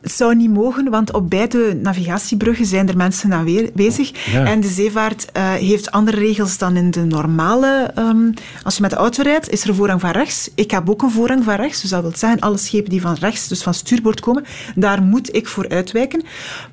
het 0.00 0.12
zou 0.12 0.34
niet 0.34 0.50
mogen, 0.50 0.90
want 0.90 1.12
op 1.12 1.30
beide 1.30 1.78
navigatiebruggen 1.82 2.66
zijn 2.66 2.88
er 2.88 2.96
mensen 2.96 3.32
aanwezig. 3.32 4.10
Ja. 4.32 4.44
En 4.44 4.60
de 4.60 4.68
zeevaart 4.68 5.32
eh, 5.32 5.52
heeft 5.52 5.90
andere 5.90 6.16
regels 6.16 6.58
dan 6.58 6.76
in 6.76 6.90
de 6.90 7.04
normale... 7.04 7.90
ehm, 7.94 8.32
als 8.62 8.74
je 8.76 8.82
met 8.82 8.90
de 8.90 8.96
auto 8.96 9.22
rijdt, 9.22 9.50
is 9.50 9.64
er 9.64 9.74
voorrang 9.74 10.00
van 10.00 10.10
rechts. 10.10 10.50
Ik 10.54 10.70
heb 10.70 10.90
ook 10.90 11.02
een 11.02 11.10
voorrang 11.10 11.44
van 11.44 11.54
rechts, 11.54 11.80
dus 11.80 11.90
dat 11.90 12.02
wil 12.02 12.12
zeggen, 12.16 12.40
alle 12.40 12.56
schepen 12.58 12.90
die 12.90 13.00
van 13.00 13.14
rechts, 13.20 13.48
dus 13.48 13.62
van 13.62 13.74
stuurboord 13.74 14.20
komen, 14.20 14.44
daar 14.74 15.02
moet 15.02 15.34
ik 15.34 15.46
voor 15.48 15.68
uitwijken. 15.68 16.22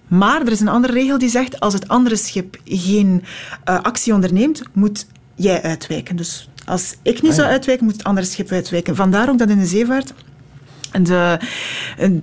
Maar 0.08 0.42
er 0.42 0.52
is 0.52 0.60
een 0.60 0.68
andere 0.68 0.94
regel 0.94 1.18
die 1.18 1.30
zegt, 1.30 1.60
als 1.60 1.74
het 1.74 1.88
andere 1.88 2.16
schip 2.16 2.58
geen 2.66 3.24
eh, 3.64 3.82
actie 3.82 4.14
onderneemt, 4.14 4.62
moet 4.74 5.08
jij 5.36 5.62
uitwijken. 5.62 6.16
Dus 6.16 6.50
als 6.66 6.96
ik 7.02 7.22
niet 7.22 7.34
zou 7.34 7.48
uitwijken, 7.48 7.86
moet 7.86 7.94
het 7.98 8.04
andere 8.04 8.28
schip 8.28 8.52
uitwijken. 8.52 8.96
Vandaar 8.96 9.30
ook 9.30 9.38
dat 9.38 9.50
in 9.50 9.60
de 9.60 9.66
zeevaart 9.66 10.14
de, 10.92 11.40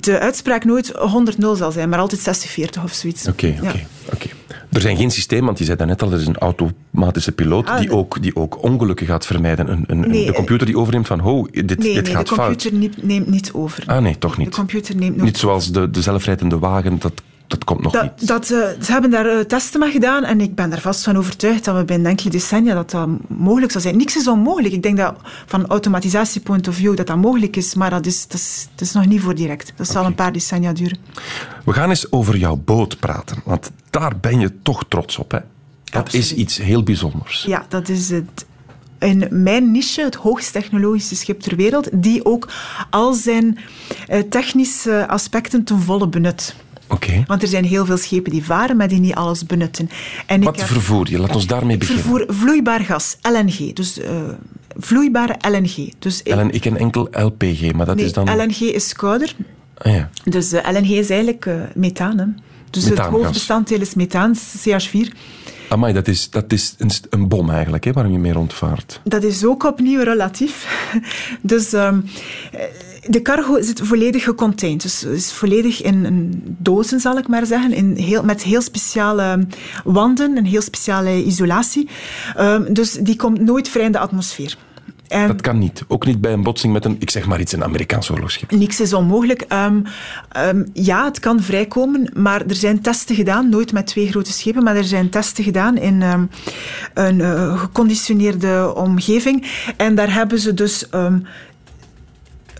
de 0.01 0.19
uitspraak 0.19 0.65
nooit 0.65 0.93
100-0 0.93 0.97
zal 1.39 1.73
zijn, 1.73 1.89
maar 1.89 1.99
altijd 1.99 2.47
60-40 2.79 2.83
of 2.85 2.93
zoiets. 2.93 3.27
Oké, 3.27 3.55
oké, 3.59 3.67
Ja. 3.67 3.73
oké. 4.13 4.29
Er 4.75 4.81
zijn 4.81 4.97
geen 4.97 5.11
systemen, 5.11 5.45
want 5.45 5.59
je 5.59 5.65
zei 5.65 5.77
daarnet 5.77 6.03
al, 6.03 6.13
er 6.13 6.21
is 6.21 6.27
een 6.27 6.37
automatische 6.39 7.33
piloot 7.33 7.69
Ah, 7.69 7.79
die, 7.79 7.89
de- 7.89 7.95
ook, 7.95 8.23
die 8.23 8.37
ook 8.37 8.63
ongelukken 8.63 9.07
gaat 9.07 9.27
vermijden. 9.27 9.71
Een, 9.73 9.85
een, 9.87 10.01
Nee, 10.11 10.27
de 10.27 10.33
computer 10.33 10.67
die 10.67 10.79
overneemt 10.79 11.07
van, 11.07 11.19
ho, 11.21 11.47
dit, 11.51 11.67
Nee, 11.79 11.95
dit 11.95 12.05
nee 12.05 12.15
gaat 12.15 12.29
de 12.29 12.35
fout. 12.35 12.47
computer 12.49 12.73
niet- 12.79 13.03
neemt 13.03 13.27
niet 13.31 13.53
over. 13.53 13.83
Ah 13.87 14.03
nee, 14.03 14.19
toch 14.19 14.35
De 14.35 14.41
niet. 14.41 14.55
computer 14.55 14.97
neemt 14.97 15.13
nooit 15.17 15.23
Niet 15.29 15.39
zoals 15.39 15.73
de, 15.73 15.91
de 15.91 16.03
zelfrijdende 16.03 16.59
wagen, 16.59 16.99
dat, 16.99 17.13
dat 17.55 17.65
komt 17.65 17.83
nog 17.83 17.93
Dat, 17.93 18.03
niet. 18.03 18.27
dat, 18.29 18.43
eh, 18.43 18.59
ze 18.83 18.93
hebben 18.93 19.11
daar 19.11 19.27
eh, 19.27 19.39
testen 19.41 19.81
mee 19.81 19.91
gedaan 19.91 20.25
en 20.25 20.41
ik 20.41 20.55
ben 20.55 20.73
er 20.73 20.81
vast 20.81 21.05
van 21.05 21.17
overtuigd 21.17 21.65
dat 21.65 21.77
we 21.77 21.85
binnen 21.85 22.11
enkele 22.11 22.31
decennia 22.31 22.75
dat 22.75 22.91
dat 22.91 23.09
mogelijk 23.29 23.73
zal 23.73 23.81
zijn. 23.81 23.97
Niks 23.97 24.17
is 24.17 24.29
onmogelijk. 24.29 24.75
Ik 24.75 24.83
denk 24.83 24.97
dat 24.97 25.15
van 25.47 25.67
automatisatie 25.67 26.41
point 26.41 26.69
of 26.69 26.75
view 26.75 26.97
dat 26.97 27.07
dat 27.07 27.17
mogelijk 27.17 27.57
is, 27.57 27.75
maar 27.75 27.91
dat 27.91 28.07
is, 28.07 28.23
dat 28.23 28.41
is, 28.41 28.69
dat 28.75 28.81
is 28.81 28.93
nog 28.93 29.07
niet 29.07 29.21
voor 29.21 29.35
direct. 29.35 29.73
Dat 29.77 29.89
zal 29.89 30.05
een 30.05 30.15
paar 30.15 30.33
decennia 30.33 30.73
duren. 30.73 30.99
We 31.65 31.73
gaan 31.73 31.89
eens 31.89 32.13
over 32.13 32.37
jouw 32.37 32.57
boot 32.57 32.99
praten, 32.99 33.37
want 33.45 33.71
daar 33.91 34.13
ben 34.21 34.41
je 34.41 34.53
toch 34.63 34.85
trots 34.89 35.19
op, 35.19 35.31
hè? 35.31 35.39
Dat 35.85 36.15
is 36.15 36.35
iets 36.35 36.57
heel 36.57 36.83
bijzonders. 36.83 37.45
Ja, 37.47 37.67
dat 37.69 37.89
is 37.89 38.11
het. 38.11 38.47
In 38.99 39.27
mijn 39.31 39.71
niche, 39.71 40.03
het 40.03 40.15
hoogst 40.15 40.53
technologische 40.53 41.17
schip 41.17 41.41
ter 41.41 41.57
wereld, 41.57 41.89
die 41.93 42.25
ook 42.25 42.49
al 42.91 43.13
zijn 43.13 43.59
eh, 44.07 44.21
technische 44.21 45.09
aspecten 45.09 45.65
ten 45.65 45.81
volle 45.81 46.09
benut. 46.09 46.55
Want 47.27 47.43
er 47.43 47.49
zijn 47.49 47.65
heel 47.65 47.85
veel 47.87 47.97
schepen 47.97 48.33
die 48.33 48.45
varen, 48.45 48.77
maar 48.77 48.89
die 48.89 49.01
niet 49.01 49.15
alles 49.15 49.47
benutten. 49.47 49.89
En 50.27 50.39
ik 50.39 50.45
Wat 50.45 50.57
heb- 50.57 50.67
vervoer 50.67 51.11
je? 51.11 51.19
Laat 51.19 51.35
ons 51.35 51.47
daarmee 51.47 51.77
beginnen. 51.77 52.05
vervoer 52.05 52.25
vloeibaar 52.29 52.81
gas, 52.81 53.17
LNG. 53.23 53.73
Dus 53.73 54.01
eh, 54.01 54.11
vloeibare 54.77 55.37
LNG. 55.51 55.93
Dus 55.99 56.23
ik- 56.23 56.53
ik 56.53 56.61
ken 56.61 56.77
enkel 56.77 57.09
LPG, 57.13 57.73
maar 57.73 57.87
dat 57.87 57.97
nee, 57.97 58.05
is 58.05 58.13
dan... 58.13 58.37
LNG 58.37 58.57
is 58.61 58.93
kouder. 58.93 59.35
Ah, 59.79 59.95
ja. 59.95 60.11
Dus 60.25 60.53
eh, 60.53 60.71
LNG 60.73 60.89
is 60.89 61.11
eigenlijk 61.11 61.47
eh, 61.47 61.55
methaan. 61.75 62.19
Hè. 62.19 62.25
Dus 62.71 62.83
het 62.85 62.93
Methaangas. 62.95 63.21
hoofdbestanddeel 63.23 63.81
is 63.81 63.95
methaan, 63.95 64.35
CH4. 64.37 65.09
Amai, 65.69 65.93
dat 65.93 66.09
is, 66.09 66.31
dat 66.31 66.53
is 66.53 66.75
een, 67.11 67.29
bom 67.29 67.51
eigenlijk, 67.51 67.85
hè, 67.85 67.93
waarom 67.93 68.13
je 68.13 68.19
mee 68.19 68.33
rondvaart. 68.33 69.01
Dat 69.05 69.23
is 69.23 69.45
ook 69.45 69.65
opnieuw 69.65 70.03
relatief. 70.03 70.67
Dus 71.43 71.73
ehm, 71.73 72.01
eh, 72.53 72.61
de 73.07 73.23
cargo 73.23 73.63
zit 73.63 73.81
volledig 73.81 74.25
gecontained. 74.25 74.83
Dus 74.83 75.05
is 75.05 75.33
volledig 75.33 75.83
in, 75.83 76.05
in 76.05 76.43
dozen, 76.59 77.01
zal 77.01 77.19
ik 77.19 77.29
maar 77.29 77.47
zeggen. 77.47 77.73
In 77.73 77.97
heel, 77.97 78.23
met 78.25 78.43
heel 78.43 78.63
speciale 78.63 79.47
wanden, 79.85 80.37
een 80.37 80.47
heel 80.47 80.63
speciale 80.63 81.25
isolatie. 81.25 81.89
Ehm, 82.37 82.73
dus 82.73 82.93
die 82.93 83.17
komt 83.17 83.41
nooit 83.41 83.69
vrij 83.69 83.85
in 83.85 83.93
de 83.93 83.99
atmosfeer. 83.99 84.57
En 85.09 85.27
Dat 85.27 85.41
kan 85.41 85.59
niet. 85.59 85.85
Ook 85.89 86.07
niet 86.07 86.21
bij 86.21 86.33
een 86.33 86.43
botsing 86.43 86.73
met 86.73 86.85
een, 86.85 86.97
ik 86.99 87.11
zeg 87.11 87.27
maar 87.27 87.41
iets, 87.41 87.53
een 87.53 87.65
Amerikaans 87.65 88.11
oorlogsschip. 88.11 88.51
Niks 88.51 88.81
is 88.81 88.93
onmogelijk. 88.93 89.41
Ehm, 89.41 89.81
ehm, 90.29 90.65
ja, 90.73 91.05
het 91.05 91.19
kan 91.19 91.43
vrijkomen, 91.43 92.11
maar 92.15 92.47
er 92.47 92.55
zijn 92.55 92.81
testen 92.81 93.15
gedaan, 93.15 93.49
nooit 93.49 93.73
met 93.73 93.87
twee 93.87 94.09
grote 94.09 94.33
schepen, 94.33 94.63
maar 94.63 94.77
er 94.77 94.85
zijn 94.85 95.11
testen 95.11 95.45
gedaan 95.45 95.77
in 95.77 96.01
een 96.95 97.21
eh, 97.21 97.61
geconditioneerde 97.61 98.73
omgeving. 98.75 99.47
En 99.77 99.95
daar 99.95 100.15
hebben 100.15 100.39
ze 100.39 100.55
dus 100.55 100.89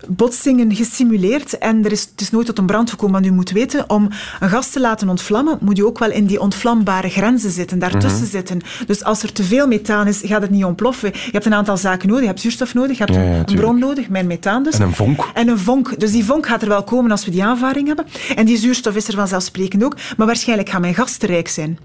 botsingen 0.07 0.75
gesimuleerd 0.75 1.57
en 1.57 1.85
er 1.85 1.91
is, 1.91 2.01
het 2.11 2.21
is 2.21 2.31
nooit 2.31 2.45
tot 2.45 2.57
een 2.57 2.65
brand 2.65 2.89
gekomen. 2.89 3.21
Maar 3.21 3.29
u 3.29 3.33
moet 3.33 3.51
weten, 3.51 3.89
om 3.89 4.09
een 4.39 4.49
gas 4.49 4.69
te 4.69 4.79
laten 4.79 5.09
ontvlammen, 5.09 5.57
moet 5.61 5.77
je 5.77 5.85
ook 5.85 5.99
wel 5.99 6.11
in 6.11 6.25
die 6.25 6.39
ontvlambare 6.41 7.09
grenzen 7.09 7.51
zitten, 7.51 7.79
daartussen 7.79 8.21
Mhm. 8.21 8.29
zitten. 8.31 8.61
Dus 8.87 9.03
als 9.03 9.23
er 9.23 9.31
te 9.31 9.43
veel 9.43 9.67
methaan 9.67 10.07
is, 10.07 10.21
gaat 10.23 10.41
het 10.41 10.51
niet 10.51 10.63
ontploffen. 10.63 11.09
Je 11.13 11.29
hebt 11.31 11.45
een 11.45 11.53
aantal 11.53 11.77
zaken 11.77 12.07
nodig. 12.07 12.21
Je 12.23 12.29
hebt 12.29 12.41
zuurstof 12.41 12.73
nodig, 12.73 12.97
je 12.97 13.03
hebt 13.03 13.15
Ja, 13.15 13.21
ja, 13.23 13.43
een- 13.45 13.55
bron 13.55 13.79
nodig, 13.79 14.09
mijn 14.09 14.27
methaan 14.27 14.63
dus. 14.63 14.73
En 14.73 14.81
een 14.81 14.93
vonk. 14.93 15.19
En 15.33 15.47
een 15.47 15.59
vonk. 15.59 15.99
Dus 15.99 16.11
die 16.11 16.25
vonk 16.25 16.47
gaat 16.47 16.61
er 16.61 16.67
wel 16.67 16.83
komen 16.83 17.11
als 17.11 17.25
we 17.25 17.31
die 17.31 17.43
aanvaring 17.43 17.87
hebben. 17.87 18.05
En 18.35 18.45
die 18.45 18.57
zuurstof 18.57 18.95
is 18.95 19.07
er 19.07 19.13
vanzelfsprekend 19.13 19.83
ook. 19.83 19.95
Maar 20.17 20.27
waarschijnlijk 20.27 20.69
gaat 20.69 20.81
mijn 20.81 20.95
gas 20.95 21.17
te 21.17 21.25
rijk 21.25 21.47
zijn. 21.47 21.77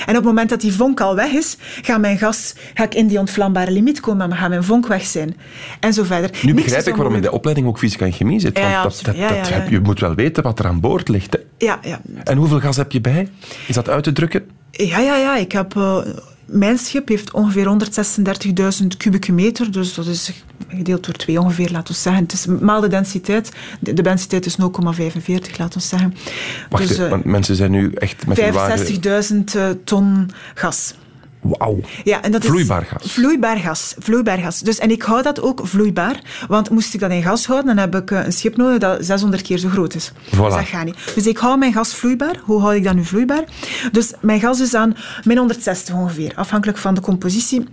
En 0.00 0.08
op 0.08 0.14
het 0.14 0.24
moment 0.24 0.48
dat 0.50 0.60
die 0.60 0.72
vonk 0.72 1.00
al 1.00 1.14
weg 1.14 1.30
is, 1.32 1.56
gaat 1.82 2.00
mijn 2.00 2.18
gas, 2.18 2.54
ga 2.74 2.84
ik 2.84 2.94
in 2.94 3.06
die 3.06 3.18
ontvlambare 3.18 3.70
limiet 3.70 4.00
komen, 4.00 4.28
maar 4.28 4.38
gaat 4.38 4.48
mijn 4.48 4.64
vonk 4.64 4.86
weg 4.86 5.04
zijn. 5.04 5.36
En 5.80 5.92
zo 5.92 6.02
verder. 6.04 6.30
Nu 6.42 6.52
Niks 6.52 6.64
begrijp 6.64 6.86
ik 6.86 6.94
waarom 6.94 7.14
in 7.14 7.22
de 7.22 7.32
opleiding 7.32 7.66
ook 7.66 7.78
fysica 7.78 8.04
en 8.04 8.12
chemie 8.12 8.40
zit. 8.40 8.58
Ja, 8.58 8.62
Want 8.62 8.74
ja, 8.74 8.82
dat, 8.82 9.00
dat, 9.04 9.16
Ja, 9.16 9.28
dat 9.36 9.48
ja, 9.48 9.54
heb- 9.54 9.68
je 9.68 9.80
moet 9.80 10.00
wel 10.00 10.14
weten 10.14 10.42
wat 10.42 10.58
er 10.58 10.66
aan 10.66 10.80
boord 10.80 11.08
ligt. 11.08 11.32
Hè. 11.32 11.66
Ja, 11.66 11.78
ja. 11.82 12.00
En 12.24 12.36
hoeveel 12.36 12.60
gas 12.60 12.76
heb 12.76 12.92
je 12.92 13.00
bij? 13.00 13.28
Is 13.66 13.74
dat 13.74 13.88
uit 13.88 14.04
te 14.04 14.12
drukken? 14.12 14.46
Ja, 14.70 14.98
ja, 14.98 15.16
ja. 15.16 15.36
Ik 15.36 15.52
heb, 15.52 15.76
eh, 15.76 15.98
mijn 16.48 16.78
schip 16.78 17.08
heeft 17.08 17.32
ongeveer 17.32 17.76
136.000 18.82 18.86
kubieke 18.96 19.32
meter. 19.32 19.72
Dus 19.72 19.94
dat 19.94 20.06
is 20.06 20.42
gedeeld 20.68 21.04
door 21.04 21.14
twee 21.14 21.40
ongeveer, 21.40 21.70
laten 21.70 21.94
we 21.94 22.00
zeggen. 22.00 22.22
Het 22.22 22.32
is 22.32 22.46
maal 22.46 22.80
de 22.80 22.88
densiteit. 22.88 23.52
De, 23.80 23.92
de 23.92 24.02
densiteit 24.02 24.46
is 24.46 24.56
0,45, 24.60 24.64
laten 25.58 25.80
we 25.80 25.86
zeggen. 25.86 26.14
Wacht, 26.68 26.88
dus, 26.88 26.98
eh, 26.98 27.08
want 27.08 27.24
mensen 27.24 27.56
zijn 27.56 27.70
nu 27.70 27.92
echt 27.92 28.26
met 28.26 28.40
hun 28.40 28.52
wagen... 28.52 28.86
65.000 28.86 29.54
eh, 29.54 29.68
ton 29.84 30.30
gas. 30.54 30.94
Wauw. 31.40 31.80
Ja, 32.04 32.22
en 32.22 32.32
dat 32.32 32.42
is 32.42 32.48
Vloeibaar 32.48 32.84
gas. 32.84 33.12
Vloeibaar 33.12 33.56
gas. 33.56 33.94
Vloeibaar 33.98 34.38
gas. 34.38 34.60
Dus, 34.60 34.78
en 34.78 34.90
ik 34.90 35.02
hou 35.02 35.22
dat 35.22 35.40
ook 35.40 35.60
vloeibaar. 35.64 36.20
Want 36.48 36.70
moest 36.70 36.94
ik 36.94 37.00
dat 37.00 37.10
in 37.10 37.22
gas 37.22 37.46
houden, 37.46 37.76
dan 37.76 37.84
heb 37.84 37.94
ik 37.94 38.10
eh, 38.10 38.24
een 38.24 38.32
schip 38.32 38.56
nodig 38.56 38.78
dat 38.78 39.04
600 39.04 39.42
keer 39.42 39.58
zo 39.58 39.68
groot 39.68 39.94
is. 39.94 40.12
Dus 40.30 40.38
dat 40.38 40.64
gaat 40.64 40.84
niet. 40.84 40.96
Dus 41.14 41.26
ik 41.26 41.38
hou 41.38 41.58
mijn 41.58 41.72
gas 41.72 41.94
vloeibaar. 41.94 42.40
Hoe 42.44 42.60
hou 42.60 42.74
ik 42.74 42.84
dat 42.84 42.94
nu 42.94 43.04
vloeibaar? 43.04 43.44
Dus 43.92 44.12
mijn 44.20 44.40
gas 44.40 44.60
is 44.60 44.74
aan 44.74 44.96
min 45.24 45.36
160 45.36 45.94
ongeveer. 45.94 46.32
Afhankelijk 46.34 46.78
van 46.78 46.94
de 46.94 47.00
compositie. 47.00 47.66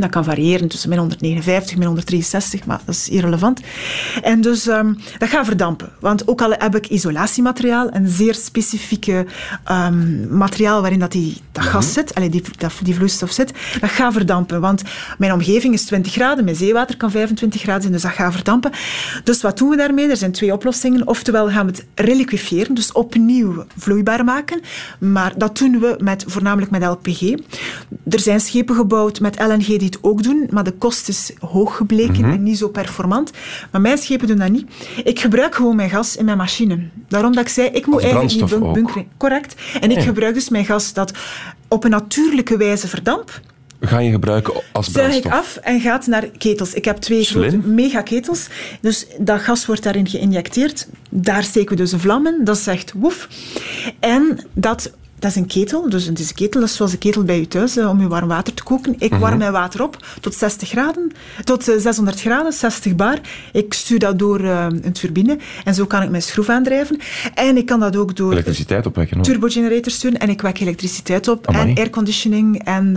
Dat 0.00 0.10
kan 0.10 0.24
variëren 0.24 0.68
tussen 0.68 0.88
min 0.88 0.98
159 0.98 1.76
min 1.76 1.86
163, 1.86 2.64
maar 2.66 2.80
dat 2.84 2.94
is 2.94 3.08
irrelevant. 3.08 3.60
En 4.22 4.40
dus 4.40 4.66
ehm, 4.66 4.94
dat 5.18 5.28
gaat 5.28 5.46
verdampen. 5.46 5.90
Want 6.00 6.28
ook 6.28 6.42
al 6.42 6.50
heb 6.50 6.76
ik 6.76 6.86
isolatiemateriaal, 6.86 7.88
een 7.92 8.08
zeer 8.08 8.34
specifieke 8.34 9.26
ehm, 9.64 10.36
materiaal 10.36 10.80
waarin 10.80 10.98
dat, 10.98 11.12
die, 11.12 11.36
dat 11.52 11.64
gas 11.64 11.92
zit, 11.92 12.14
allee, 12.14 12.28
die, 12.28 12.42
dat, 12.58 12.72
die 12.82 12.94
vloeistof 12.94 13.30
zit, 13.30 13.52
dat 13.80 13.90
gaat 13.90 14.12
verdampen. 14.12 14.60
Want 14.60 14.82
mijn 15.18 15.32
omgeving 15.32 15.74
is 15.74 15.84
20 15.84 16.12
graden, 16.12 16.44
mijn 16.44 16.56
zeewater 16.56 16.96
kan 16.96 17.10
25 17.10 17.60
graden 17.60 17.80
zijn, 17.80 17.92
dus 17.92 18.02
dat 18.02 18.12
gaat 18.12 18.32
verdampen. 18.32 18.70
Dus 19.24 19.42
wat 19.42 19.58
doen 19.58 19.68
we 19.68 19.76
daarmee? 19.76 20.08
Er 20.08 20.16
zijn 20.16 20.32
twee 20.32 20.52
oplossingen. 20.52 21.06
Oftewel 21.06 21.48
gaan 21.50 21.66
we 21.66 21.72
het 21.72 21.86
reliquifiëren, 21.94 22.74
dus 22.74 22.92
opnieuw 22.92 23.64
vloeibaar 23.76 24.24
maken. 24.24 24.60
Maar 24.98 25.32
dat 25.36 25.58
doen 25.58 25.80
we 25.80 25.96
met, 25.98 26.24
voornamelijk 26.26 26.70
met 26.70 26.82
LPG. 26.82 27.20
Er 28.08 28.20
zijn 28.20 28.40
schepen 28.40 28.74
gebouwd 28.74 29.20
met 29.20 29.40
LNG 29.40 29.66
die 29.66 29.89
het 29.94 29.98
ook 30.02 30.22
doen, 30.22 30.46
maar 30.50 30.64
de 30.64 30.72
kost 30.72 31.08
is 31.08 31.32
hoog 31.38 31.76
gebleken 31.76 32.20
Mhm. 32.20 32.30
en 32.30 32.42
niet 32.42 32.58
zo 32.58 32.68
performant. 32.68 33.30
Maar 33.70 33.80
mijn 33.80 33.98
schepen 33.98 34.26
doen 34.28 34.36
dat 34.38 34.50
niet. 34.50 34.70
Ik 35.04 35.20
gebruik 35.20 35.54
gewoon 35.54 35.76
mijn 35.76 35.90
gas 35.90 36.16
in 36.16 36.24
mijn 36.24 36.36
machine. 36.36 36.78
Daarom 37.08 37.32
dat 37.32 37.42
ik 37.44 37.48
zei, 37.50 37.68
ik 37.68 37.86
moet 37.86 38.00
eigenlijk 38.00 38.30
niet 38.30 38.38
brandstof 38.38 38.60
bunk- 38.62 38.74
bunkeren. 38.74 39.06
Correct. 39.16 39.54
En 39.80 39.90
ik 39.90 39.96
Ja. 39.96 40.02
gebruik 40.02 40.34
dus 40.34 40.48
mijn 40.48 40.64
gas 40.64 40.92
dat 40.92 41.12
op 41.68 41.84
een 41.84 41.90
natuurlijke 41.90 42.56
wijze 42.56 42.88
verdampt. 42.88 43.40
Ga 43.82 43.98
je 43.98 44.10
gebruiken 44.10 44.52
als 44.72 44.86
Zuig 44.90 45.14
ik 45.16 45.22
brandstof? 45.22 45.56
af 45.56 45.64
en 45.64 45.80
gaat 45.80 46.06
naar 46.06 46.26
ketels. 46.38 46.74
Ik 46.74 46.84
heb 46.84 46.96
twee 46.96 47.24
grote 47.24 47.56
megaketels. 47.58 48.46
Dus 48.80 49.06
dat 49.18 49.40
gas 49.40 49.66
wordt 49.66 49.82
daarin 49.82 50.08
geïnjecteerd. 50.08 50.88
Daar 51.10 51.42
steken 51.42 51.70
we 51.70 51.76
dus 51.76 51.92
een 51.92 52.00
vlam 52.00 52.26
in. 52.26 52.40
Dat 52.44 52.58
zegt 52.58 52.92
woef. 52.96 53.28
En 54.00 54.38
dat, 54.52 54.92
dat 55.20 55.30
is 55.30 55.36
een 55.36 55.46
ketel. 55.46 55.88
Dus 55.90 56.04
het 56.06 56.18
is 56.18 56.28
een 56.28 56.34
ketel, 56.34 56.60
dat 56.60 56.68
is 56.70 56.76
zoals 56.76 56.92
een 56.92 56.98
ketel 56.98 57.22
bij 57.22 57.38
je 57.38 57.48
thuis, 57.48 57.76
eh, 57.76 57.88
om 57.88 58.00
je 58.00 58.08
warm 58.08 58.28
water 58.28 58.54
te 58.54 58.62
koken. 58.62 58.94
Ik 58.98 59.14
warm 59.14 59.38
mijn 59.38 59.52
water 59.52 59.82
op 59.82 59.96
tot 60.20 60.34
60 60.34 60.68
graden, 60.68 61.12
tot 61.44 61.68
eh, 61.68 61.74
600 61.78 62.20
graden, 62.20 62.52
60 62.52 62.94
bar. 62.94 63.18
Ik 63.52 63.74
stuur 63.74 63.98
dat 63.98 64.18
door 64.18 64.40
eh, 64.40 64.66
een 64.82 64.92
turbine. 64.92 65.38
En 65.64 65.74
zo 65.74 65.86
kan 65.86 66.02
ik 66.02 66.10
mijn 66.10 66.22
schroef 66.22 66.48
aandrijven. 66.48 67.00
En 67.34 67.56
ik 67.56 67.66
kan 67.66 67.80
dat 67.80 67.96
ook 67.96 68.16
door 68.16 68.32
Elektriciteit 68.32 68.86
opwekken. 68.86 69.16
hoor. 69.16 69.24
turbogenerators 69.26 70.00
doen. 70.00 70.16
En 70.16 70.28
ik 70.28 70.40
wek 70.40 70.60
elektriciteit 70.60 71.28
op. 71.28 71.46
Amai. 71.48 71.70
En 71.70 71.76
airconditioning 71.76 72.64
en 72.64 72.96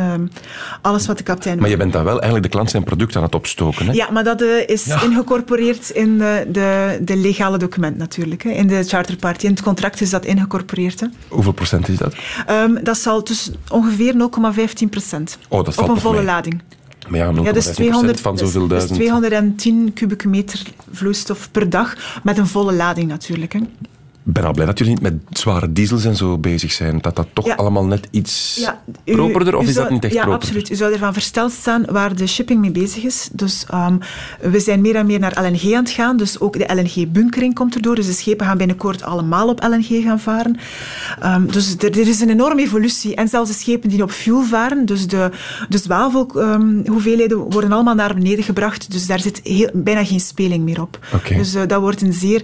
alles 0.82 1.08
wat 1.08 1.18
de 1.18 1.24
kapitein 1.24 1.60
Maar 1.60 1.70
je 1.70 1.78
bent 1.78 1.94
dan 1.94 2.04
wel 2.04 2.14
eigenlijk 2.14 2.44
de 2.44 2.50
klant 2.50 2.70
zijn 2.70 2.84
product 2.84 3.16
aan 3.16 3.24
het 3.24 3.36
opstoken. 3.36 3.86
Hè? 3.86 3.92
ja, 3.92 4.12
maar 4.12 4.24
dat 4.24 4.42
eh, 4.42 4.68
is 4.68 4.86
Ja. 4.86 5.02
ingecorporeerd 5.02 5.90
in 5.90 6.18
de, 6.18 7.00
de 7.02 7.16
legale 7.18 7.58
document 7.58 7.98
natuurlijk. 7.98 8.44
Hè. 8.44 8.50
In 8.50 8.68
de 8.68 8.84
charterparty. 8.84 9.46
In 9.46 9.52
het 9.52 9.62
contract 9.62 10.02
is 10.02 10.10
dat 10.10 10.26
ingecorporeerd. 10.26 11.00
Hè. 11.00 11.08
Hoeveel 11.28 11.52
procent 11.52 11.88
is 11.88 11.98
dat? 11.98 12.12
Ehm, 12.45 12.84
dat 12.84 12.97
zal 12.97 13.24
tussen 13.24 13.55
ongeveer 13.70 14.16
0,15 14.16 14.89
procent. 14.89 15.38
Oh, 15.47 15.64
dat 15.64 15.78
Op 15.78 15.89
een 15.89 15.97
volle 15.99 16.16
mee. 16.16 16.26
lading. 16.26 16.61
Maar 17.07 17.20
ja, 17.20 17.32
0,15% 17.32 17.45
Ja, 17.45 17.51
dus 17.51 17.66
200, 17.66 18.20
van 18.22 18.32
dus- 18.36 18.41
zoveel 18.43 18.68
dus 18.68 18.70
duizend. 18.70 18.99
210 18.99 19.91
kubieke 19.93 20.28
meter 20.28 20.61
vloeistof 20.91 21.51
per 21.51 21.70
dag. 21.70 21.95
Met 22.24 22.38
een 22.38 22.47
volle 22.47 22.74
lading 22.74 23.07
natuurlijk. 23.07 23.53
Hè. 23.53 23.59
Ik 24.26 24.34
ben 24.34 24.44
al 24.44 24.54
blij 24.54 24.66
dat 24.66 24.78
jullie 24.78 24.94
niet 24.94 25.02
met 25.04 25.14
zware 25.30 25.74
diesels 25.74 26.06
en 26.06 26.16
zo 26.16 26.38
bezig 26.38 26.72
zijn. 26.72 26.98
Dat 27.02 27.16
dat 27.16 27.28
toch 27.34 27.46
Ja. 27.46 27.56
allemaal 27.56 27.86
net 27.86 28.08
iets 28.12 28.62
u- 29.06 29.14
properder, 29.14 29.56
of 29.56 29.64
is 29.68 29.74
zou- 29.74 29.84
dat 29.84 29.94
niet 29.94 30.04
echt 30.04 30.14
ja, 30.14 30.20
properder? 30.22 30.48
absoluut. 30.48 30.70
U 30.72 30.76
zou 30.76 30.94
ervan 30.94 31.14
versteld 31.14 31.52
staan 31.52 31.86
waar 31.90 32.16
de 32.16 32.28
shipping 32.28 32.60
mee 32.62 32.72
bezig 32.72 33.04
is. 33.04 33.30
Dus 33.32 33.66
ehm, 33.70 33.98
we 34.42 34.60
zijn 34.60 34.82
meer 34.82 34.96
en 34.96 35.06
meer 35.06 35.20
naar 35.20 35.44
LNG 35.44 35.74
aan 35.74 35.84
het 35.84 35.90
gaan. 35.90 36.18
Dus 36.18 36.40
ook 36.40 36.58
de 36.58 36.74
LNG-bunkering 36.74 37.56
komt 37.56 37.76
erdoor. 37.76 37.96
Dus 37.96 38.06
de 38.06 38.14
schepen 38.14 38.46
gaan 38.46 38.58
binnenkort 38.58 39.04
allemaal 39.04 39.48
op 39.50 39.64
LNG 39.64 40.04
gaan 40.04 40.20
varen. 40.20 40.58
Ehm, 41.20 41.46
dus 41.46 41.76
er, 41.78 42.00
er 42.00 42.08
is 42.08 42.20
een 42.22 42.30
enorme 42.30 42.62
evolutie. 42.62 43.16
En 43.16 43.28
zelfs 43.28 43.50
de 43.50 43.58
schepen 43.58 43.90
die 43.90 44.04
op 44.04 44.12
fuel 44.12 44.44
varen, 44.44 44.86
dus 44.86 45.08
de, 45.08 45.30
de 45.70 45.78
zwavelhoeveelheden 45.78 47.38
worden 47.38 47.72
allemaal 47.72 47.96
naar 47.96 48.14
beneden 48.14 48.44
gebracht. 48.44 48.92
Dus 48.92 49.06
daar 49.08 49.20
zit 49.20 49.40
heel, 49.44 49.70
bijna 49.74 50.06
geen 50.06 50.20
speling 50.20 50.64
meer 50.64 50.82
op. 50.82 51.00
Dus 51.38 51.54
eh, 51.54 51.62
dat 51.68 51.82
wordt 51.82 52.02
een 52.02 52.14
zeer... 52.14 52.44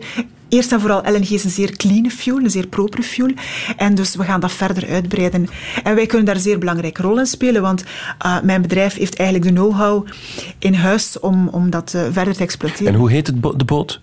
Eerst 0.50 0.72
en 0.72 0.80
vooral, 0.80 1.02
LNG 1.06 1.30
is 1.30 1.44
een 1.44 1.50
zeer 1.50 1.76
clean 1.78 2.10
fuel, 2.12 2.38
een 2.38 2.50
zeer 2.50 2.68
propere 2.68 3.04
fuel. 3.04 3.30
En 3.78 3.96
dus 3.96 4.16
we 4.16 4.24
gaan 4.24 4.40
dat 4.40 4.52
verder 4.52 4.88
uitbreiden. 4.90 5.48
En 5.84 5.96
wij 5.96 6.06
kunnen 6.06 6.26
daar 6.26 6.36
een 6.36 6.42
zeer 6.42 6.60
belangrijke 6.60 7.02
rol 7.02 7.20
in 7.20 7.26
spelen, 7.26 7.62
want 7.62 7.84
eh, 8.20 8.42
mijn 8.42 8.62
bedrijf 8.62 8.94
heeft 8.98 9.16
eigenlijk 9.16 9.50
de 9.50 9.56
know-how 9.56 10.08
in 10.60 10.74
huis 10.74 11.20
om, 11.20 11.48
om 11.48 11.70
dat 11.70 11.94
eh, 11.94 12.02
verder 12.12 12.36
te 12.36 12.44
exploiteren. 12.44 12.94
En 12.94 13.00
hoe 13.00 13.12
heet 13.12 13.28
het 13.28 13.42
bo- 13.42 13.56
de 13.56 13.66
boot? 13.66 14.02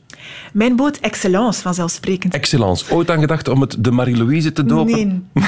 Mijn 0.53 0.77
boot 0.77 0.97
Excellence, 0.97 1.63
vanzelfsprekend. 1.63 2.35
Excellence. 2.35 2.85
Ooit 2.95 3.11
aan 3.11 3.21
gedacht 3.21 3.49
om 3.49 3.61
het 3.61 3.77
de 3.79 3.91
Marie-Louise 3.91 4.53
te 4.53 4.65
dopen? 4.65 4.93
Nee. 5.33 5.43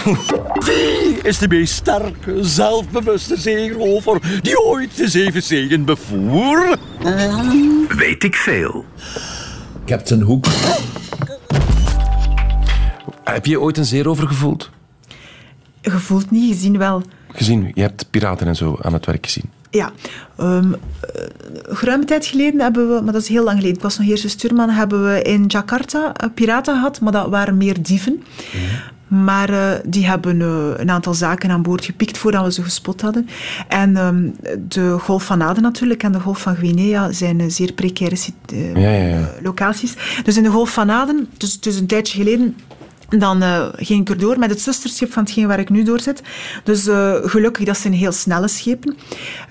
Wie 0.64 1.18
is 1.22 1.38
de 1.38 1.49
meest 1.49 1.74
sterke, 1.74 2.36
zelfbewuste 2.40 3.36
zeerover 3.36 4.40
die 4.42 4.61
ooit 4.64 4.96
de 4.96 5.09
zeven 5.09 5.42
zeeën 5.42 5.84
bevoer? 5.84 6.76
Weet 7.96 8.24
ik 8.24 8.34
veel. 8.36 8.84
Captain 9.89 10.20
Hook. 10.20 10.47
Heb 13.24 13.47
je 13.47 13.61
ooit 13.61 13.76
een 13.76 13.84
zeerover 13.84 14.28
gevoeld? 14.28 14.70
Gevoeld 15.82 16.30
niet, 16.30 16.53
gezien 16.53 16.78
wel. 16.78 17.03
Gezien, 17.32 17.70
je 17.74 17.80
hebt 17.80 18.11
piraten 18.11 18.47
en 18.47 18.57
zo 18.57 18.78
aan 18.82 18.93
het 18.93 19.07
werk 19.07 19.24
gezien. 19.24 19.51
Ja, 19.70 19.93
um, 20.41 20.76
geruime 21.62 22.05
tijd 22.05 22.26
geleden 22.26 22.61
hebben 22.61 22.95
we, 22.95 23.03
maar 23.03 23.12
dat 23.12 23.22
is 23.22 23.28
heel 23.28 23.45
lang 23.45 23.57
geleden, 23.57 23.76
ik 23.76 23.82
was 23.82 23.99
nog 23.99 24.09
eerste 24.09 24.28
stuurman, 24.28 24.70
hebben 24.70 25.05
we 25.05 25.22
in 25.22 25.45
Jakarta 25.47 26.12
eh, 26.14 26.28
piraten 26.34 26.74
gehad, 26.74 27.01
maar 27.01 27.12
dat 27.12 27.28
waren 27.28 27.57
meer 27.57 27.82
dieven. 27.82 28.22
Maar 29.09 29.50
uh, 29.50 29.70
die 29.84 30.06
hebben 30.06 30.40
uh, 30.40 30.70
een 30.76 30.90
aantal 30.90 31.14
zaken 31.14 31.50
aan 31.50 31.62
boord 31.62 31.84
gepikt 31.84 32.18
voordat 32.18 32.44
we 32.44 32.52
ze 32.52 32.62
gespot 32.62 33.00
hadden. 33.00 33.28
En 33.68 33.96
um, 33.96 34.34
de 34.68 34.96
Golf 34.98 35.24
van 35.24 35.42
Aden 35.42 35.62
natuurlijk 35.62 36.02
en 36.02 36.12
de 36.12 36.20
Golf 36.20 36.40
van 36.40 36.56
Guinea 36.56 37.12
zijn 37.12 37.38
uh, 37.38 37.48
zeer 37.48 37.72
precaire 37.72 38.16
ja, 38.74 38.90
ja, 38.90 39.06
ja. 39.06 39.30
locaties. 39.42 39.96
Dus 40.24 40.36
in 40.36 40.42
de 40.42 40.50
Golf 40.50 40.72
van 40.72 40.90
Aden, 40.90 41.28
dus, 41.36 41.61
dus 41.61 41.76
een 41.76 41.86
tijdje 41.86 42.18
geleden, 42.18 42.56
dan 43.09 43.42
uh, 43.42 43.66
ging 43.76 44.00
ik 44.00 44.09
erdoor 44.11 44.38
met 44.38 44.50
het 44.50 44.61
zusterschip 44.61 45.12
van 45.12 45.22
hetgeen 45.22 45.46
waar 45.46 45.59
ik 45.59 45.70
nu 45.70 45.82
door 45.82 46.00
zit. 46.00 46.22
Dus 46.64 46.86
uh, 46.86 47.14
gelukkig, 47.22 47.64
dat 47.64 47.76
zijn 47.76 47.92
heel 47.92 48.12
snelle 48.12 48.48
schepen. 48.48 48.96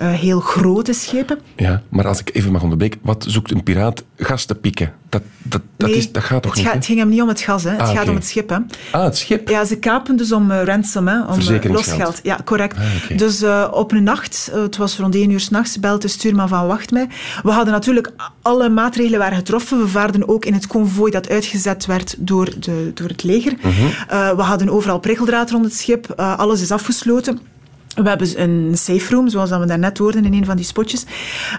Uh, 0.01 0.11
heel 0.13 0.39
grote 0.39 0.93
schepen. 0.93 1.39
Ja, 1.55 1.81
maar 1.89 2.07
als 2.07 2.19
ik 2.19 2.29
even 2.33 2.51
mag 2.51 2.61
onderbreken. 2.61 2.99
Wat 3.03 3.25
zoekt 3.27 3.51
een 3.51 3.63
piraat? 3.63 4.03
Gas 4.15 4.45
te 4.45 4.55
pikken. 4.55 4.93
Dat 5.09 5.21
dat, 5.49 5.61
dat, 5.77 5.89
Nee, 5.89 5.97
is, 5.97 6.11
dat 6.11 6.23
gaat 6.23 6.41
toch 6.43 6.53
het, 6.55 6.63
niet? 6.63 6.73
het 6.73 6.85
ging 6.85 6.99
hem 6.99 7.09
niet 7.09 7.21
om 7.21 7.27
het 7.27 7.41
gas, 7.41 7.63
hè. 7.63 7.69
het 7.69 7.79
Ah, 7.81 7.89
gaat 7.89 8.09
om 8.09 8.15
het 8.15 8.25
schip. 8.25 8.49
Hè. 8.49 8.57
Ah, 8.91 9.03
het 9.03 9.17
schip. 9.17 9.49
Ja, 9.49 9.65
ze 9.65 9.77
kapen 9.77 10.15
dus 10.15 10.31
om 10.31 10.51
eh, 10.51 10.63
ransom, 10.63 11.07
hè, 11.07 11.23
om 11.23 11.39
eh, 11.39 11.71
losgeld. 11.71 12.19
Ja, 12.23 12.39
correct. 12.45 12.77
Ah. 12.77 13.17
Dus 13.17 13.41
eh, 13.41 13.67
op 13.71 13.91
een 13.91 14.03
nacht, 14.03 14.49
eh, 14.53 14.61
het 14.61 14.77
was 14.77 14.97
rond 14.97 15.15
één 15.15 15.29
uur 15.29 15.39
s'nachts, 15.39 15.79
belt 15.79 16.01
de 16.01 16.07
stuurman 16.07 16.47
van 16.47 16.67
Wacht 16.67 16.91
mij. 16.91 17.07
We 17.43 17.51
hadden 17.51 17.73
natuurlijk 17.73 18.11
alle 18.41 18.69
maatregelen 18.69 19.19
waren 19.19 19.37
getroffen. 19.37 19.79
We 19.79 19.87
vaarden 19.87 20.27
ook 20.27 20.45
in 20.45 20.53
het 20.53 20.67
konvooi 20.67 21.11
dat 21.11 21.29
uitgezet 21.29 21.85
werd 21.85 22.15
door, 22.17 22.49
de, 22.59 22.91
door 22.93 23.07
het 23.07 23.23
leger. 23.23 23.46
Mhm. 23.51 23.85
Eh, 24.07 24.35
we 24.35 24.41
hadden 24.41 24.69
overal 24.69 24.99
prikkeldraad 24.99 25.51
rond 25.51 25.65
het 25.65 25.75
schip. 25.75 26.09
Eh, 26.09 26.39
alles 26.39 26.61
is 26.61 26.71
afgesloten. 26.71 27.39
We 28.03 28.09
hebben 28.09 28.41
een 28.41 28.77
safe 28.77 29.13
room, 29.13 29.29
zoals 29.29 29.49
dat 29.49 29.59
we 29.59 29.65
daarnet 29.65 29.97
hoorden 29.97 30.25
in 30.25 30.33
een 30.33 30.45
van 30.45 30.55
die 30.55 30.65
spotjes. 30.65 31.05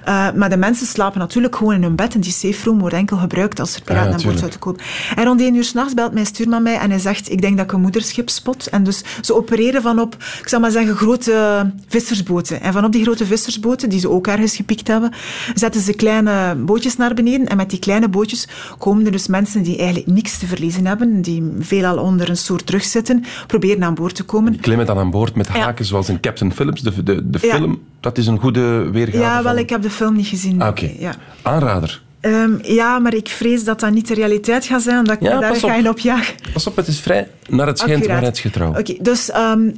Eh, 0.05 0.33
maar 0.33 0.51
de 0.51 0.57
mensen 0.57 0.87
slapen 0.87 1.19
natuurlijk 1.19 1.57
gewoon 1.57 1.75
in 1.75 1.83
hun 1.83 1.97
bed. 1.97 2.15
En 2.15 2.21
die 2.21 2.33
safe 2.33 2.65
room 2.65 2.79
wordt 2.79 2.95
enkel 2.95 3.17
gebruikt 3.17 3.61
als 3.61 3.75
er 3.75 3.83
piraten 3.83 4.09
Ah, 4.09 4.15
aan 4.15 4.23
boord 4.23 4.39
zouden 4.39 4.59
komen. 4.59 4.81
En 5.17 5.25
rond 5.25 5.41
één 5.41 5.55
uur 5.55 5.65
s'nachts 5.65 5.95
belt 5.95 6.13
mijn 6.13 6.27
stuurman 6.27 6.63
mij 6.63 6.79
en 6.79 6.91
hij 6.91 6.99
zegt, 6.99 7.31
ik 7.31 7.41
denk 7.41 7.57
dat 7.57 7.67
ik 7.67 7.73
een 7.73 7.81
moederschip 7.81 8.29
spot. 8.29 8.67
En 8.67 8.83
dus 8.83 9.03
ze 9.21 9.35
opereren 9.35 9.83
van 9.83 9.99
op, 10.01 10.15
ik 10.15 10.49
zal 10.49 10.61
maar 10.61 10.71
zeggen, 10.71 10.97
grote 10.97 11.71
vissersboten. 11.89 12.61
En 12.61 12.73
van 12.73 12.85
op 12.85 12.93
die 12.93 13.03
grote 13.03 13.27
vissersboten, 13.27 13.89
die 13.89 14.01
ze 14.01 14.11
ook 14.11 14.27
ergens 14.27 14.57
gepikt 14.57 14.89
hebben, 14.89 15.13
zetten 15.55 15.81
ze 15.81 15.93
kleine 15.93 16.55
bootjes 16.55 16.97
naar 16.97 17.15
beneden. 17.15 17.47
En 17.47 17.57
met 17.57 17.71
die 17.71 17.79
kleine 17.79 18.09
bootjes 18.09 18.49
komen 18.79 19.05
er 19.05 19.13
dus 19.13 19.27
mensen 19.27 19.63
die 19.63 19.77
eigenlijk 19.77 20.07
niks 20.07 20.39
te 20.39 20.47
verliezen 20.47 20.87
hebben, 20.87 21.23
die 21.23 21.53
veelal 21.59 21.99
onder 21.99 22.29
een 22.29 22.37
soort 22.37 22.71
rug 22.71 22.85
zitten, 22.85 23.25
proberen 23.47 23.85
aan 23.85 23.95
boord 23.95 24.15
te 24.15 24.25
komen. 24.25 24.53
Die 24.53 24.61
klimmen 24.61 24.87
dan 24.87 24.99
aan 24.99 25.11
boord 25.11 25.35
met 25.35 25.49
haken, 25.49 25.85
zoals 25.85 26.09
in 26.09 26.21
Captain 26.29 26.53
Phillips. 26.53 26.81
De, 26.81 27.03
de, 27.03 27.31
de 27.31 27.39
Ja. 27.43 27.55
film, 27.55 27.83
dat 28.01 28.19
is 28.19 28.27
een 28.27 28.39
goede 28.39 28.91
weergave 28.91 29.19
Ja, 29.19 29.33
wel, 29.43 29.53
van- 29.53 29.59
ik 29.61 29.71
heb 29.71 29.83
de 29.83 29.91
film 29.91 30.17
niet 30.17 30.27
gezien. 30.27 30.63
Ah, 30.63 30.69
oké. 30.69 30.91
Ja. 30.99 31.15
Aanrader. 31.43 32.03
Ehm, 32.21 32.53
ja, 32.63 32.99
maar 32.99 33.15
ik 33.15 33.29
vrees 33.29 33.65
dat 33.65 33.81
dat 33.81 33.91
niet 33.93 34.09
de 34.09 34.15
realiteit 34.15 34.65
gaat 34.65 34.83
zijn, 34.83 34.99
omdat 34.99 35.15
ik 35.17 35.23
Ja, 35.23 35.41
daar 35.41 35.55
ga 35.57 35.67
op. 35.75 35.79
in 35.79 35.89
opjagen. 35.89 36.35
Pas 36.53 36.67
op, 36.67 36.77
het 36.77 36.87
is 36.89 37.01
vrij 37.01 37.29
naar 37.49 37.67
het 37.67 37.79
schijnt 37.79 37.95
Accuraat. 37.97 38.15
waarheidsgetrouw. 38.17 38.79
Oké, 38.79 38.95
dus 39.01 39.31
ehm, 39.31 39.71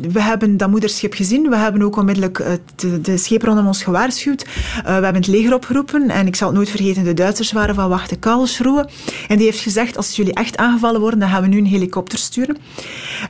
we 0.00 0.22
hebben 0.22 0.56
dat 0.56 0.70
moederschip 0.70 1.14
gezien. 1.14 1.48
We 1.50 1.56
hebben 1.56 1.82
ook 1.82 1.96
onmiddellijk 1.96 2.38
eh, 2.38 2.52
de, 2.76 3.00
de 3.00 3.16
schepen 3.16 3.46
rondom 3.48 3.66
ons 3.66 3.82
gewaarschuwd. 3.82 4.42
Eh, 4.42 4.82
we 4.84 4.90
hebben 4.90 5.14
het 5.14 5.26
leger 5.26 5.54
opgeroepen. 5.54 6.10
En 6.10 6.26
ik 6.26 6.36
zal 6.36 6.48
het 6.48 6.56
nooit 6.56 6.68
vergeten, 6.70 7.04
de 7.04 7.14
Duitsers 7.14 7.52
waren 7.52 7.74
van 7.74 7.88
Wachte 7.88 8.16
Karlsruhe. 8.16 8.88
En 9.28 9.36
die 9.36 9.46
heeft 9.46 9.60
gezegd, 9.60 9.96
als 9.96 10.16
jullie 10.16 10.34
echt 10.34 10.56
aangevallen 10.56 11.00
worden, 11.00 11.18
dan 11.18 11.28
gaan 11.28 11.42
we 11.42 11.48
nu 11.48 11.58
een 11.58 11.66
helikopter 11.66 12.18
sturen. 12.18 12.56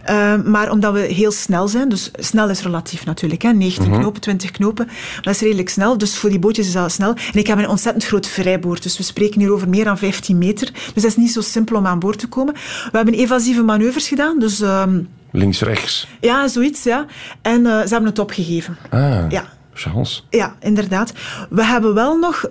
Eh, 0.04 0.34
maar 0.44 0.70
omdat 0.70 0.92
we 0.92 0.98
heel 1.00 1.32
snel 1.32 1.68
zijn, 1.68 1.88
dus 1.88 2.10
snel 2.18 2.50
is 2.50 2.62
relatief 2.62 3.04
natuurlijk, 3.04 3.42
hè, 3.42 3.52
19 3.52 3.90
Mhm. 3.90 4.00
knopen, 4.00 4.20
20 4.20 4.50
knopen, 4.50 4.88
dat 5.22 5.34
is 5.34 5.40
redelijk 5.40 5.68
snel. 5.68 5.98
Dus 5.98 6.16
voor 6.18 6.30
die 6.30 6.38
bootjes 6.38 6.66
is 6.66 6.72
dat 6.72 6.92
snel. 6.92 7.10
En 7.32 7.38
ik 7.38 7.46
heb 7.46 7.58
een 7.58 7.68
ontzettend 7.68 8.04
groot 8.04 8.26
vrijboord, 8.26 8.82
dus 8.82 8.96
we 8.96 9.02
spreken 9.02 9.40
hier 9.40 9.52
over 9.52 9.68
meer 9.68 9.84
dan 9.84 9.98
15 9.98 10.38
meter. 10.38 10.72
Dus 10.72 11.02
dat 11.02 11.04
is 11.04 11.16
niet 11.16 11.32
zo 11.32 11.40
simpel 11.40 11.76
om 11.76 11.86
aan 11.86 11.98
boord 11.98 12.18
te 12.18 12.26
komen. 12.26 12.54
We 12.90 12.96
hebben 12.96 13.14
evasieve 13.14 13.62
manoeuvres 13.62 14.08
gedaan, 14.08 14.38
dus... 14.38 14.60
ehm, 14.60 14.98
Links, 15.30 15.60
rechts. 15.60 16.08
ja, 16.20 16.48
zoiets, 16.48 16.82
ja. 16.82 17.06
En 17.42 17.66
eh, 17.66 17.72
ze 17.72 17.88
hebben 17.88 18.04
het 18.08 18.18
opgegeven. 18.18 18.76
Ah, 18.90 19.24
Ja. 19.28 19.44
Charles. 19.74 20.26
Ja, 20.30 20.54
inderdaad. 20.60 21.12
We 21.50 21.64
hebben 21.64 21.94
wel 21.94 22.18
nog 22.18 22.44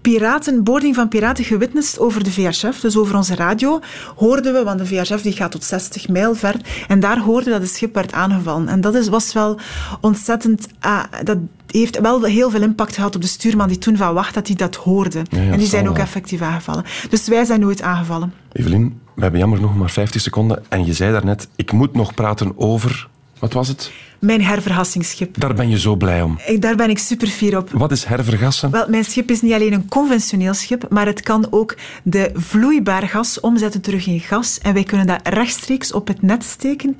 piraten, 0.00 0.62
boarding 0.64 0.94
van 0.94 1.08
piraten 1.08 1.44
gewitnessd 1.44 1.98
over 1.98 2.24
de 2.24 2.30
VHF, 2.32 2.80
dus 2.80 2.96
over 2.96 3.16
onze 3.16 3.34
radio, 3.34 3.80
hoorden 4.16 4.52
we, 4.52 4.62
want 4.64 4.78
de 4.78 4.86
VHF 4.86 5.22
die 5.22 5.32
gaat 5.32 5.50
tot 5.50 5.64
60 5.64 6.08
mijl 6.08 6.34
ver, 6.34 6.54
en 6.88 7.00
daar 7.00 7.18
hoorden 7.18 7.44
we 7.44 7.50
dat 7.50 7.60
het 7.62 7.70
schip 7.76 7.94
werd 7.94 8.12
aangevallen. 8.12 8.68
En 8.68 8.80
dat 8.80 8.94
is, 8.94 9.08
was 9.08 9.32
wel 9.32 9.58
ontzettend... 10.00 10.66
ah, 10.80 11.02
dat 11.24 11.38
heeft 11.66 12.00
wel 12.00 12.22
heel 12.22 12.50
veel 12.50 12.62
impact 12.62 12.94
gehad 12.94 13.14
op 13.14 13.22
de 13.22 13.28
stuurman 13.28 13.68
die 13.68 13.78
toen 13.78 13.96
van 13.96 14.14
wacht 14.14 14.34
dat 14.34 14.46
hij 14.46 14.56
dat 14.56 14.74
hoorde. 14.74 15.22
ja, 15.30 15.38
en 15.38 15.58
die 15.58 15.66
zijn 15.66 15.88
ook 15.88 15.98
effectief 15.98 16.40
aangevallen. 16.40 16.84
Dus 17.10 17.28
wij 17.28 17.44
zijn 17.44 17.60
nooit 17.60 17.82
aangevallen. 17.82 18.32
Evelien, 18.52 18.99
we 19.20 19.26
hebben 19.26 19.40
jammer 19.40 19.60
nog 19.60 19.76
maar 19.76 19.90
50 19.90 20.20
seconden. 20.20 20.62
En 20.68 20.86
je 20.86 20.92
zei 20.92 21.12
daarnet, 21.12 21.48
ik 21.56 21.72
moet 21.72 21.94
nog 21.94 22.14
praten 22.14 22.52
over... 22.56 23.08
Wat 23.38 23.52
was 23.52 23.68
het? 23.68 23.90
Mijn 24.18 24.42
hervergassingsschip. 24.42 25.40
Daar 25.40 25.54
ben 25.54 25.68
je 25.68 25.78
zo 25.78 25.96
blij 25.96 26.22
om. 26.22 26.38
Daar 26.58 26.76
ben 26.76 26.90
ik 26.90 26.98
super 26.98 27.28
fier 27.28 27.56
op. 27.56 27.70
Wat 27.70 27.90
is 27.90 28.04
hervergassen? 28.04 28.70
Wel, 28.70 28.88
mijn 28.88 29.04
schip 29.04 29.30
is 29.30 29.40
niet 29.42 29.52
alleen 29.52 29.72
een 29.72 29.88
conventioneel 29.88 30.54
schip, 30.54 30.86
maar 30.90 31.06
het 31.06 31.20
kan 31.20 31.46
ook 31.50 31.76
de 32.02 32.30
vloeibaar 32.34 33.08
gas 33.08 33.40
omzetten 33.40 33.80
terug 33.80 34.06
in 34.06 34.20
gas. 34.20 34.58
En 34.62 34.74
wij 34.74 34.82
kunnen 34.82 35.06
dat 35.06 35.20
rechtstreeks 35.24 35.92
op 35.92 36.06
het 36.08 36.22
net 36.22 36.44
steken 36.44 36.96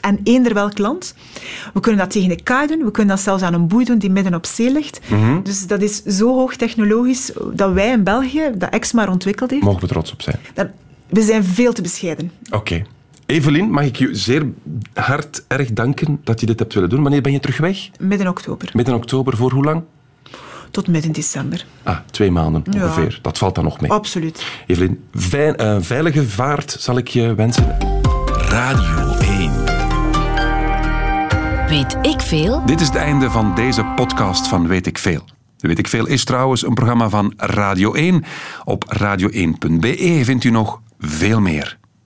aan 0.00 0.18
eender 0.24 0.54
welk 0.54 0.78
land. 0.78 1.14
We 1.74 1.80
kunnen 1.80 2.00
dat 2.00 2.10
tegen 2.10 2.28
de 2.28 2.42
kaai 2.42 2.66
doen, 2.66 2.84
we 2.84 2.90
kunnen 2.90 3.14
dat 3.16 3.24
zelfs 3.24 3.42
aan 3.42 3.54
een 3.54 3.68
boei 3.68 3.84
doen 3.84 3.98
die 3.98 4.10
midden 4.10 4.34
op 4.34 4.46
zee 4.46 4.70
ligt. 4.72 5.00
Mhm. 5.10 5.42
Dus 5.42 5.66
dat 5.66 5.82
is 5.82 6.02
zo 6.02 6.34
hoog 6.34 6.56
technologisch 6.56 7.32
dat 7.52 7.72
wij 7.72 7.90
in 7.90 8.04
België, 8.04 8.50
dat 8.56 8.70
Exmar 8.70 9.08
ontwikkeld 9.10 9.50
heeft, 9.50 9.62
Mogen 9.62 9.80
we 9.80 9.86
trots 9.86 10.12
op 10.12 10.22
zijn. 10.22 10.36
dat- 10.54 10.68
we 11.08 11.22
zijn 11.22 11.44
veel 11.44 11.72
te 11.72 11.82
bescheiden. 11.82 12.30
Oké. 12.50 12.82
Evelien, 13.26 13.70
mag 13.70 13.84
ik 13.84 13.96
je 13.96 14.14
zeer 14.14 14.46
hard 14.94 15.44
erg 15.48 15.72
danken 15.72 16.20
dat 16.24 16.40
je 16.40 16.46
dit 16.46 16.58
hebt 16.58 16.74
willen 16.74 16.88
doen. 16.88 17.02
Wanneer 17.02 17.22
ben 17.22 17.32
je 17.32 17.40
terug 17.40 17.58
weg? 17.58 17.90
Midden 17.98 18.28
oktober, 18.28 18.70
Midden 18.72 18.94
oktober, 18.94 19.36
voor 19.36 19.52
hoe 19.52 19.64
lang? 19.64 19.82
tot 20.70 20.86
midden 20.88 21.12
december. 21.12 21.66
Ah, 21.82 21.98
twee 22.10 22.30
maanden 22.30 22.62
Ja. 22.70 22.82
ongeveer. 22.84 23.18
Dat 23.22 23.38
valt 23.38 23.54
dan 23.54 23.64
nog 23.64 23.80
mee. 23.80 23.90
Absoluut. 23.90 24.46
Evelien, 24.66 25.00
eh, 25.30 25.76
veilige 25.80 26.28
vaart 26.28 26.76
zal 26.78 26.96
ik 26.96 27.08
je 27.08 27.34
wensen. 27.34 27.76
Radio 28.48 29.16
1. 29.20 29.52
Weet 31.68 31.96
ik 32.02 32.20
veel? 32.20 32.66
Dit 32.66 32.80
is 32.80 32.86
het 32.86 32.96
einde 32.96 33.30
van 33.30 33.54
deze 33.54 33.84
podcast 33.84 34.46
van 34.48 34.66
Weet 34.66 34.86
ik 34.86 34.98
Veel. 34.98 35.24
Weet 35.58 35.78
ik 35.78 35.88
Veel 35.88 36.06
is 36.06 36.24
trouwens 36.24 36.66
een 36.66 36.74
programma 36.74 37.08
van 37.08 37.32
Radio 37.36 37.92
1. 37.94 38.24
Op 38.64 38.84
radio1.be 39.00 40.20
vindt 40.24 40.44
u 40.44 40.50
nog 40.50 40.80
veel 40.98 41.40
meer. 41.40 41.77